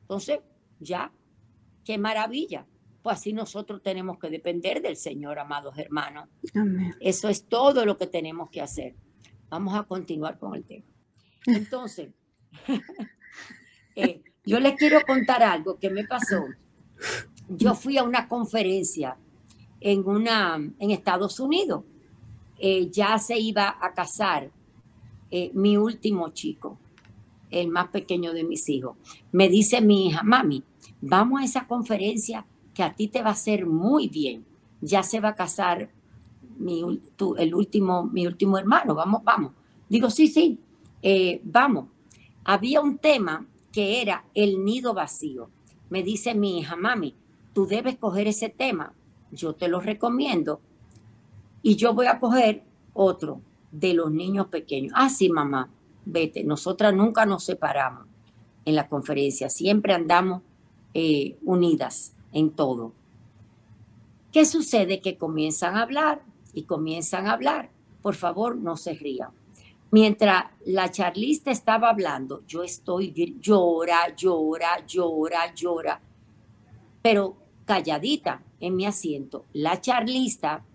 Entonces, 0.01 0.39
ya, 0.79 1.11
qué 1.83 1.97
maravilla. 1.97 2.65
Pues 3.01 3.17
así 3.17 3.33
nosotros 3.33 3.81
tenemos 3.81 4.19
que 4.19 4.29
depender 4.29 4.81
del 4.81 4.97
Señor, 4.97 5.39
amados 5.39 5.77
hermanos. 5.77 6.27
Eso 6.99 7.29
es 7.29 7.45
todo 7.45 7.85
lo 7.85 7.97
que 7.97 8.07
tenemos 8.07 8.49
que 8.49 8.61
hacer. 8.61 8.95
Vamos 9.49 9.73
a 9.75 9.83
continuar 9.83 10.37
con 10.37 10.55
el 10.55 10.65
tema. 10.65 10.85
Entonces, 11.45 12.09
eh, 13.95 14.21
yo 14.47 14.61
les 14.61 14.75
quiero 14.75 15.01
contar 15.05 15.43
algo 15.43 15.77
que 15.77 15.89
me 15.89 16.05
pasó. 16.05 16.45
Yo 17.49 17.75
fui 17.75 17.97
a 17.97 18.03
una 18.03 18.29
conferencia 18.29 19.17
en, 19.81 20.07
una, 20.07 20.55
en 20.55 20.91
Estados 20.91 21.41
Unidos. 21.41 21.83
Eh, 22.57 22.89
ya 22.89 23.19
se 23.19 23.37
iba 23.37 23.77
a 23.79 23.93
casar 23.93 24.49
eh, 25.29 25.51
mi 25.53 25.75
último 25.75 26.29
chico, 26.29 26.79
el 27.51 27.67
más 27.67 27.89
pequeño 27.89 28.31
de 28.31 28.45
mis 28.45 28.69
hijos. 28.69 28.95
Me 29.33 29.49
dice 29.49 29.81
mi 29.81 30.07
hija, 30.07 30.23
mami, 30.23 30.63
vamos 31.01 31.41
a 31.41 31.43
esa 31.43 31.67
conferencia 31.67 32.45
que 32.73 32.83
a 32.83 32.95
ti 32.95 33.09
te 33.09 33.21
va 33.21 33.29
a 33.29 33.33
hacer 33.33 33.65
muy 33.65 34.07
bien. 34.07 34.45
Ya 34.79 35.03
se 35.03 35.19
va 35.19 35.29
a 35.29 35.35
casar 35.35 35.89
mi, 36.57 36.83
el 37.37 37.53
último, 37.53 38.05
mi 38.05 38.25
último 38.25 38.57
hermano, 38.57 38.95
vamos, 38.95 39.25
vamos. 39.25 39.51
Digo, 39.89 40.09
sí, 40.09 40.27
sí, 40.29 40.57
eh, 41.01 41.41
vamos. 41.43 41.89
Había 42.45 42.79
un 42.79 42.97
tema 42.97 43.45
que 43.71 44.01
era 44.01 44.25
el 44.33 44.63
nido 44.63 44.93
vacío. 44.93 45.49
Me 45.89 46.03
dice 46.03 46.35
mi 46.35 46.59
hija, 46.59 46.75
mami, 46.75 47.15
tú 47.53 47.65
debes 47.65 47.97
coger 47.97 48.27
ese 48.27 48.49
tema, 48.49 48.93
yo 49.31 49.53
te 49.53 49.67
lo 49.67 49.79
recomiendo, 49.79 50.61
y 51.61 51.75
yo 51.75 51.93
voy 51.93 52.07
a 52.07 52.19
coger 52.19 52.63
otro 52.93 53.41
de 53.71 53.93
los 53.93 54.11
niños 54.11 54.47
pequeños. 54.47 54.93
Ah, 54.95 55.09
sí, 55.09 55.29
mamá, 55.29 55.69
vete, 56.05 56.43
nosotras 56.43 56.93
nunca 56.93 57.25
nos 57.25 57.43
separamos 57.43 58.05
en 58.65 58.75
la 58.75 58.87
conferencia, 58.87 59.49
siempre 59.49 59.93
andamos 59.93 60.41
eh, 60.93 61.37
unidas 61.43 62.13
en 62.33 62.51
todo. 62.51 62.93
¿Qué 64.31 64.45
sucede? 64.45 65.01
Que 65.01 65.17
comienzan 65.17 65.75
a 65.75 65.83
hablar 65.83 66.21
y 66.53 66.63
comienzan 66.63 67.27
a 67.27 67.33
hablar. 67.33 67.71
Por 68.01 68.15
favor, 68.15 68.55
no 68.55 68.77
se 68.77 68.93
rían. 68.93 69.29
Mientras 69.91 70.45
la 70.65 70.91
charlista 70.91 71.49
estaba 71.49 71.89
hablando, 71.89 72.43
yo 72.45 72.61
estoy 72.61 73.37
llora, 73.39 74.13
llora, 74.15 74.85
llora, 74.85 75.53
llora, 75.53 76.01
pero 77.01 77.37
calladita 77.65 78.41
en 78.59 78.75
mi 78.75 78.85
asiento. 78.85 79.45
La 79.53 79.79
charlista 79.79 80.65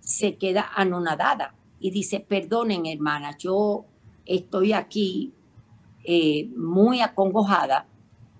se 0.00 0.36
queda 0.36 0.70
anonadada 0.74 1.54
y 1.80 1.90
dice, 1.90 2.20
perdonen 2.20 2.86
hermana, 2.86 3.36
yo 3.36 3.84
estoy 4.24 4.72
aquí 4.72 5.32
eh, 6.04 6.48
muy 6.56 7.00
acongojada. 7.00 7.86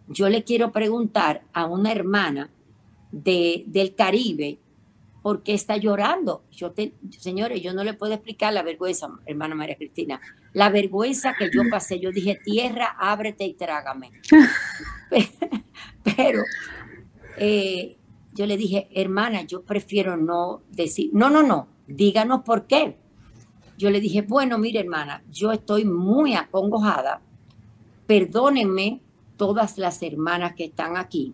Yo 0.06 0.28
le 0.28 0.44
quiero 0.44 0.70
preguntar 0.70 1.42
a 1.52 1.66
una 1.66 1.90
hermana 1.90 2.50
de, 3.10 3.64
del 3.66 3.94
Caribe 3.96 4.58
¿por 5.22 5.42
qué 5.42 5.54
está 5.54 5.76
llorando? 5.76 6.44
Yo 6.50 6.72
te, 6.72 6.94
señores, 7.18 7.62
yo 7.62 7.72
no 7.72 7.84
le 7.84 7.94
puedo 7.94 8.12
explicar 8.12 8.52
la 8.52 8.62
vergüenza, 8.62 9.08
hermana 9.24 9.54
María 9.54 9.76
Cristina, 9.76 10.20
la 10.52 10.68
vergüenza 10.68 11.34
que 11.38 11.50
yo 11.52 11.62
pasé. 11.70 12.00
Yo 12.00 12.10
dije, 12.10 12.40
tierra, 12.44 12.96
ábrete 12.98 13.44
y 13.44 13.54
trágame. 13.54 14.10
Pero 16.02 16.42
eh, 17.36 17.96
yo 18.34 18.46
le 18.46 18.56
dije, 18.56 18.88
hermana, 18.94 19.42
yo 19.42 19.62
prefiero 19.62 20.16
no 20.16 20.62
decir, 20.70 21.10
no, 21.12 21.30
no, 21.30 21.42
no, 21.42 21.68
díganos 21.86 22.42
por 22.42 22.66
qué. 22.66 22.96
Yo 23.78 23.90
le 23.90 24.00
dije, 24.00 24.22
bueno, 24.22 24.58
mire, 24.58 24.80
hermana, 24.80 25.22
yo 25.30 25.52
estoy 25.52 25.84
muy 25.84 26.34
acongojada. 26.34 27.20
Perdónenme 28.06 29.00
todas 29.36 29.78
las 29.78 30.02
hermanas 30.02 30.54
que 30.54 30.64
están 30.64 30.96
aquí, 30.96 31.32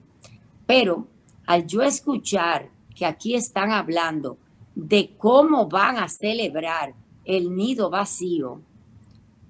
pero 0.67 1.07
al 1.47 1.67
yo 1.67 1.83
escuchar 1.83 2.71
que 2.99 3.07
aquí 3.07 3.37
están 3.37 3.71
hablando 3.71 4.39
de 4.75 5.15
cómo 5.17 5.69
van 5.69 5.99
a 5.99 6.09
celebrar 6.09 6.95
el 7.25 7.55
nido 7.55 7.91
vacío, 7.91 8.61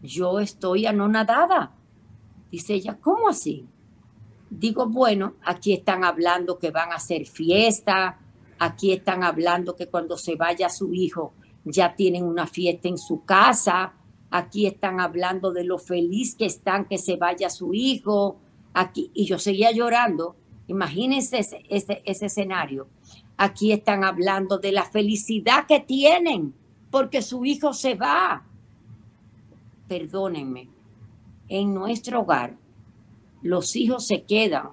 yo 0.02 0.38
estoy 0.38 0.84
anonadada. 0.84 1.72
Dice 2.52 2.74
ella, 2.74 2.98
¿cómo 3.00 3.26
así? 3.28 3.66
Digo, 4.50 4.86
bueno, 4.86 5.34
aquí 5.44 5.72
están 5.72 6.04
hablando 6.04 6.58
que 6.58 6.70
van 6.70 6.92
a 6.92 6.96
hacer 6.96 7.24
fiesta, 7.24 8.18
aquí 8.58 8.92
están 8.92 9.24
hablando 9.24 9.76
que 9.76 9.86
cuando 9.86 10.18
se 10.18 10.34
vaya 10.36 10.68
su 10.68 10.92
hijo 10.92 11.32
ya 11.64 11.96
tienen 11.96 12.24
una 12.24 12.46
fiesta 12.46 12.88
en 12.88 12.98
su 12.98 13.24
casa, 13.24 13.94
aquí 14.30 14.66
están 14.66 15.00
hablando 15.00 15.52
de 15.52 15.64
lo 15.64 15.78
feliz 15.78 16.34
que 16.34 16.44
están 16.44 16.84
que 16.84 16.98
se 16.98 17.16
vaya 17.16 17.48
su 17.48 17.72
hijo, 17.72 18.40
aquí, 18.74 19.10
y 19.14 19.24
yo 19.24 19.38
seguía 19.38 19.72
llorando. 19.72 20.36
Imagínense 20.66 21.38
ese, 21.38 21.64
ese, 21.70 22.02
ese 22.04 22.26
escenario. 22.26 22.88
Aquí 23.40 23.70
están 23.70 24.02
hablando 24.02 24.58
de 24.58 24.72
la 24.72 24.82
felicidad 24.82 25.64
que 25.66 25.78
tienen 25.78 26.54
porque 26.90 27.22
su 27.22 27.44
hijo 27.44 27.72
se 27.72 27.94
va. 27.94 28.42
Perdónenme, 29.86 30.68
en 31.48 31.72
nuestro 31.72 32.22
hogar 32.22 32.56
los 33.42 33.76
hijos 33.76 34.08
se 34.08 34.24
quedan 34.24 34.70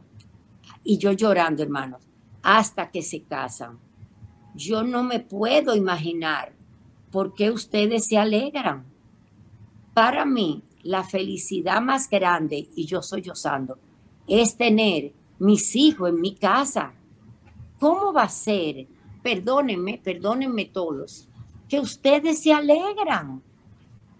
y 0.83 0.97
yo 0.97 1.11
llorando, 1.11 1.61
hermanos, 1.61 2.01
hasta 2.41 2.89
que 2.89 3.03
se 3.03 3.21
casan. 3.21 3.77
Yo 4.55 4.83
no 4.83 5.03
me 5.03 5.19
puedo 5.19 5.75
imaginar 5.75 6.53
por 7.11 7.35
qué 7.35 7.51
ustedes 7.51 8.07
se 8.07 8.17
alegran. 8.17 8.83
Para 9.93 10.25
mí, 10.25 10.63
la 10.81 11.03
felicidad 11.03 11.81
más 11.81 12.09
grande, 12.09 12.67
y 12.75 12.85
yo 12.85 13.03
soy 13.03 13.29
Osando, 13.29 13.77
es 14.27 14.57
tener 14.57 15.13
mis 15.37 15.75
hijos 15.75 16.09
en 16.09 16.19
mi 16.19 16.33
casa 16.33 16.93
¿Cómo 17.79 18.13
va 18.13 18.23
a 18.23 18.29
ser? 18.29 18.87
Perdónenme, 19.21 19.99
perdónenme 20.03 20.65
todos, 20.65 21.27
que 21.67 21.79
ustedes 21.79 22.41
se 22.41 22.53
alegran. 22.53 23.41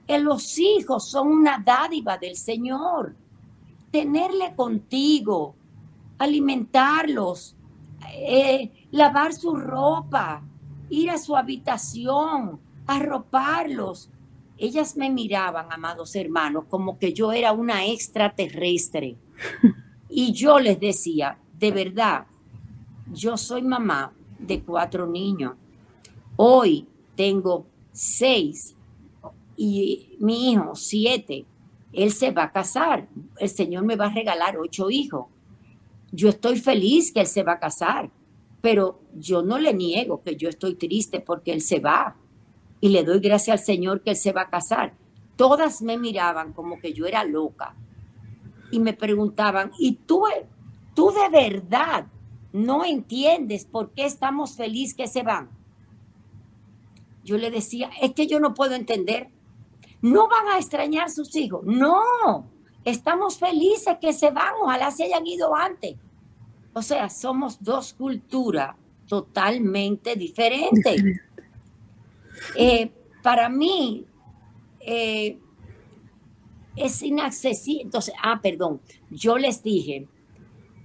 Que 0.08 0.20
los 0.20 0.58
hijos 0.60 1.10
son 1.10 1.30
una 1.30 1.58
dádiva 1.58 2.18
del 2.18 2.36
Señor. 2.36 3.16
Tenerle 3.91 4.53
contigo, 4.56 5.56
alimentarlos, 6.18 7.56
eh, 8.14 8.72
lavar 8.91 9.34
su 9.34 9.56
ropa, 9.56 10.43
ir 10.89 11.10
a 11.10 11.18
su 11.18 11.36
habitación, 11.36 12.60
arroparlos. 12.86 14.10
Ellas 14.58 14.95
me 14.95 15.10
miraban, 15.10 15.72
amados 15.72 16.16
hermanos, 16.16 16.66
como 16.70 16.97
que 16.97 17.14
yo 17.14 17.32
era 17.32 17.51
una 17.51 17.86
extraterrestre. 17.86 19.18
Y 20.08 20.32
yo 20.32 20.60
les 20.60 20.80
decía, 20.80 21.39
de 21.60 21.72
verdad, 21.72 22.28
yo 23.12 23.38
soy 23.38 23.62
mamá 23.62 24.14
de 24.39 24.62
cuatro 24.62 25.08
niños. 25.08 25.53
Hoy 26.36 26.88
tengo 27.16 27.66
seis 27.91 28.76
y 29.56 30.16
mi 30.20 30.51
hijo 30.51 30.76
siete. 30.76 31.45
Él 31.93 32.12
se 32.12 32.32
va 32.32 32.43
a 32.43 32.51
casar. 32.51 33.08
El 33.38 33.49
Señor 33.49 33.86
me 33.86 33.95
va 33.95 34.08
a 34.08 34.14
regalar 34.14 34.58
ocho 34.58 34.89
hijos. 34.89 35.28
Yo 36.12 36.30
estoy 36.30 36.60
feliz 36.60 37.12
que 37.12 37.22
Él 37.22 37.28
se 37.28 37.43
va 37.43 37.53
a 37.53 37.60
casar, 37.60 38.10
pero 38.62 38.99
yo 39.16 39.41
no 39.41 39.58
le 39.58 39.74
niego 39.74 40.22
que 40.22 40.36
yo 40.36 40.49
estoy 40.49 40.76
triste 40.76 41.20
porque 41.20 41.53
Él 41.53 41.62
se 41.62 41.80
va. 41.80 42.16
Y 42.82 42.89
le 42.89 43.03
doy 43.03 43.20
gracias 43.20 43.60
al 43.60 43.66
Señor 43.66 44.01
que 44.01 44.12
Él 44.12 44.16
se 44.16 44.34
va 44.34 44.41
a 44.41 44.49
casar. 44.49 44.93
Todas 45.36 45.82
me 45.82 45.97
miraban 45.97 46.53
como 46.53 46.80
que 46.80 46.93
yo 46.93 47.06
era 47.06 47.24
loca 47.24 47.76
y 48.72 48.80
me 48.80 48.93
preguntaban, 48.93 49.72
¿y 49.78 49.93
tú, 49.93 50.24
tú 50.93 51.12
de 51.12 51.30
verdad 51.30 52.08
no 52.56 52.86
entiendes 52.86 53.66
por 53.66 53.91
qué 53.91 54.06
estamos 54.06 54.56
felices 54.56 54.95
que 54.95 55.08
se 55.08 55.24
van. 55.24 55.49
Yo 57.26 57.38
le 57.38 57.51
decía, 57.51 57.89
es 58.01 58.14
que 58.14 58.28
yo 58.28 58.39
no 58.39 58.53
puedo 58.53 58.76
entender. 58.76 59.30
no 60.01 60.30
van 60.30 60.47
a 60.47 60.58
extrañar 60.58 61.10
sus 61.10 61.36
hijos. 61.36 61.66
No, 61.66 62.45
estamos 62.86 63.39
felices 63.39 63.97
que 63.99 64.14
se 64.14 64.32
van, 64.32 64.53
ojalá 64.62 64.91
se 64.91 65.03
hayan 65.03 65.28
ido 65.28 65.53
antes. 65.53 65.95
O 66.74 66.82
sea, 66.82 67.10
somos 67.10 67.62
dos 67.62 67.93
culturas 67.93 68.76
totalmente 69.08 70.16
diferentes. 70.16 71.01
Eh, 72.58 72.91
para 73.24 73.47
mí, 73.47 74.06
eh, 74.82 75.39
es 76.76 77.01
inaccesible. 77.01 77.84
Entonces, 77.84 78.14
ah, 78.22 78.39
perdón, 78.43 78.82
yo 79.10 79.38
les 79.38 79.64
dije, 79.64 80.06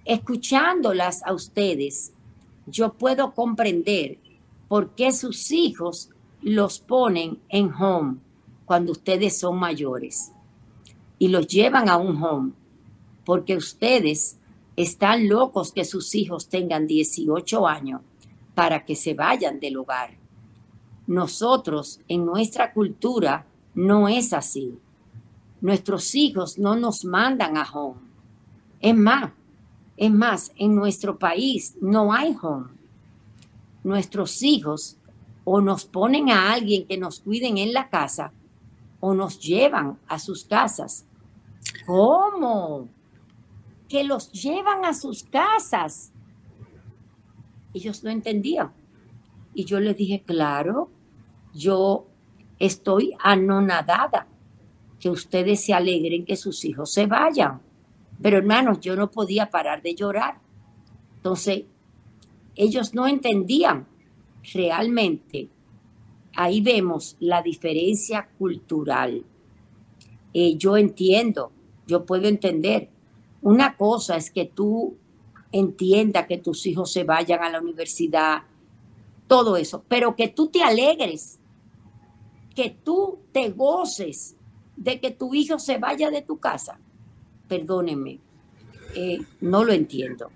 escuchándolas 0.05 1.23
a 1.25 1.33
ustedes, 1.33 2.13
yo 2.67 2.95
puedo 2.95 3.33
comprender 3.35 4.19
por 4.69 4.95
qué 4.95 5.13
sus 5.13 5.51
hijos 5.51 6.11
los 6.43 6.79
ponen 6.79 7.39
en 7.49 7.73
home 7.73 8.17
cuando 8.65 8.93
ustedes 8.93 9.39
son 9.39 9.59
mayores 9.59 10.33
y 11.19 11.29
los 11.29 11.47
llevan 11.47 11.89
a 11.89 11.97
un 11.97 12.23
home, 12.23 12.53
porque 13.25 13.57
ustedes 13.57 14.39
están 14.77 15.29
locos 15.29 15.73
que 15.73 15.85
sus 15.85 16.15
hijos 16.15 16.49
tengan 16.49 16.87
18 16.87 17.67
años 17.67 18.01
para 18.55 18.85
que 18.85 18.97
se 18.97 19.15
vayan 19.15 19.61
del 19.61 19.77
hogar. 19.77 20.17
Nosotros, 21.07 22.01
en 22.09 22.25
nuestra 22.25 22.73
cultura, 22.73 23.45
no 23.75 24.09
es 24.09 24.33
así. 24.33 24.79
Nuestros 25.61 26.15
hijos 26.15 26.59
no 26.59 26.77
nos 26.77 27.05
mandan 27.05 27.57
a 27.57 27.71
home. 27.71 28.01
Es 28.81 28.97
más, 28.97 29.33
es 30.01 30.11
más, 30.11 30.51
en 30.57 30.75
nuestro 30.75 31.19
país 31.19 31.77
no 31.83 32.11
hay 32.15 32.35
home. 32.41 32.71
Nuestros 33.85 34.43
hijos 34.43 34.97
o 35.45 35.61
nos 35.61 35.85
ponen 35.85 36.31
a 36.31 36.55
alguien 36.55 36.87
que 36.87 36.97
nos 36.97 37.21
cuiden 37.21 37.59
en 37.59 37.75
la 37.75 37.91
casa 37.91 38.33
o 38.99 39.13
nos 39.13 39.39
llevan 39.39 39.99
a 40.09 40.19
sus 40.19 40.45
casas. 40.45 41.05
¿Cómo? 41.85 42.89
Que 43.91 44.03
los 44.03 44.33
llevan 44.33 44.87
a 44.87 44.95
sus 44.95 45.23
casas. 45.23 46.13
Ellos 47.75 48.03
no 48.03 48.09
entendían. 48.09 48.73
Y 49.53 49.67
yo 49.67 49.81
les 49.81 49.99
dije, 49.99 50.23
claro, 50.25 50.89
yo 51.53 52.07
estoy 52.59 53.13
anonadada 53.23 54.27
que 54.99 55.11
ustedes 55.11 55.63
se 55.63 55.75
alegren 55.75 56.25
que 56.25 56.37
sus 56.37 56.65
hijos 56.65 56.91
se 56.91 57.05
vayan. 57.05 57.61
Pero 58.23 58.37
hermanos, 58.39 58.81
yo 58.81 58.97
no 58.97 59.11
podía 59.11 59.49
parar 59.49 59.83
de 59.83 59.95
llorar. 59.95 60.39
Entonces, 61.16 61.64
ellos 62.55 62.95
no 62.95 63.07
entendían 63.07 63.87
realmente. 64.53 65.49
Ahí 66.37 66.61
vemos 66.61 67.16
la 67.21 67.43
diferencia 67.43 68.29
cultural. 68.39 69.25
Eh, 70.33 70.57
yo 70.57 70.77
entiendo, 70.77 71.51
yo 71.87 72.05
puedo 72.05 72.29
entender. 72.29 72.91
Una 73.43 73.77
cosa 73.77 74.16
es 74.16 74.31
que 74.31 74.45
tú 74.45 74.97
entiendas 75.51 76.27
que 76.27 76.39
tus 76.39 76.66
hijos 76.66 76.93
se 76.93 77.05
vayan 77.05 77.43
a 77.43 77.51
la 77.51 77.61
universidad, 77.61 78.43
todo 79.27 79.57
eso, 79.57 79.83
pero 79.89 80.14
que 80.14 80.29
tú 80.29 80.49
te 80.49 80.62
alegres, 80.62 81.39
que 82.55 82.71
tú 82.71 83.18
te 83.33 83.51
goces 83.51 84.37
de 84.77 85.01
que 85.01 85.11
tu 85.11 85.35
hijo 85.35 85.59
se 85.59 85.79
vaya 85.79 86.11
de 86.11 86.23
tu 86.23 86.39
casa 86.39 86.79
perdónenme, 87.51 88.21
eh, 88.95 89.19
no 89.41 89.65
lo 89.65 89.73
entiendo. 89.73 90.31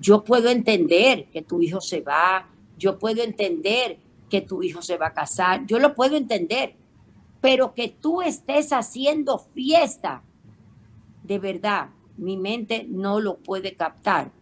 Yo 0.00 0.24
puedo 0.24 0.48
entender 0.48 1.26
que 1.26 1.42
tu 1.42 1.60
hijo 1.60 1.82
se 1.82 2.00
va, 2.00 2.48
yo 2.78 2.98
puedo 2.98 3.22
entender 3.22 3.98
que 4.30 4.40
tu 4.40 4.62
hijo 4.62 4.80
se 4.80 4.96
va 4.96 5.08
a 5.08 5.12
casar, 5.12 5.66
yo 5.66 5.78
lo 5.78 5.94
puedo 5.94 6.16
entender, 6.16 6.74
pero 7.42 7.74
que 7.74 7.88
tú 7.88 8.22
estés 8.22 8.72
haciendo 8.72 9.38
fiesta, 9.38 10.22
de 11.22 11.38
verdad, 11.38 11.90
mi 12.16 12.38
mente 12.38 12.86
no 12.88 13.20
lo 13.20 13.36
puede 13.36 13.74
captar 13.74 14.32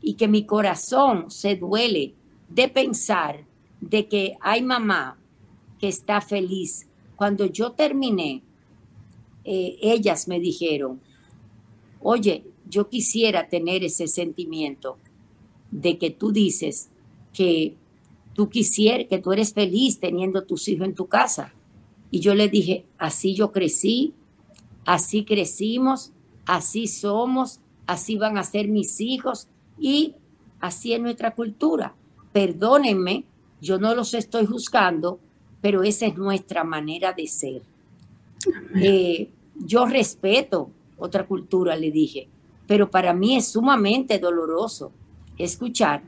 y 0.00 0.14
que 0.14 0.28
mi 0.28 0.46
corazón 0.46 1.32
se 1.32 1.56
duele 1.56 2.14
de 2.48 2.68
pensar 2.68 3.44
de 3.80 4.06
que 4.06 4.36
hay 4.40 4.62
mamá 4.62 5.18
que 5.80 5.88
está 5.88 6.20
feliz. 6.20 6.86
Cuando 7.16 7.46
yo 7.46 7.72
terminé, 7.72 8.42
eh, 9.44 9.78
ellas 9.82 10.28
me 10.28 10.38
dijeron, 10.38 11.00
Oye, 12.00 12.44
yo 12.68 12.88
quisiera 12.88 13.48
tener 13.48 13.84
ese 13.84 14.08
sentimiento 14.08 14.96
de 15.70 15.98
que 15.98 16.10
tú 16.10 16.32
dices 16.32 16.88
que 17.32 17.74
tú 18.34 18.48
quisieras, 18.48 19.06
que 19.08 19.18
tú 19.18 19.32
eres 19.32 19.52
feliz 19.52 19.98
teniendo 19.98 20.42
tus 20.44 20.66
hijos 20.68 20.86
en 20.86 20.94
tu 20.94 21.06
casa. 21.06 21.52
Y 22.10 22.20
yo 22.20 22.34
le 22.34 22.48
dije, 22.48 22.84
así 22.98 23.34
yo 23.34 23.52
crecí, 23.52 24.14
así 24.84 25.24
crecimos, 25.24 26.12
así 26.46 26.86
somos, 26.86 27.60
así 27.86 28.16
van 28.16 28.38
a 28.38 28.44
ser 28.44 28.68
mis 28.68 29.00
hijos 29.00 29.48
y 29.78 30.14
así 30.60 30.92
es 30.92 31.00
nuestra 31.00 31.34
cultura. 31.34 31.94
Perdónenme, 32.32 33.24
yo 33.60 33.78
no 33.78 33.94
los 33.94 34.14
estoy 34.14 34.46
juzgando, 34.46 35.20
pero 35.60 35.82
esa 35.82 36.06
es 36.06 36.16
nuestra 36.16 36.64
manera 36.64 37.12
de 37.12 37.26
ser. 37.26 37.62
Eh, 38.74 39.28
yo 39.56 39.86
respeto 39.86 40.70
otra 41.00 41.26
cultura, 41.26 41.74
le 41.76 41.90
dije. 41.90 42.28
Pero 42.66 42.90
para 42.90 43.12
mí 43.12 43.36
es 43.36 43.48
sumamente 43.48 44.18
doloroso 44.18 44.92
escuchar 45.38 46.02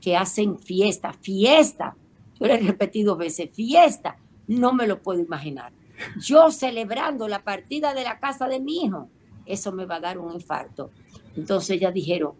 que 0.00 0.16
hacen 0.16 0.58
fiesta, 0.58 1.12
fiesta. 1.12 1.96
Yo 2.38 2.46
le 2.46 2.54
he 2.54 2.58
repetido 2.58 3.16
veces, 3.16 3.50
fiesta. 3.52 4.18
No 4.46 4.72
me 4.72 4.86
lo 4.86 5.02
puedo 5.02 5.20
imaginar. 5.20 5.72
Yo 6.20 6.50
celebrando 6.50 7.26
la 7.28 7.42
partida 7.42 7.94
de 7.94 8.04
la 8.04 8.18
casa 8.18 8.46
de 8.48 8.60
mi 8.60 8.84
hijo, 8.84 9.08
eso 9.46 9.72
me 9.72 9.86
va 9.86 9.96
a 9.96 10.00
dar 10.00 10.18
un 10.18 10.34
infarto. 10.34 10.90
Entonces 11.36 11.80
ya 11.80 11.90
dijeron, 11.90 12.32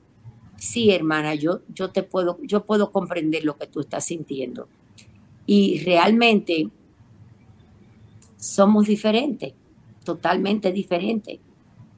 sí, 0.57 0.91
hermana, 0.91 1.35
yo, 1.35 1.62
yo 1.72 1.91
te 1.91 2.03
puedo, 2.03 2.39
yo 2.43 2.64
puedo 2.64 2.93
comprender 2.93 3.45
lo 3.45 3.57
que 3.57 3.66
tú 3.66 3.81
estás 3.81 4.05
sintiendo. 4.05 4.68
Y 5.47 5.83
realmente 5.85 6.68
somos 8.37 8.87
diferentes, 8.87 9.55
totalmente 10.05 10.70
diferentes. 10.72 11.41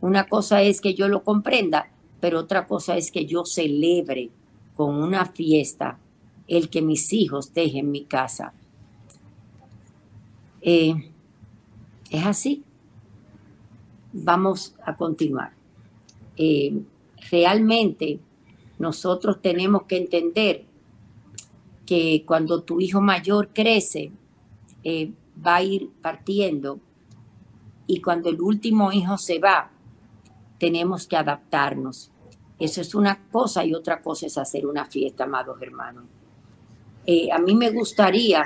Una 0.01 0.27
cosa 0.27 0.63
es 0.63 0.81
que 0.81 0.95
yo 0.95 1.09
lo 1.09 1.23
comprenda, 1.23 1.91
pero 2.21 2.41
otra 2.41 2.67
cosa 2.67 2.97
es 2.97 3.11
que 3.11 3.27
yo 3.27 3.45
celebre 3.45 4.31
con 4.77 4.95
una 4.95 5.27
fiesta 5.27 5.99
el 6.49 6.69
que 6.69 6.83
mis 6.83 7.13
hijos 7.13 7.53
dejen 7.53 7.91
mi 7.91 8.05
casa. 8.05 8.53
Eh, 10.63 11.11
es 12.11 12.27
así. 12.27 12.63
Vamos 14.13 14.75
a 14.85 14.97
continuar. 14.97 15.53
Eh, 16.37 16.83
realmente 17.31 18.19
nosotros 18.79 19.41
tenemos 19.41 19.85
que 19.85 19.99
entender 19.99 20.65
que 21.87 22.25
cuando 22.27 22.63
tu 22.63 22.81
hijo 22.81 23.01
mayor 23.01 23.51
crece, 23.53 24.11
eh, 24.83 25.13
va 25.45 25.57
a 25.57 25.63
ir 25.63 25.91
partiendo 26.01 26.81
y 27.87 28.01
cuando 28.01 28.31
el 28.31 28.41
último 28.41 28.93
hijo 28.93 29.19
se 29.19 29.39
va, 29.39 29.71
tenemos 30.61 31.07
que 31.07 31.17
adaptarnos. 31.17 32.13
Eso 32.59 32.83
es 32.83 32.95
una 32.95 33.27
cosa 33.31 33.65
y 33.65 33.75
otra 33.75 34.03
cosa 34.03 34.27
es 34.27 34.37
hacer 34.37 34.67
una 34.67 34.85
fiesta, 34.85 35.25
amados 35.25 35.61
hermanos. 35.63 36.05
Eh, 37.07 37.33
a 37.33 37.39
mí 37.39 37.57
me 37.57 37.71
gustaría 37.71 38.45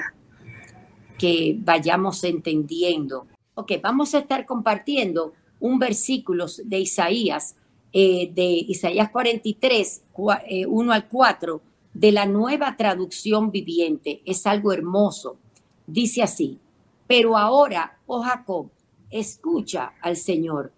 que 1.18 1.56
vayamos 1.58 2.22
entendiendo. 2.22 3.26
Ok, 3.56 3.72
vamos 3.82 4.14
a 4.14 4.20
estar 4.20 4.46
compartiendo 4.46 5.32
un 5.58 5.80
versículo 5.80 6.46
de 6.64 6.78
Isaías, 6.78 7.56
eh, 7.92 8.30
de 8.32 8.44
Isaías 8.44 9.10
43, 9.10 10.04
1 10.16 10.92
eh, 10.92 10.94
al 10.94 11.08
4, 11.08 11.60
de 11.94 12.12
la 12.12 12.26
nueva 12.26 12.76
traducción 12.76 13.50
viviente. 13.50 14.22
Es 14.24 14.46
algo 14.46 14.72
hermoso. 14.72 15.36
Dice 15.84 16.22
así, 16.22 16.60
pero 17.08 17.36
ahora, 17.36 17.98
oh 18.06 18.22
Jacob, 18.22 18.70
escucha 19.10 19.94
al 20.00 20.16
Señor 20.16 20.72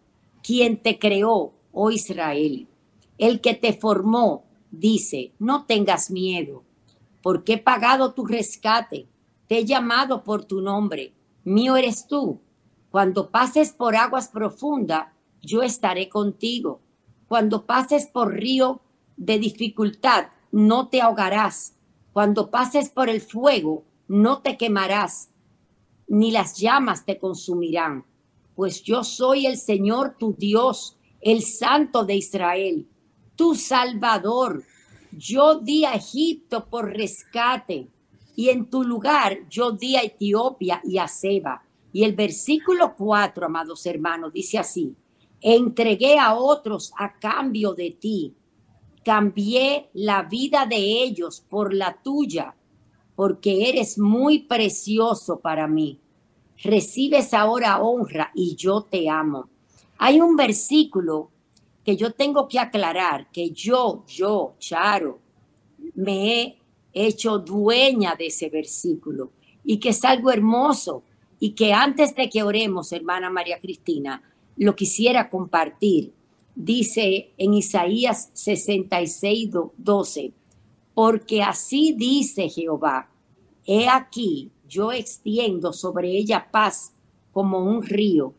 quien 0.47 0.80
te 0.80 1.01
creó, 1.01 1.55
oh 1.72 1.90
Israel, 1.90 2.68
el 3.18 3.40
que 3.40 3.55
te 3.55 3.72
formó, 3.72 4.44
dice, 4.70 5.32
no 5.40 5.64
tengas 5.64 6.09
miedo, 6.09 6.62
porque 7.20 7.55
he 7.55 7.59
pagado 7.59 8.14
tu 8.14 8.24
rescate, 8.24 9.09
te 9.49 9.59
he 9.59 9.64
llamado 9.64 10.22
por 10.22 10.44
tu 10.44 10.61
nombre, 10.61 11.14
mío 11.42 11.76
eres 11.76 12.07
tú. 12.07 12.38
Cuando 12.92 13.32
pases 13.32 13.72
por 13.72 13.97
aguas 13.97 14.28
profundas, 14.28 15.09
yo 15.42 15.64
estaré 15.64 16.09
contigo. 16.09 16.80
Cuando 17.26 17.66
pases 17.66 18.07
por 18.07 18.32
río 18.32 18.82
de 19.16 19.40
dificultad, 19.40 20.28
no 20.53 20.86
te 20.86 21.01
ahogarás. 21.01 21.74
Cuando 22.12 22.53
pases 22.53 22.88
por 22.88 23.09
el 23.09 23.20
fuego, 23.20 23.82
no 24.07 24.42
te 24.42 24.57
quemarás, 24.57 25.30
ni 26.07 26.30
las 26.30 26.57
llamas 26.57 27.05
te 27.05 27.18
consumirán 27.18 28.05
pues 28.57 28.83
yo 28.83 29.05
soy 29.05 29.47
el 29.47 29.59
Señor 29.59 30.17
tu 30.19 30.33
Dios, 30.33 30.97
el 31.21 31.43
Santo 31.43 32.05
de 32.05 32.17
Israel, 32.17 32.89
tu 33.37 33.55
Salvador. 33.55 34.65
Yo 35.13 35.61
di 35.61 35.85
a 35.85 35.93
Egipto 35.93 36.67
por 36.67 36.91
rescate 36.91 37.89
y 38.35 38.49
en 38.49 38.69
tu 38.69 38.83
lugar 38.83 39.39
yo 39.49 39.73
di 39.73 39.97
a 39.97 40.03
Etiopía 40.03 40.81
y 40.85 40.99
a 40.99 41.07
Seba 41.07 41.63
Y 41.93 42.05
el 42.05 42.15
versículo 42.15 42.95
4, 42.97 43.47
amados 43.47 43.85
hermanos, 43.87 44.33
dice 44.33 44.59
así, 44.59 44.95
entregué 45.41 46.19
a 46.19 46.35
otros 46.35 46.93
a 46.99 47.19
cambio 47.19 47.75
de 47.75 47.91
ti, 47.93 48.35
cambié 49.05 49.91
la 49.95 50.23
vida 50.23 50.67
de 50.67 50.77
ellos 50.77 51.45
por 51.49 51.73
la 51.73 52.03
tuya, 52.03 52.55
porque 53.15 53.69
eres 53.69 53.99
muy 53.99 54.41
precioso 54.41 55.41
para 55.41 55.67
mí. 55.67 56.01
Recibes 56.63 57.35
ahora 57.35 57.81
honra 57.81 58.31
y 58.35 58.57
yo 58.57 58.83
te 58.83 59.09
amo. 59.09 59.49
Hay 59.99 60.21
un 60.21 60.37
versículo 60.37 61.31
que 61.85 61.97
yo 61.97 62.13
tengo 62.13 62.49
que 62.49 62.59
aclarar, 62.59 63.31
que 63.31 63.51
yo, 63.51 64.05
yo, 64.09 64.55
Charo, 64.59 65.21
me 65.95 66.43
he 66.43 66.59
hecho 66.93 67.39
dueña 67.39 68.15
de 68.17 68.27
ese 68.27 68.49
versículo 68.49 69.31
y 69.65 69.79
que 69.79 69.91
es 69.91 70.05
algo 70.05 70.31
hermoso 70.31 71.03
y 71.39 71.51
que 71.51 71.73
antes 71.73 72.15
de 72.15 72.29
que 72.31 72.43
oremos, 72.43 72.93
hermana 72.93 73.31
María 73.31 73.59
Cristina, 73.61 74.23
lo 74.57 74.75
quisiera 74.75 75.29
compartir. 75.29 76.13
Dice 76.55 77.31
en 77.37 77.53
Isaías 77.55 78.31
66, 78.33 79.51
12, 79.77 80.33
porque 80.95 81.43
así 81.43 81.93
dice 81.93 82.49
Jehová, 82.49 83.11
he 83.67 83.87
aquí, 83.87 84.51
yo 84.69 84.93
extiendo 84.93 85.73
sobre 85.73 86.11
ella 86.11 86.49
paz 86.51 86.95
como 87.33 87.59
un 87.59 87.83
río 87.83 88.35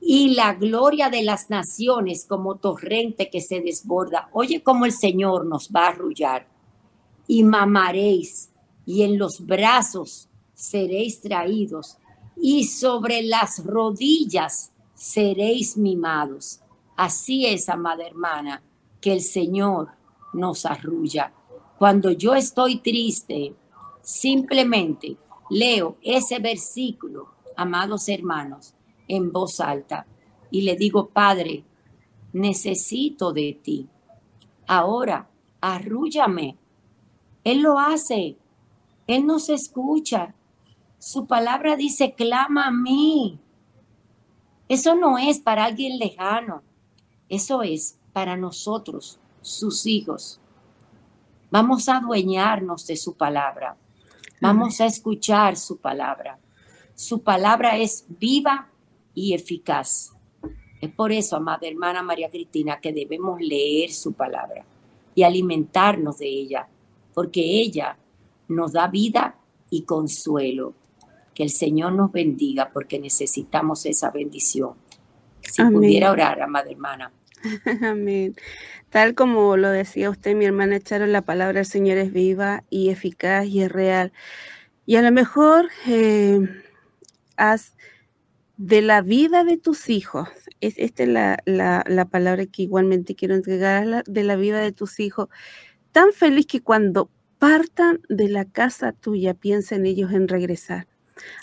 y 0.00 0.34
la 0.34 0.54
gloria 0.54 1.10
de 1.10 1.22
las 1.22 1.48
naciones 1.48 2.26
como 2.28 2.56
torrente 2.56 3.30
que 3.30 3.40
se 3.40 3.60
desborda. 3.60 4.28
Oye 4.32 4.62
cómo 4.62 4.84
el 4.84 4.92
Señor 4.92 5.46
nos 5.46 5.70
va 5.70 5.86
a 5.86 5.90
arrullar 5.90 6.48
y 7.26 7.44
mamaréis 7.44 8.50
y 8.84 9.02
en 9.02 9.18
los 9.18 9.46
brazos 9.46 10.28
seréis 10.54 11.20
traídos 11.20 11.98
y 12.36 12.64
sobre 12.64 13.22
las 13.22 13.64
rodillas 13.64 14.72
seréis 14.94 15.76
mimados. 15.76 16.60
Así 16.96 17.46
es, 17.46 17.68
amada 17.68 18.06
hermana, 18.06 18.62
que 19.00 19.12
el 19.12 19.20
Señor 19.20 19.90
nos 20.32 20.66
arrulla. 20.66 21.32
Cuando 21.78 22.10
yo 22.10 22.34
estoy 22.34 22.80
triste, 22.80 23.54
simplemente 24.02 25.16
leo 25.52 25.96
ese 26.02 26.38
versículo, 26.38 27.34
amados 27.56 28.08
hermanos, 28.08 28.74
en 29.06 29.30
voz 29.30 29.60
alta 29.60 30.06
y 30.50 30.62
le 30.62 30.76
digo, 30.76 31.08
Padre, 31.08 31.64
necesito 32.32 33.32
de 33.32 33.58
ti. 33.62 33.88
Ahora, 34.66 35.28
arrúllame. 35.60 36.58
Él 37.42 37.62
lo 37.62 37.78
hace. 37.78 38.36
Él 39.06 39.26
nos 39.26 39.48
escucha. 39.48 40.34
Su 40.98 41.26
palabra 41.26 41.74
dice, 41.76 42.14
clama 42.14 42.66
a 42.66 42.70
mí. 42.70 43.40
Eso 44.68 44.94
no 44.94 45.18
es 45.18 45.40
para 45.40 45.64
alguien 45.64 45.98
lejano. 45.98 46.62
Eso 47.30 47.62
es 47.62 47.98
para 48.12 48.36
nosotros, 48.36 49.18
sus 49.40 49.86
hijos. 49.86 50.38
Vamos 51.50 51.88
a 51.88 51.96
adueñarnos 51.96 52.86
de 52.86 52.96
su 52.96 53.14
palabra. 53.14 53.76
Vamos 54.42 54.80
a 54.80 54.86
escuchar 54.86 55.56
su 55.56 55.76
palabra. 55.76 56.36
Su 56.96 57.22
palabra 57.22 57.78
es 57.78 58.04
viva 58.08 58.68
y 59.14 59.34
eficaz. 59.34 60.12
Es 60.80 60.90
por 60.90 61.12
eso, 61.12 61.36
amada 61.36 61.68
hermana 61.68 62.02
María 62.02 62.28
Cristina, 62.28 62.80
que 62.80 62.92
debemos 62.92 63.40
leer 63.40 63.92
su 63.92 64.14
palabra 64.14 64.64
y 65.14 65.22
alimentarnos 65.22 66.18
de 66.18 66.26
ella, 66.26 66.66
porque 67.14 67.40
ella 67.40 67.96
nos 68.48 68.72
da 68.72 68.88
vida 68.88 69.36
y 69.70 69.82
consuelo. 69.82 70.74
Que 71.32 71.44
el 71.44 71.50
Señor 71.50 71.92
nos 71.92 72.10
bendiga 72.10 72.68
porque 72.72 72.98
necesitamos 72.98 73.86
esa 73.86 74.10
bendición. 74.10 74.72
Si 75.40 75.62
pudiera 75.66 76.10
orar, 76.10 76.42
amada 76.42 76.68
hermana. 76.68 77.12
Amén. 77.82 78.34
Tal 78.92 79.14
como 79.14 79.56
lo 79.56 79.70
decía 79.70 80.10
usted, 80.10 80.36
mi 80.36 80.44
hermana 80.44 80.78
Charo, 80.78 81.06
la 81.06 81.22
palabra 81.22 81.60
del 81.60 81.66
Señor 81.66 81.96
es 81.96 82.12
viva 82.12 82.62
y 82.68 82.90
eficaz 82.90 83.46
y 83.46 83.62
es 83.62 83.72
real. 83.72 84.12
Y 84.84 84.96
a 84.96 85.02
lo 85.02 85.10
mejor 85.10 85.70
eh, 85.86 86.40
has 87.38 87.74
de 88.58 88.82
la 88.82 89.00
vida 89.00 89.44
de 89.44 89.56
tus 89.56 89.88
hijos, 89.88 90.28
es, 90.60 90.74
esta 90.76 91.04
es 91.04 91.08
la, 91.08 92.08
palabra 92.10 92.44
que 92.44 92.64
igualmente 92.64 93.14
quiero 93.14 93.34
entregar, 93.34 94.04
de 94.04 94.24
la 94.24 94.36
vida 94.36 94.60
de 94.60 94.72
tus 94.72 95.00
hijos, 95.00 95.28
tan 95.92 96.12
feliz 96.12 96.46
que 96.46 96.60
cuando 96.60 97.10
partan 97.38 98.02
de 98.10 98.28
la 98.28 98.44
casa 98.44 98.92
tuya 98.92 99.32
piensen 99.32 99.86
ellos 99.86 100.12
en 100.12 100.28
regresar. 100.28 100.86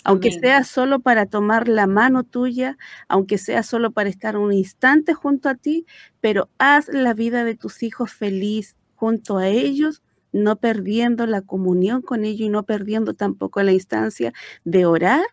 Aunque 0.04 0.32
sea 0.32 0.64
solo 0.64 1.00
para 1.00 1.26
tomar 1.26 1.68
la 1.68 1.86
mano 1.86 2.24
tuya, 2.24 2.76
aunque 3.08 3.38
sea 3.38 3.62
solo 3.62 3.90
para 3.92 4.08
estar 4.08 4.36
un 4.36 4.52
instante 4.52 5.14
junto 5.14 5.48
a 5.48 5.54
ti, 5.54 5.86
pero 6.20 6.50
haz 6.58 6.88
la 6.88 7.14
vida 7.14 7.44
de 7.44 7.56
tus 7.56 7.82
hijos 7.82 8.12
feliz 8.12 8.76
junto 8.94 9.38
a 9.38 9.48
ellos, 9.48 10.02
no 10.32 10.56
perdiendo 10.56 11.26
la 11.26 11.42
comunión 11.42 12.02
con 12.02 12.24
ellos 12.24 12.42
y 12.42 12.48
no 12.50 12.64
perdiendo 12.64 13.14
tampoco 13.14 13.62
la 13.62 13.72
instancia 13.72 14.32
de 14.64 14.86
orar 14.86 15.24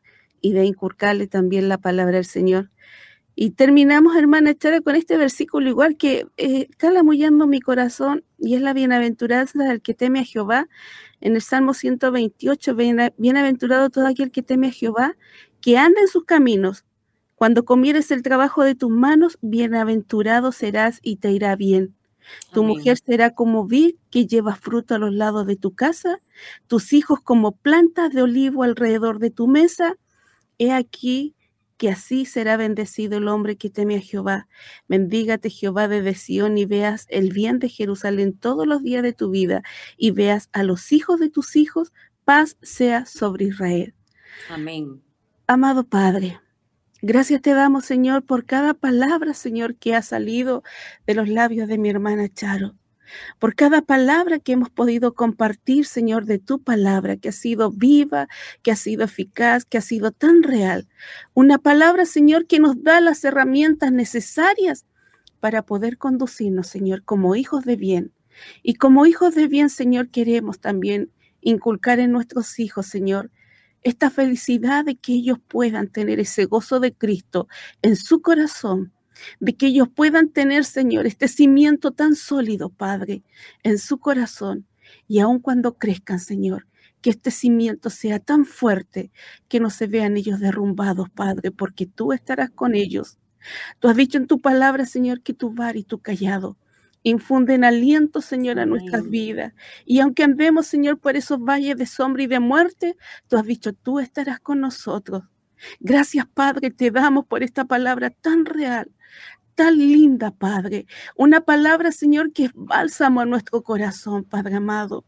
y 0.41 0.53
de 0.53 0.65
inculcarle 0.65 1.27
también 1.27 1.69
la 1.69 1.77
palabra 1.77 2.15
del 2.15 2.25
Señor. 2.25 2.69
Y 3.39 3.51
terminamos, 3.51 4.15
hermana 4.15 4.55
Chara, 4.55 4.81
con 4.81 4.95
este 4.95 5.15
versículo 5.15 5.69
igual 5.69 5.95
que 5.95 6.25
eh, 6.38 6.67
está 6.71 6.89
lamullando 6.89 7.45
mi 7.45 7.59
corazón 7.59 8.23
y 8.39 8.55
es 8.55 8.61
la 8.61 8.73
bienaventuranza 8.73 9.63
del 9.63 9.81
que 9.81 9.93
teme 9.93 10.21
a 10.21 10.23
Jehová. 10.23 10.67
En 11.20 11.36
el 11.36 11.41
Salmo 11.41 11.74
128, 11.74 12.76
bienaventurado 13.18 13.89
todo 13.89 14.07
aquel 14.07 14.32
que 14.32 14.43
teme 14.43 14.68
a 14.68 14.72
Jehová, 14.72 15.15
que 15.61 15.78
anda 15.78 16.01
en 16.01 16.07
sus 16.07 16.26
caminos. 16.26 16.86
Cuando 17.36 17.65
comieres 17.65 18.11
el 18.11 18.24
trabajo 18.24 18.63
de 18.63 18.76
tus 18.76 18.89
manos, 18.89 19.38
bienaventurado 19.41 20.51
serás 20.51 20.99
y 21.01 21.18
te 21.18 21.32
irá 21.32 21.55
bien. 21.55 21.95
Tu 22.51 22.63
mujer 22.63 22.97
será 22.97 23.34
como 23.34 23.65
vid 23.65 23.95
que 24.09 24.28
lleva 24.28 24.55
fruto 24.55 24.95
a 24.95 24.97
los 24.97 25.13
lados 25.13 25.47
de 25.47 25.55
tu 25.55 25.74
casa, 25.74 26.18
tus 26.68 26.93
hijos 26.93 27.22
como 27.22 27.53
plantas 27.53 28.11
de 28.11 28.22
olivo 28.22 28.63
alrededor 28.63 29.20
de 29.20 29.30
tu 29.30 29.47
mesa. 29.47 29.95
He 30.57 30.72
aquí 30.72 31.36
que 31.78 31.89
así 31.89 32.25
será 32.25 32.57
bendecido 32.57 33.17
el 33.17 33.28
hombre 33.28 33.55
que 33.55 33.69
teme 33.69 33.95
a 33.95 34.01
Jehová. 34.01 34.47
Bendígate 34.88 35.49
Jehová 35.49 35.88
desde 35.88 36.15
Sión 36.15 36.57
y 36.57 36.65
veas 36.65 37.05
el 37.09 37.32
bien 37.32 37.59
de 37.59 37.69
Jerusalén 37.69 38.34
todos 38.34 38.67
los 38.67 38.84
días 38.84 39.03
de 39.03 39.13
tu 39.13 39.30
vida 39.30 39.63
y 39.95 40.11
veas 40.11 40.49
a 40.53 40.63
los 40.63 40.91
hijos 40.91 41.19
de 41.19 41.30
tus 41.30 41.55
hijos, 41.55 41.93
paz 42.25 42.57
sea 42.61 43.05
sobre 43.05 43.45
Israel. 43.45 43.93
Amén. 44.49 45.01
Amado 45.45 45.86
Padre, 45.86 46.39
gracias 47.01 47.41
te 47.41 47.53
damos, 47.53 47.86
Señor, 47.86 48.23
por 48.23 48.45
cada 48.45 48.73
palabra, 48.73 49.34
Señor, 49.34 49.75
que 49.75 49.95
ha 49.95 50.01
salido 50.01 50.63
de 51.05 51.13
los 51.13 51.30
labios 51.30 51.67
de 51.67 51.78
mi 51.78 51.89
hermana 51.89 52.28
Charo 52.28 52.75
por 53.39 53.55
cada 53.55 53.82
palabra 53.82 54.39
que 54.39 54.53
hemos 54.53 54.70
podido 54.70 55.14
compartir, 55.14 55.86
Señor, 55.86 56.26
de 56.26 56.39
tu 56.39 56.62
palabra, 56.62 57.18
que 57.18 57.30
ha 57.30 57.34
sido 57.34 57.72
viva, 57.72 58.28
que 58.62 58.72
ha 58.72 58.76
sido 58.76 59.03
eficaz, 59.03 59.66
que 59.66 59.78
ha 59.78 59.82
sido 59.82 60.12
tan 60.12 60.43
real. 60.43 60.88
Una 61.34 61.58
palabra, 61.58 62.05
Señor, 62.05 62.47
que 62.47 62.60
nos 62.60 62.82
da 62.84 63.01
las 63.01 63.24
herramientas 63.24 63.91
necesarias 63.91 64.86
para 65.39 65.62
poder 65.64 65.97
conducirnos, 65.97 66.68
Señor, 66.68 67.03
como 67.03 67.36
hijos 67.36 67.64
de 67.64 67.76
bien. 67.76 68.12
Y 68.64 68.76
como 68.76 69.05
hijos 69.05 69.36
de 69.36 69.47
bien, 69.47 69.70
Señor, 69.70 70.10
queremos 70.10 70.60
también 70.60 71.12
inculcar 71.41 71.99
en 71.99 72.12
nuestros 72.12 72.60
hijos, 72.60 72.88
Señor, 72.88 73.32
esta 73.84 74.10
felicidad 74.10 74.84
de 74.86 74.95
que 74.95 75.14
ellos 75.14 75.39
puedan 75.47 75.88
tener 75.88 76.20
ese 76.20 76.45
gozo 76.45 76.80
de 76.80 76.93
Cristo 76.93 77.47
en 77.82 77.95
su 77.95 78.22
corazón 78.22 78.91
de 79.39 79.55
que 79.55 79.68
ellos 79.68 79.89
puedan 79.89 80.30
tener, 80.30 80.65
Señor, 80.65 81.07
este 81.07 81.28
cimiento 81.28 81.91
tan 81.91 82.15
sólido, 82.15 82.70
Padre, 82.70 83.24
en 83.63 83.78
su 83.78 83.99
corazón. 83.99 84.68
Y 85.07 85.20
aun 85.20 85.39
cuando 85.39 85.78
crezcan, 85.78 86.20
Señor, 86.20 86.68
que 87.01 87.09
este 87.09 87.32
cimiento 87.32 87.89
sea 87.89 88.20
tan 88.20 88.45
fuerte 88.45 89.11
que 89.47 89.59
no 89.59 89.70
se 89.70 89.88
vean 89.88 90.18
ellos 90.18 90.39
derrumbados, 90.39 91.09
Padre, 91.09 91.51
porque 91.51 91.86
tú 91.86 92.13
estarás 92.13 92.49
con 92.49 92.76
ellos. 92.76 93.18
Tú 93.80 93.88
has 93.88 93.95
dicho 93.95 94.18
en 94.18 94.28
tu 94.28 94.39
palabra, 94.39 94.86
Señor, 94.86 95.22
que 95.22 95.34
tu 95.34 95.53
bar 95.53 95.78
y 95.78 95.84
tu 95.84 95.99
callado 95.99 96.57
infunden 97.09 97.63
aliento, 97.63 98.22
Señor, 98.22 98.59
a 98.59 98.65
nuestras 98.65 99.09
vidas. 99.09 99.53
Y 99.86 99.99
aunque 99.99 100.24
andemos, 100.24 100.68
Señor, 100.68 100.99
por 100.99 101.15
esos 101.15 101.39
valles 101.39 101.78
de 101.78 101.86
sombra 101.86 102.24
y 102.24 102.28
de 102.28 102.39
muerte, 102.39 102.97
tú 103.28 103.38
has 103.38 103.45
dicho, 103.45 103.74
tú 103.74 103.99
estarás 103.99 104.39
con 104.39 104.59
nosotros. 104.59 105.24
Gracias, 105.80 106.26
Padre, 106.34 106.72
te 106.72 106.91
damos 106.91 107.26
por 107.26 107.43
esta 107.43 107.66
palabra 107.66 108.10
tan 108.10 108.45
real, 108.45 108.91
tan 109.55 109.78
linda, 109.78 110.32
Padre. 110.32 110.86
Una 111.16 111.41
palabra, 111.41 111.91
Señor, 111.91 112.32
que 112.34 112.45
es 112.45 112.51
bálsamo 112.53 113.22
a 113.22 113.26
nuestro 113.26 113.62
corazón, 113.64 114.24
Padre 114.24 114.55
amado. 114.55 115.03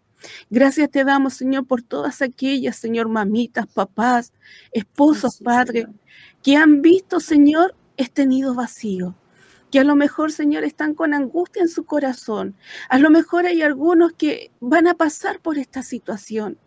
Gracias 0.49 0.91
te 0.91 1.03
damos, 1.03 1.35
Señor, 1.35 1.65
por 1.65 1.81
todas 1.81 2.21
aquellas, 2.21 2.75
Señor, 2.75 3.07
mamitas, 3.07 3.67
papás, 3.67 4.33
esposos, 4.71 5.39
Padre, 5.39 5.87
que 6.43 6.55
han 6.55 6.81
visto, 6.81 7.19
Señor, 7.19 7.75
este 7.97 8.25
nido 8.25 8.53
vacío. 8.53 9.15
Que 9.71 9.79
a 9.79 9.83
lo 9.83 9.95
mejor, 9.95 10.31
Señor, 10.31 10.63
están 10.63 10.95
con 10.95 11.13
angustia 11.13 11.61
en 11.61 11.69
su 11.69 11.85
corazón. 11.85 12.55
A 12.89 12.97
lo 12.97 13.11
mejor 13.11 13.45
hay 13.45 13.61
algunos 13.61 14.13
que 14.13 14.51
van 14.59 14.87
a 14.87 14.95
pasar 14.95 15.39
por 15.41 15.57
esta 15.57 15.83
situación. 15.83 16.57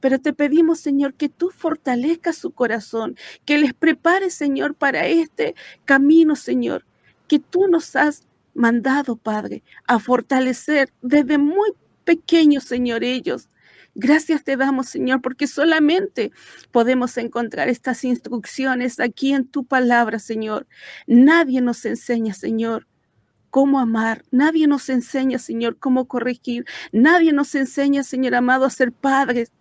Pero 0.00 0.18
te 0.18 0.32
pedimos, 0.32 0.80
Señor, 0.80 1.14
que 1.14 1.28
tú 1.28 1.50
fortalezcas 1.50 2.36
su 2.36 2.50
corazón, 2.52 3.16
que 3.44 3.58
les 3.58 3.74
prepares, 3.74 4.34
Señor, 4.34 4.74
para 4.74 5.06
este 5.06 5.54
camino, 5.84 6.36
Señor, 6.36 6.84
que 7.28 7.38
tú 7.38 7.68
nos 7.68 7.96
has 7.96 8.26
mandado, 8.54 9.16
Padre, 9.16 9.62
a 9.86 9.98
fortalecer 9.98 10.92
desde 11.02 11.38
muy 11.38 11.70
pequeños, 12.04 12.64
Señor, 12.64 13.04
ellos. 13.04 13.48
Gracias 13.94 14.44
te 14.44 14.56
damos, 14.56 14.88
Señor, 14.88 15.20
porque 15.20 15.46
solamente 15.46 16.30
podemos 16.70 17.16
encontrar 17.16 17.68
estas 17.68 18.04
instrucciones 18.04 19.00
aquí 19.00 19.32
en 19.32 19.46
tu 19.46 19.64
palabra, 19.64 20.18
Señor. 20.18 20.66
Nadie 21.06 21.60
nos 21.60 21.84
enseña, 21.84 22.32
Señor, 22.32 22.86
cómo 23.50 23.80
amar. 23.80 24.24
Nadie 24.30 24.68
nos 24.68 24.88
enseña, 24.88 25.38
Señor, 25.38 25.76
cómo 25.78 26.06
corregir. 26.06 26.64
Nadie 26.92 27.32
nos 27.32 27.54
enseña, 27.54 28.04
Señor 28.04 28.36
amado, 28.36 28.64
a 28.64 28.70
ser 28.70 28.92
padres. 28.92 29.52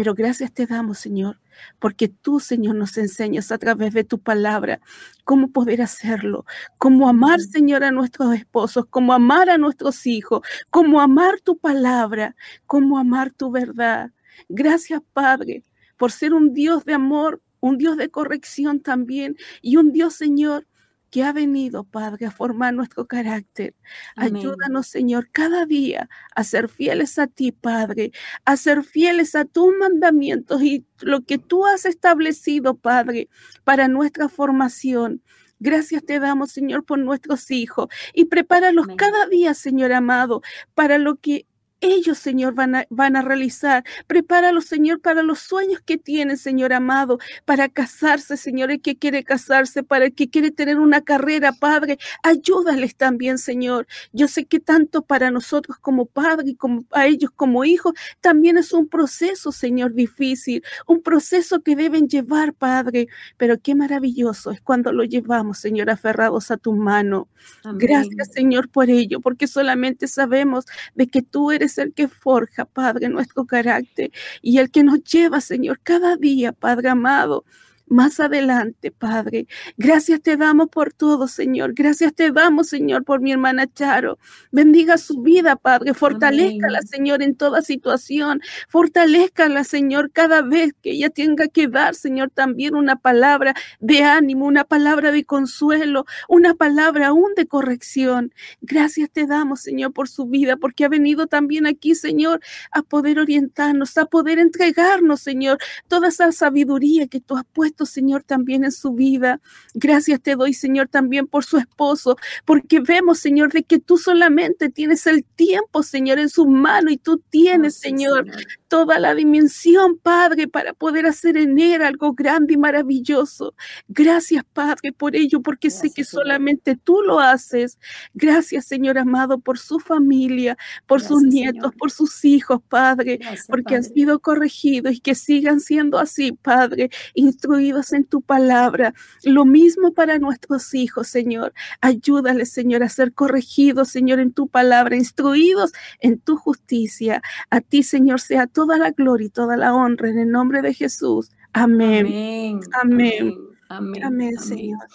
Pero 0.00 0.14
gracias 0.14 0.50
te 0.50 0.64
damos, 0.64 0.96
Señor, 0.96 1.38
porque 1.78 2.08
tú, 2.08 2.40
Señor, 2.40 2.74
nos 2.74 2.96
enseñas 2.96 3.52
a 3.52 3.58
través 3.58 3.92
de 3.92 4.02
tu 4.02 4.18
palabra 4.18 4.80
cómo 5.24 5.52
poder 5.52 5.82
hacerlo, 5.82 6.46
cómo 6.78 7.06
amar, 7.06 7.38
Señor, 7.40 7.84
a 7.84 7.90
nuestros 7.90 8.34
esposos, 8.34 8.86
cómo 8.88 9.12
amar 9.12 9.50
a 9.50 9.58
nuestros 9.58 10.06
hijos, 10.06 10.40
cómo 10.70 11.02
amar 11.02 11.38
tu 11.42 11.58
palabra, 11.58 12.34
cómo 12.64 12.96
amar 12.96 13.30
tu 13.30 13.50
verdad. 13.50 14.10
Gracias, 14.48 15.02
Padre, 15.12 15.64
por 15.98 16.12
ser 16.12 16.32
un 16.32 16.54
Dios 16.54 16.86
de 16.86 16.94
amor, 16.94 17.42
un 17.60 17.76
Dios 17.76 17.98
de 17.98 18.08
corrección 18.08 18.80
también 18.80 19.36
y 19.60 19.76
un 19.76 19.92
Dios, 19.92 20.14
Señor, 20.14 20.66
que 21.10 21.24
ha 21.24 21.32
venido, 21.32 21.84
Padre, 21.84 22.26
a 22.26 22.30
formar 22.30 22.72
nuestro 22.74 23.06
carácter. 23.06 23.74
Ayúdanos, 24.16 24.86
Señor, 24.86 25.28
cada 25.30 25.66
día 25.66 26.08
a 26.34 26.44
ser 26.44 26.68
fieles 26.68 27.18
a 27.18 27.26
ti, 27.26 27.52
Padre, 27.52 28.12
a 28.44 28.56
ser 28.56 28.82
fieles 28.84 29.34
a 29.34 29.44
tus 29.44 29.74
mandamientos 29.78 30.62
y 30.62 30.86
lo 31.00 31.22
que 31.22 31.38
tú 31.38 31.66
has 31.66 31.84
establecido, 31.84 32.76
Padre, 32.76 33.28
para 33.64 33.88
nuestra 33.88 34.28
formación. 34.28 35.22
Gracias 35.58 36.04
te 36.04 36.18
damos, 36.18 36.52
Señor, 36.52 36.84
por 36.84 36.98
nuestros 36.98 37.50
hijos 37.50 37.88
y 38.14 38.24
prepáralos 38.26 38.86
cada 38.96 39.26
día, 39.26 39.52
Señor 39.52 39.92
amado, 39.92 40.40
para 40.74 40.96
lo 40.96 41.16
que 41.16 41.46
ellos, 41.80 42.18
Señor, 42.18 42.54
van 42.54 42.74
a, 42.74 42.86
van 42.90 43.16
a 43.16 43.22
realizar. 43.22 43.84
Prepáralos, 44.06 44.66
Señor, 44.66 45.00
para 45.00 45.22
los 45.22 45.40
sueños 45.40 45.80
que 45.84 45.98
tienen, 45.98 46.36
Señor 46.36 46.72
amado, 46.72 47.18
para 47.44 47.68
casarse, 47.68 48.36
Señor, 48.36 48.70
el 48.70 48.80
que 48.80 48.96
quiere 48.96 49.24
casarse, 49.24 49.82
para 49.82 50.06
el 50.06 50.14
que 50.14 50.28
quiere 50.28 50.50
tener 50.50 50.78
una 50.78 51.02
carrera, 51.02 51.52
Padre. 51.52 51.98
Ayúdales 52.22 52.96
también, 52.96 53.38
Señor. 53.38 53.86
Yo 54.12 54.28
sé 54.28 54.44
que 54.44 54.60
tanto 54.60 55.02
para 55.02 55.30
nosotros 55.30 55.78
como 55.80 56.06
Padre 56.06 56.50
y 56.50 56.54
como 56.54 56.84
a 56.90 57.06
ellos 57.06 57.30
como 57.34 57.64
hijos, 57.64 57.94
también 58.20 58.58
es 58.58 58.72
un 58.72 58.88
proceso, 58.88 59.52
Señor, 59.52 59.94
difícil, 59.94 60.62
un 60.86 61.02
proceso 61.02 61.62
que 61.62 61.76
deben 61.76 62.08
llevar, 62.08 62.54
Padre. 62.54 63.08
Pero 63.36 63.58
qué 63.60 63.74
maravilloso 63.74 64.50
es 64.50 64.60
cuando 64.60 64.92
lo 64.92 65.04
llevamos, 65.04 65.58
Señor, 65.58 65.90
aferrados 65.90 66.50
a 66.50 66.56
tu 66.56 66.72
mano. 66.74 67.28
Gracias, 67.74 68.32
Señor, 68.32 68.68
por 68.70 68.90
ello, 68.90 69.20
porque 69.20 69.46
solamente 69.46 70.06
sabemos 70.08 70.66
de 70.94 71.06
que 71.06 71.22
tú 71.22 71.50
eres 71.50 71.69
el 71.78 71.92
que 71.92 72.08
forja, 72.08 72.64
Padre, 72.64 73.08
nuestro 73.08 73.46
carácter 73.46 74.10
y 74.42 74.58
el 74.58 74.70
que 74.70 74.82
nos 74.82 75.02
lleva, 75.04 75.40
Señor, 75.40 75.80
cada 75.82 76.16
día, 76.16 76.52
Padre 76.52 76.88
amado, 76.90 77.44
más 77.90 78.20
adelante, 78.20 78.90
Padre. 78.92 79.46
Gracias 79.76 80.22
te 80.22 80.36
damos 80.36 80.68
por 80.68 80.92
todo, 80.92 81.26
Señor. 81.26 81.74
Gracias 81.74 82.14
te 82.14 82.30
damos, 82.30 82.68
Señor, 82.68 83.04
por 83.04 83.20
mi 83.20 83.32
hermana 83.32 83.66
Charo. 83.66 84.18
Bendiga 84.52 84.96
su 84.96 85.20
vida, 85.20 85.56
Padre. 85.56 85.92
Fortalezcala, 85.92 86.80
Señor, 86.82 87.20
en 87.22 87.34
toda 87.34 87.62
situación. 87.62 88.40
Fortalezcala, 88.68 89.64
Señor, 89.64 90.12
cada 90.12 90.42
vez 90.42 90.72
que 90.80 90.92
ella 90.92 91.10
tenga 91.10 91.48
que 91.48 91.66
dar, 91.66 91.94
Señor, 91.96 92.30
también 92.30 92.76
una 92.76 92.96
palabra 92.96 93.54
de 93.80 94.04
ánimo, 94.04 94.46
una 94.46 94.64
palabra 94.64 95.10
de 95.10 95.24
consuelo, 95.24 96.06
una 96.28 96.54
palabra 96.54 97.08
aún 97.08 97.34
de 97.34 97.46
corrección. 97.46 98.32
Gracias 98.60 99.10
te 99.10 99.26
damos, 99.26 99.62
Señor, 99.62 99.92
por 99.92 100.08
su 100.08 100.26
vida, 100.26 100.56
porque 100.56 100.84
ha 100.84 100.88
venido 100.88 101.26
también 101.26 101.66
aquí, 101.66 101.96
Señor, 101.96 102.40
a 102.70 102.82
poder 102.82 103.18
orientarnos, 103.18 103.98
a 103.98 104.06
poder 104.06 104.38
entregarnos, 104.38 105.20
Señor, 105.20 105.58
toda 105.88 106.08
esa 106.08 106.30
sabiduría 106.30 107.08
que 107.08 107.20
tú 107.20 107.36
has 107.36 107.44
puesto 107.52 107.79
Señor, 107.86 108.22
también 108.22 108.64
en 108.64 108.72
su 108.72 108.92
vida. 108.92 109.40
Gracias 109.74 110.20
te 110.20 110.36
doy, 110.36 110.54
Señor, 110.54 110.88
también 110.88 111.26
por 111.26 111.44
su 111.44 111.58
esposo, 111.58 112.16
porque 112.44 112.80
vemos, 112.80 113.18
Señor, 113.18 113.52
de 113.52 113.62
que 113.62 113.78
tú 113.78 113.96
solamente 113.96 114.68
tienes 114.70 115.06
el 115.06 115.24
tiempo, 115.24 115.82
Señor, 115.82 116.18
en 116.18 116.28
su 116.28 116.46
mano 116.46 116.90
y 116.90 116.96
tú 116.96 117.22
tienes, 117.30 117.76
Señor, 117.76 118.26
toda 118.70 119.00
la 119.00 119.16
dimensión, 119.16 119.98
Padre, 119.98 120.46
para 120.46 120.72
poder 120.72 121.04
hacer 121.04 121.36
en 121.36 121.58
él 121.58 121.82
algo 121.82 122.12
grande 122.12 122.54
y 122.54 122.56
maravilloso. 122.56 123.52
Gracias, 123.88 124.44
Padre, 124.52 124.92
por 124.92 125.16
ello, 125.16 125.42
porque 125.42 125.70
sé 125.70 125.90
que 125.92 126.04
solamente 126.04 126.76
tú 126.76 127.02
lo 127.02 127.18
haces. 127.18 127.80
Gracias, 128.14 128.66
Señor 128.66 128.96
amado, 128.96 129.40
por 129.40 129.58
su 129.58 129.80
familia, 129.80 130.56
por 130.86 131.00
sus 131.02 131.20
nietos, 131.20 131.72
por 131.76 131.90
sus 131.90 132.24
hijos, 132.24 132.60
Padre, 132.68 133.18
porque 133.48 133.74
han 133.74 133.82
sido 133.82 134.20
corregidos 134.20 134.94
y 134.94 135.00
que 135.00 135.16
sigan 135.16 135.58
siendo 135.58 135.98
así, 135.98 136.30
Padre, 136.30 136.90
instruidos 137.14 137.92
en 137.92 138.04
tu 138.04 138.22
palabra. 138.22 138.94
Lo 139.24 139.44
mismo 139.44 139.92
para 139.94 140.20
nuestros 140.20 140.74
hijos, 140.74 141.08
Señor. 141.08 141.52
Ayúdales, 141.80 142.52
Señor, 142.52 142.84
a 142.84 142.88
ser 142.88 143.14
corregidos, 143.14 143.88
Señor, 143.88 144.20
en 144.20 144.32
tu 144.32 144.46
palabra, 144.46 144.94
instruidos 144.94 145.72
en 145.98 146.20
tu 146.20 146.36
justicia. 146.36 147.20
A 147.50 147.60
ti, 147.60 147.82
Señor, 147.82 148.20
sea 148.20 148.46
toda 148.60 148.76
la 148.76 148.90
gloria 148.90 149.26
y 149.26 149.30
toda 149.30 149.56
la 149.56 149.74
honra 149.74 150.10
en 150.10 150.18
el 150.18 150.30
nombre 150.30 150.60
de 150.60 150.74
Jesús. 150.74 151.30
Amén. 151.54 152.60
Amén. 152.78 153.30
Amén. 153.70 154.04
Amén, 154.04 154.38
Señor. 154.38 154.86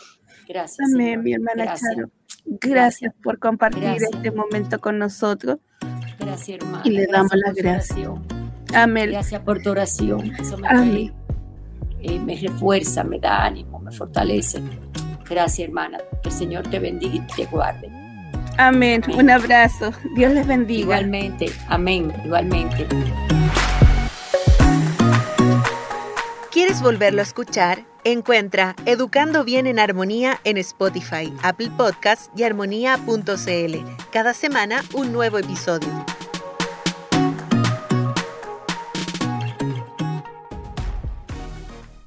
Gracias. 0.47 0.87
Amén, 0.87 1.23
mi 1.23 1.33
hermana 1.33 1.73
Charo. 1.73 2.11
Gracias, 2.45 3.11
por 3.23 3.39
compartir 3.39 3.85
este 3.85 4.29
momento 4.29 4.79
con 4.79 4.99
nosotros. 4.99 5.57
Gracias, 6.19 6.61
hermana. 6.61 6.83
Y 6.85 6.91
le 6.91 7.07
damos 7.07 7.31
la 7.33 7.53
gracia. 7.53 8.13
Amén. 8.75 9.09
Gracias 9.09 9.41
por 9.41 9.59
tu 9.63 9.71
oración. 9.71 10.31
Amén. 10.69 11.11
Eh, 12.01 12.19
me 12.19 12.35
refuerza, 12.35 13.03
me 13.03 13.19
da 13.19 13.45
ánimo, 13.45 13.79
me 13.79 13.91
fortalece. 13.91 14.61
Gracias, 15.27 15.67
hermana. 15.67 15.97
Que 16.21 16.29
el 16.29 16.35
Señor 16.35 16.67
te 16.67 16.77
bendiga 16.77 17.15
y 17.15 17.35
te 17.35 17.45
guarde. 17.47 17.94
Amén. 18.57 19.03
Un 19.13 19.29
abrazo. 19.29 19.91
Dios 20.15 20.33
les 20.33 20.47
bendiga. 20.47 20.81
Igualmente. 20.81 21.51
Amén. 21.67 22.13
Igualmente. 22.23 22.87
¿Quieres 26.51 26.81
volverlo 26.81 27.19
a 27.19 27.23
escuchar? 27.23 27.85
Encuentra 28.05 28.75
Educando 28.85 29.43
Bien 29.43 29.67
en 29.67 29.79
Armonía 29.79 30.39
en 30.43 30.57
Spotify, 30.57 31.33
Apple 31.43 31.71
Podcasts 31.75 32.29
y 32.35 32.43
armonía.cl. 32.43 33.75
Cada 34.11 34.33
semana 34.33 34.83
un 34.93 35.11
nuevo 35.11 35.37
episodio. 35.37 35.89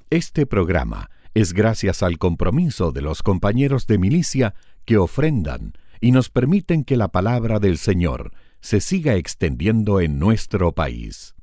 Este 0.09 0.47
programa 0.47 1.11
es 1.35 1.53
gracias 1.53 2.03
al 2.03 2.17
compromiso 2.17 2.93
de 2.93 3.03
los 3.03 3.23
compañeros 3.23 3.87
de 3.87 3.99
milicia 3.99 4.55
que 4.87 4.97
ofrendan 4.97 5.75
y 6.01 6.13
nos 6.13 6.29
permiten 6.29 6.85
que 6.85 6.97
la 6.97 7.09
palabra 7.09 7.59
del 7.59 7.79
Señor 7.79 8.33
se 8.61 8.81
siga 8.81 9.15
extendiendo 9.15 10.01
en 10.01 10.19
nuestro 10.19 10.73
país. 10.73 11.35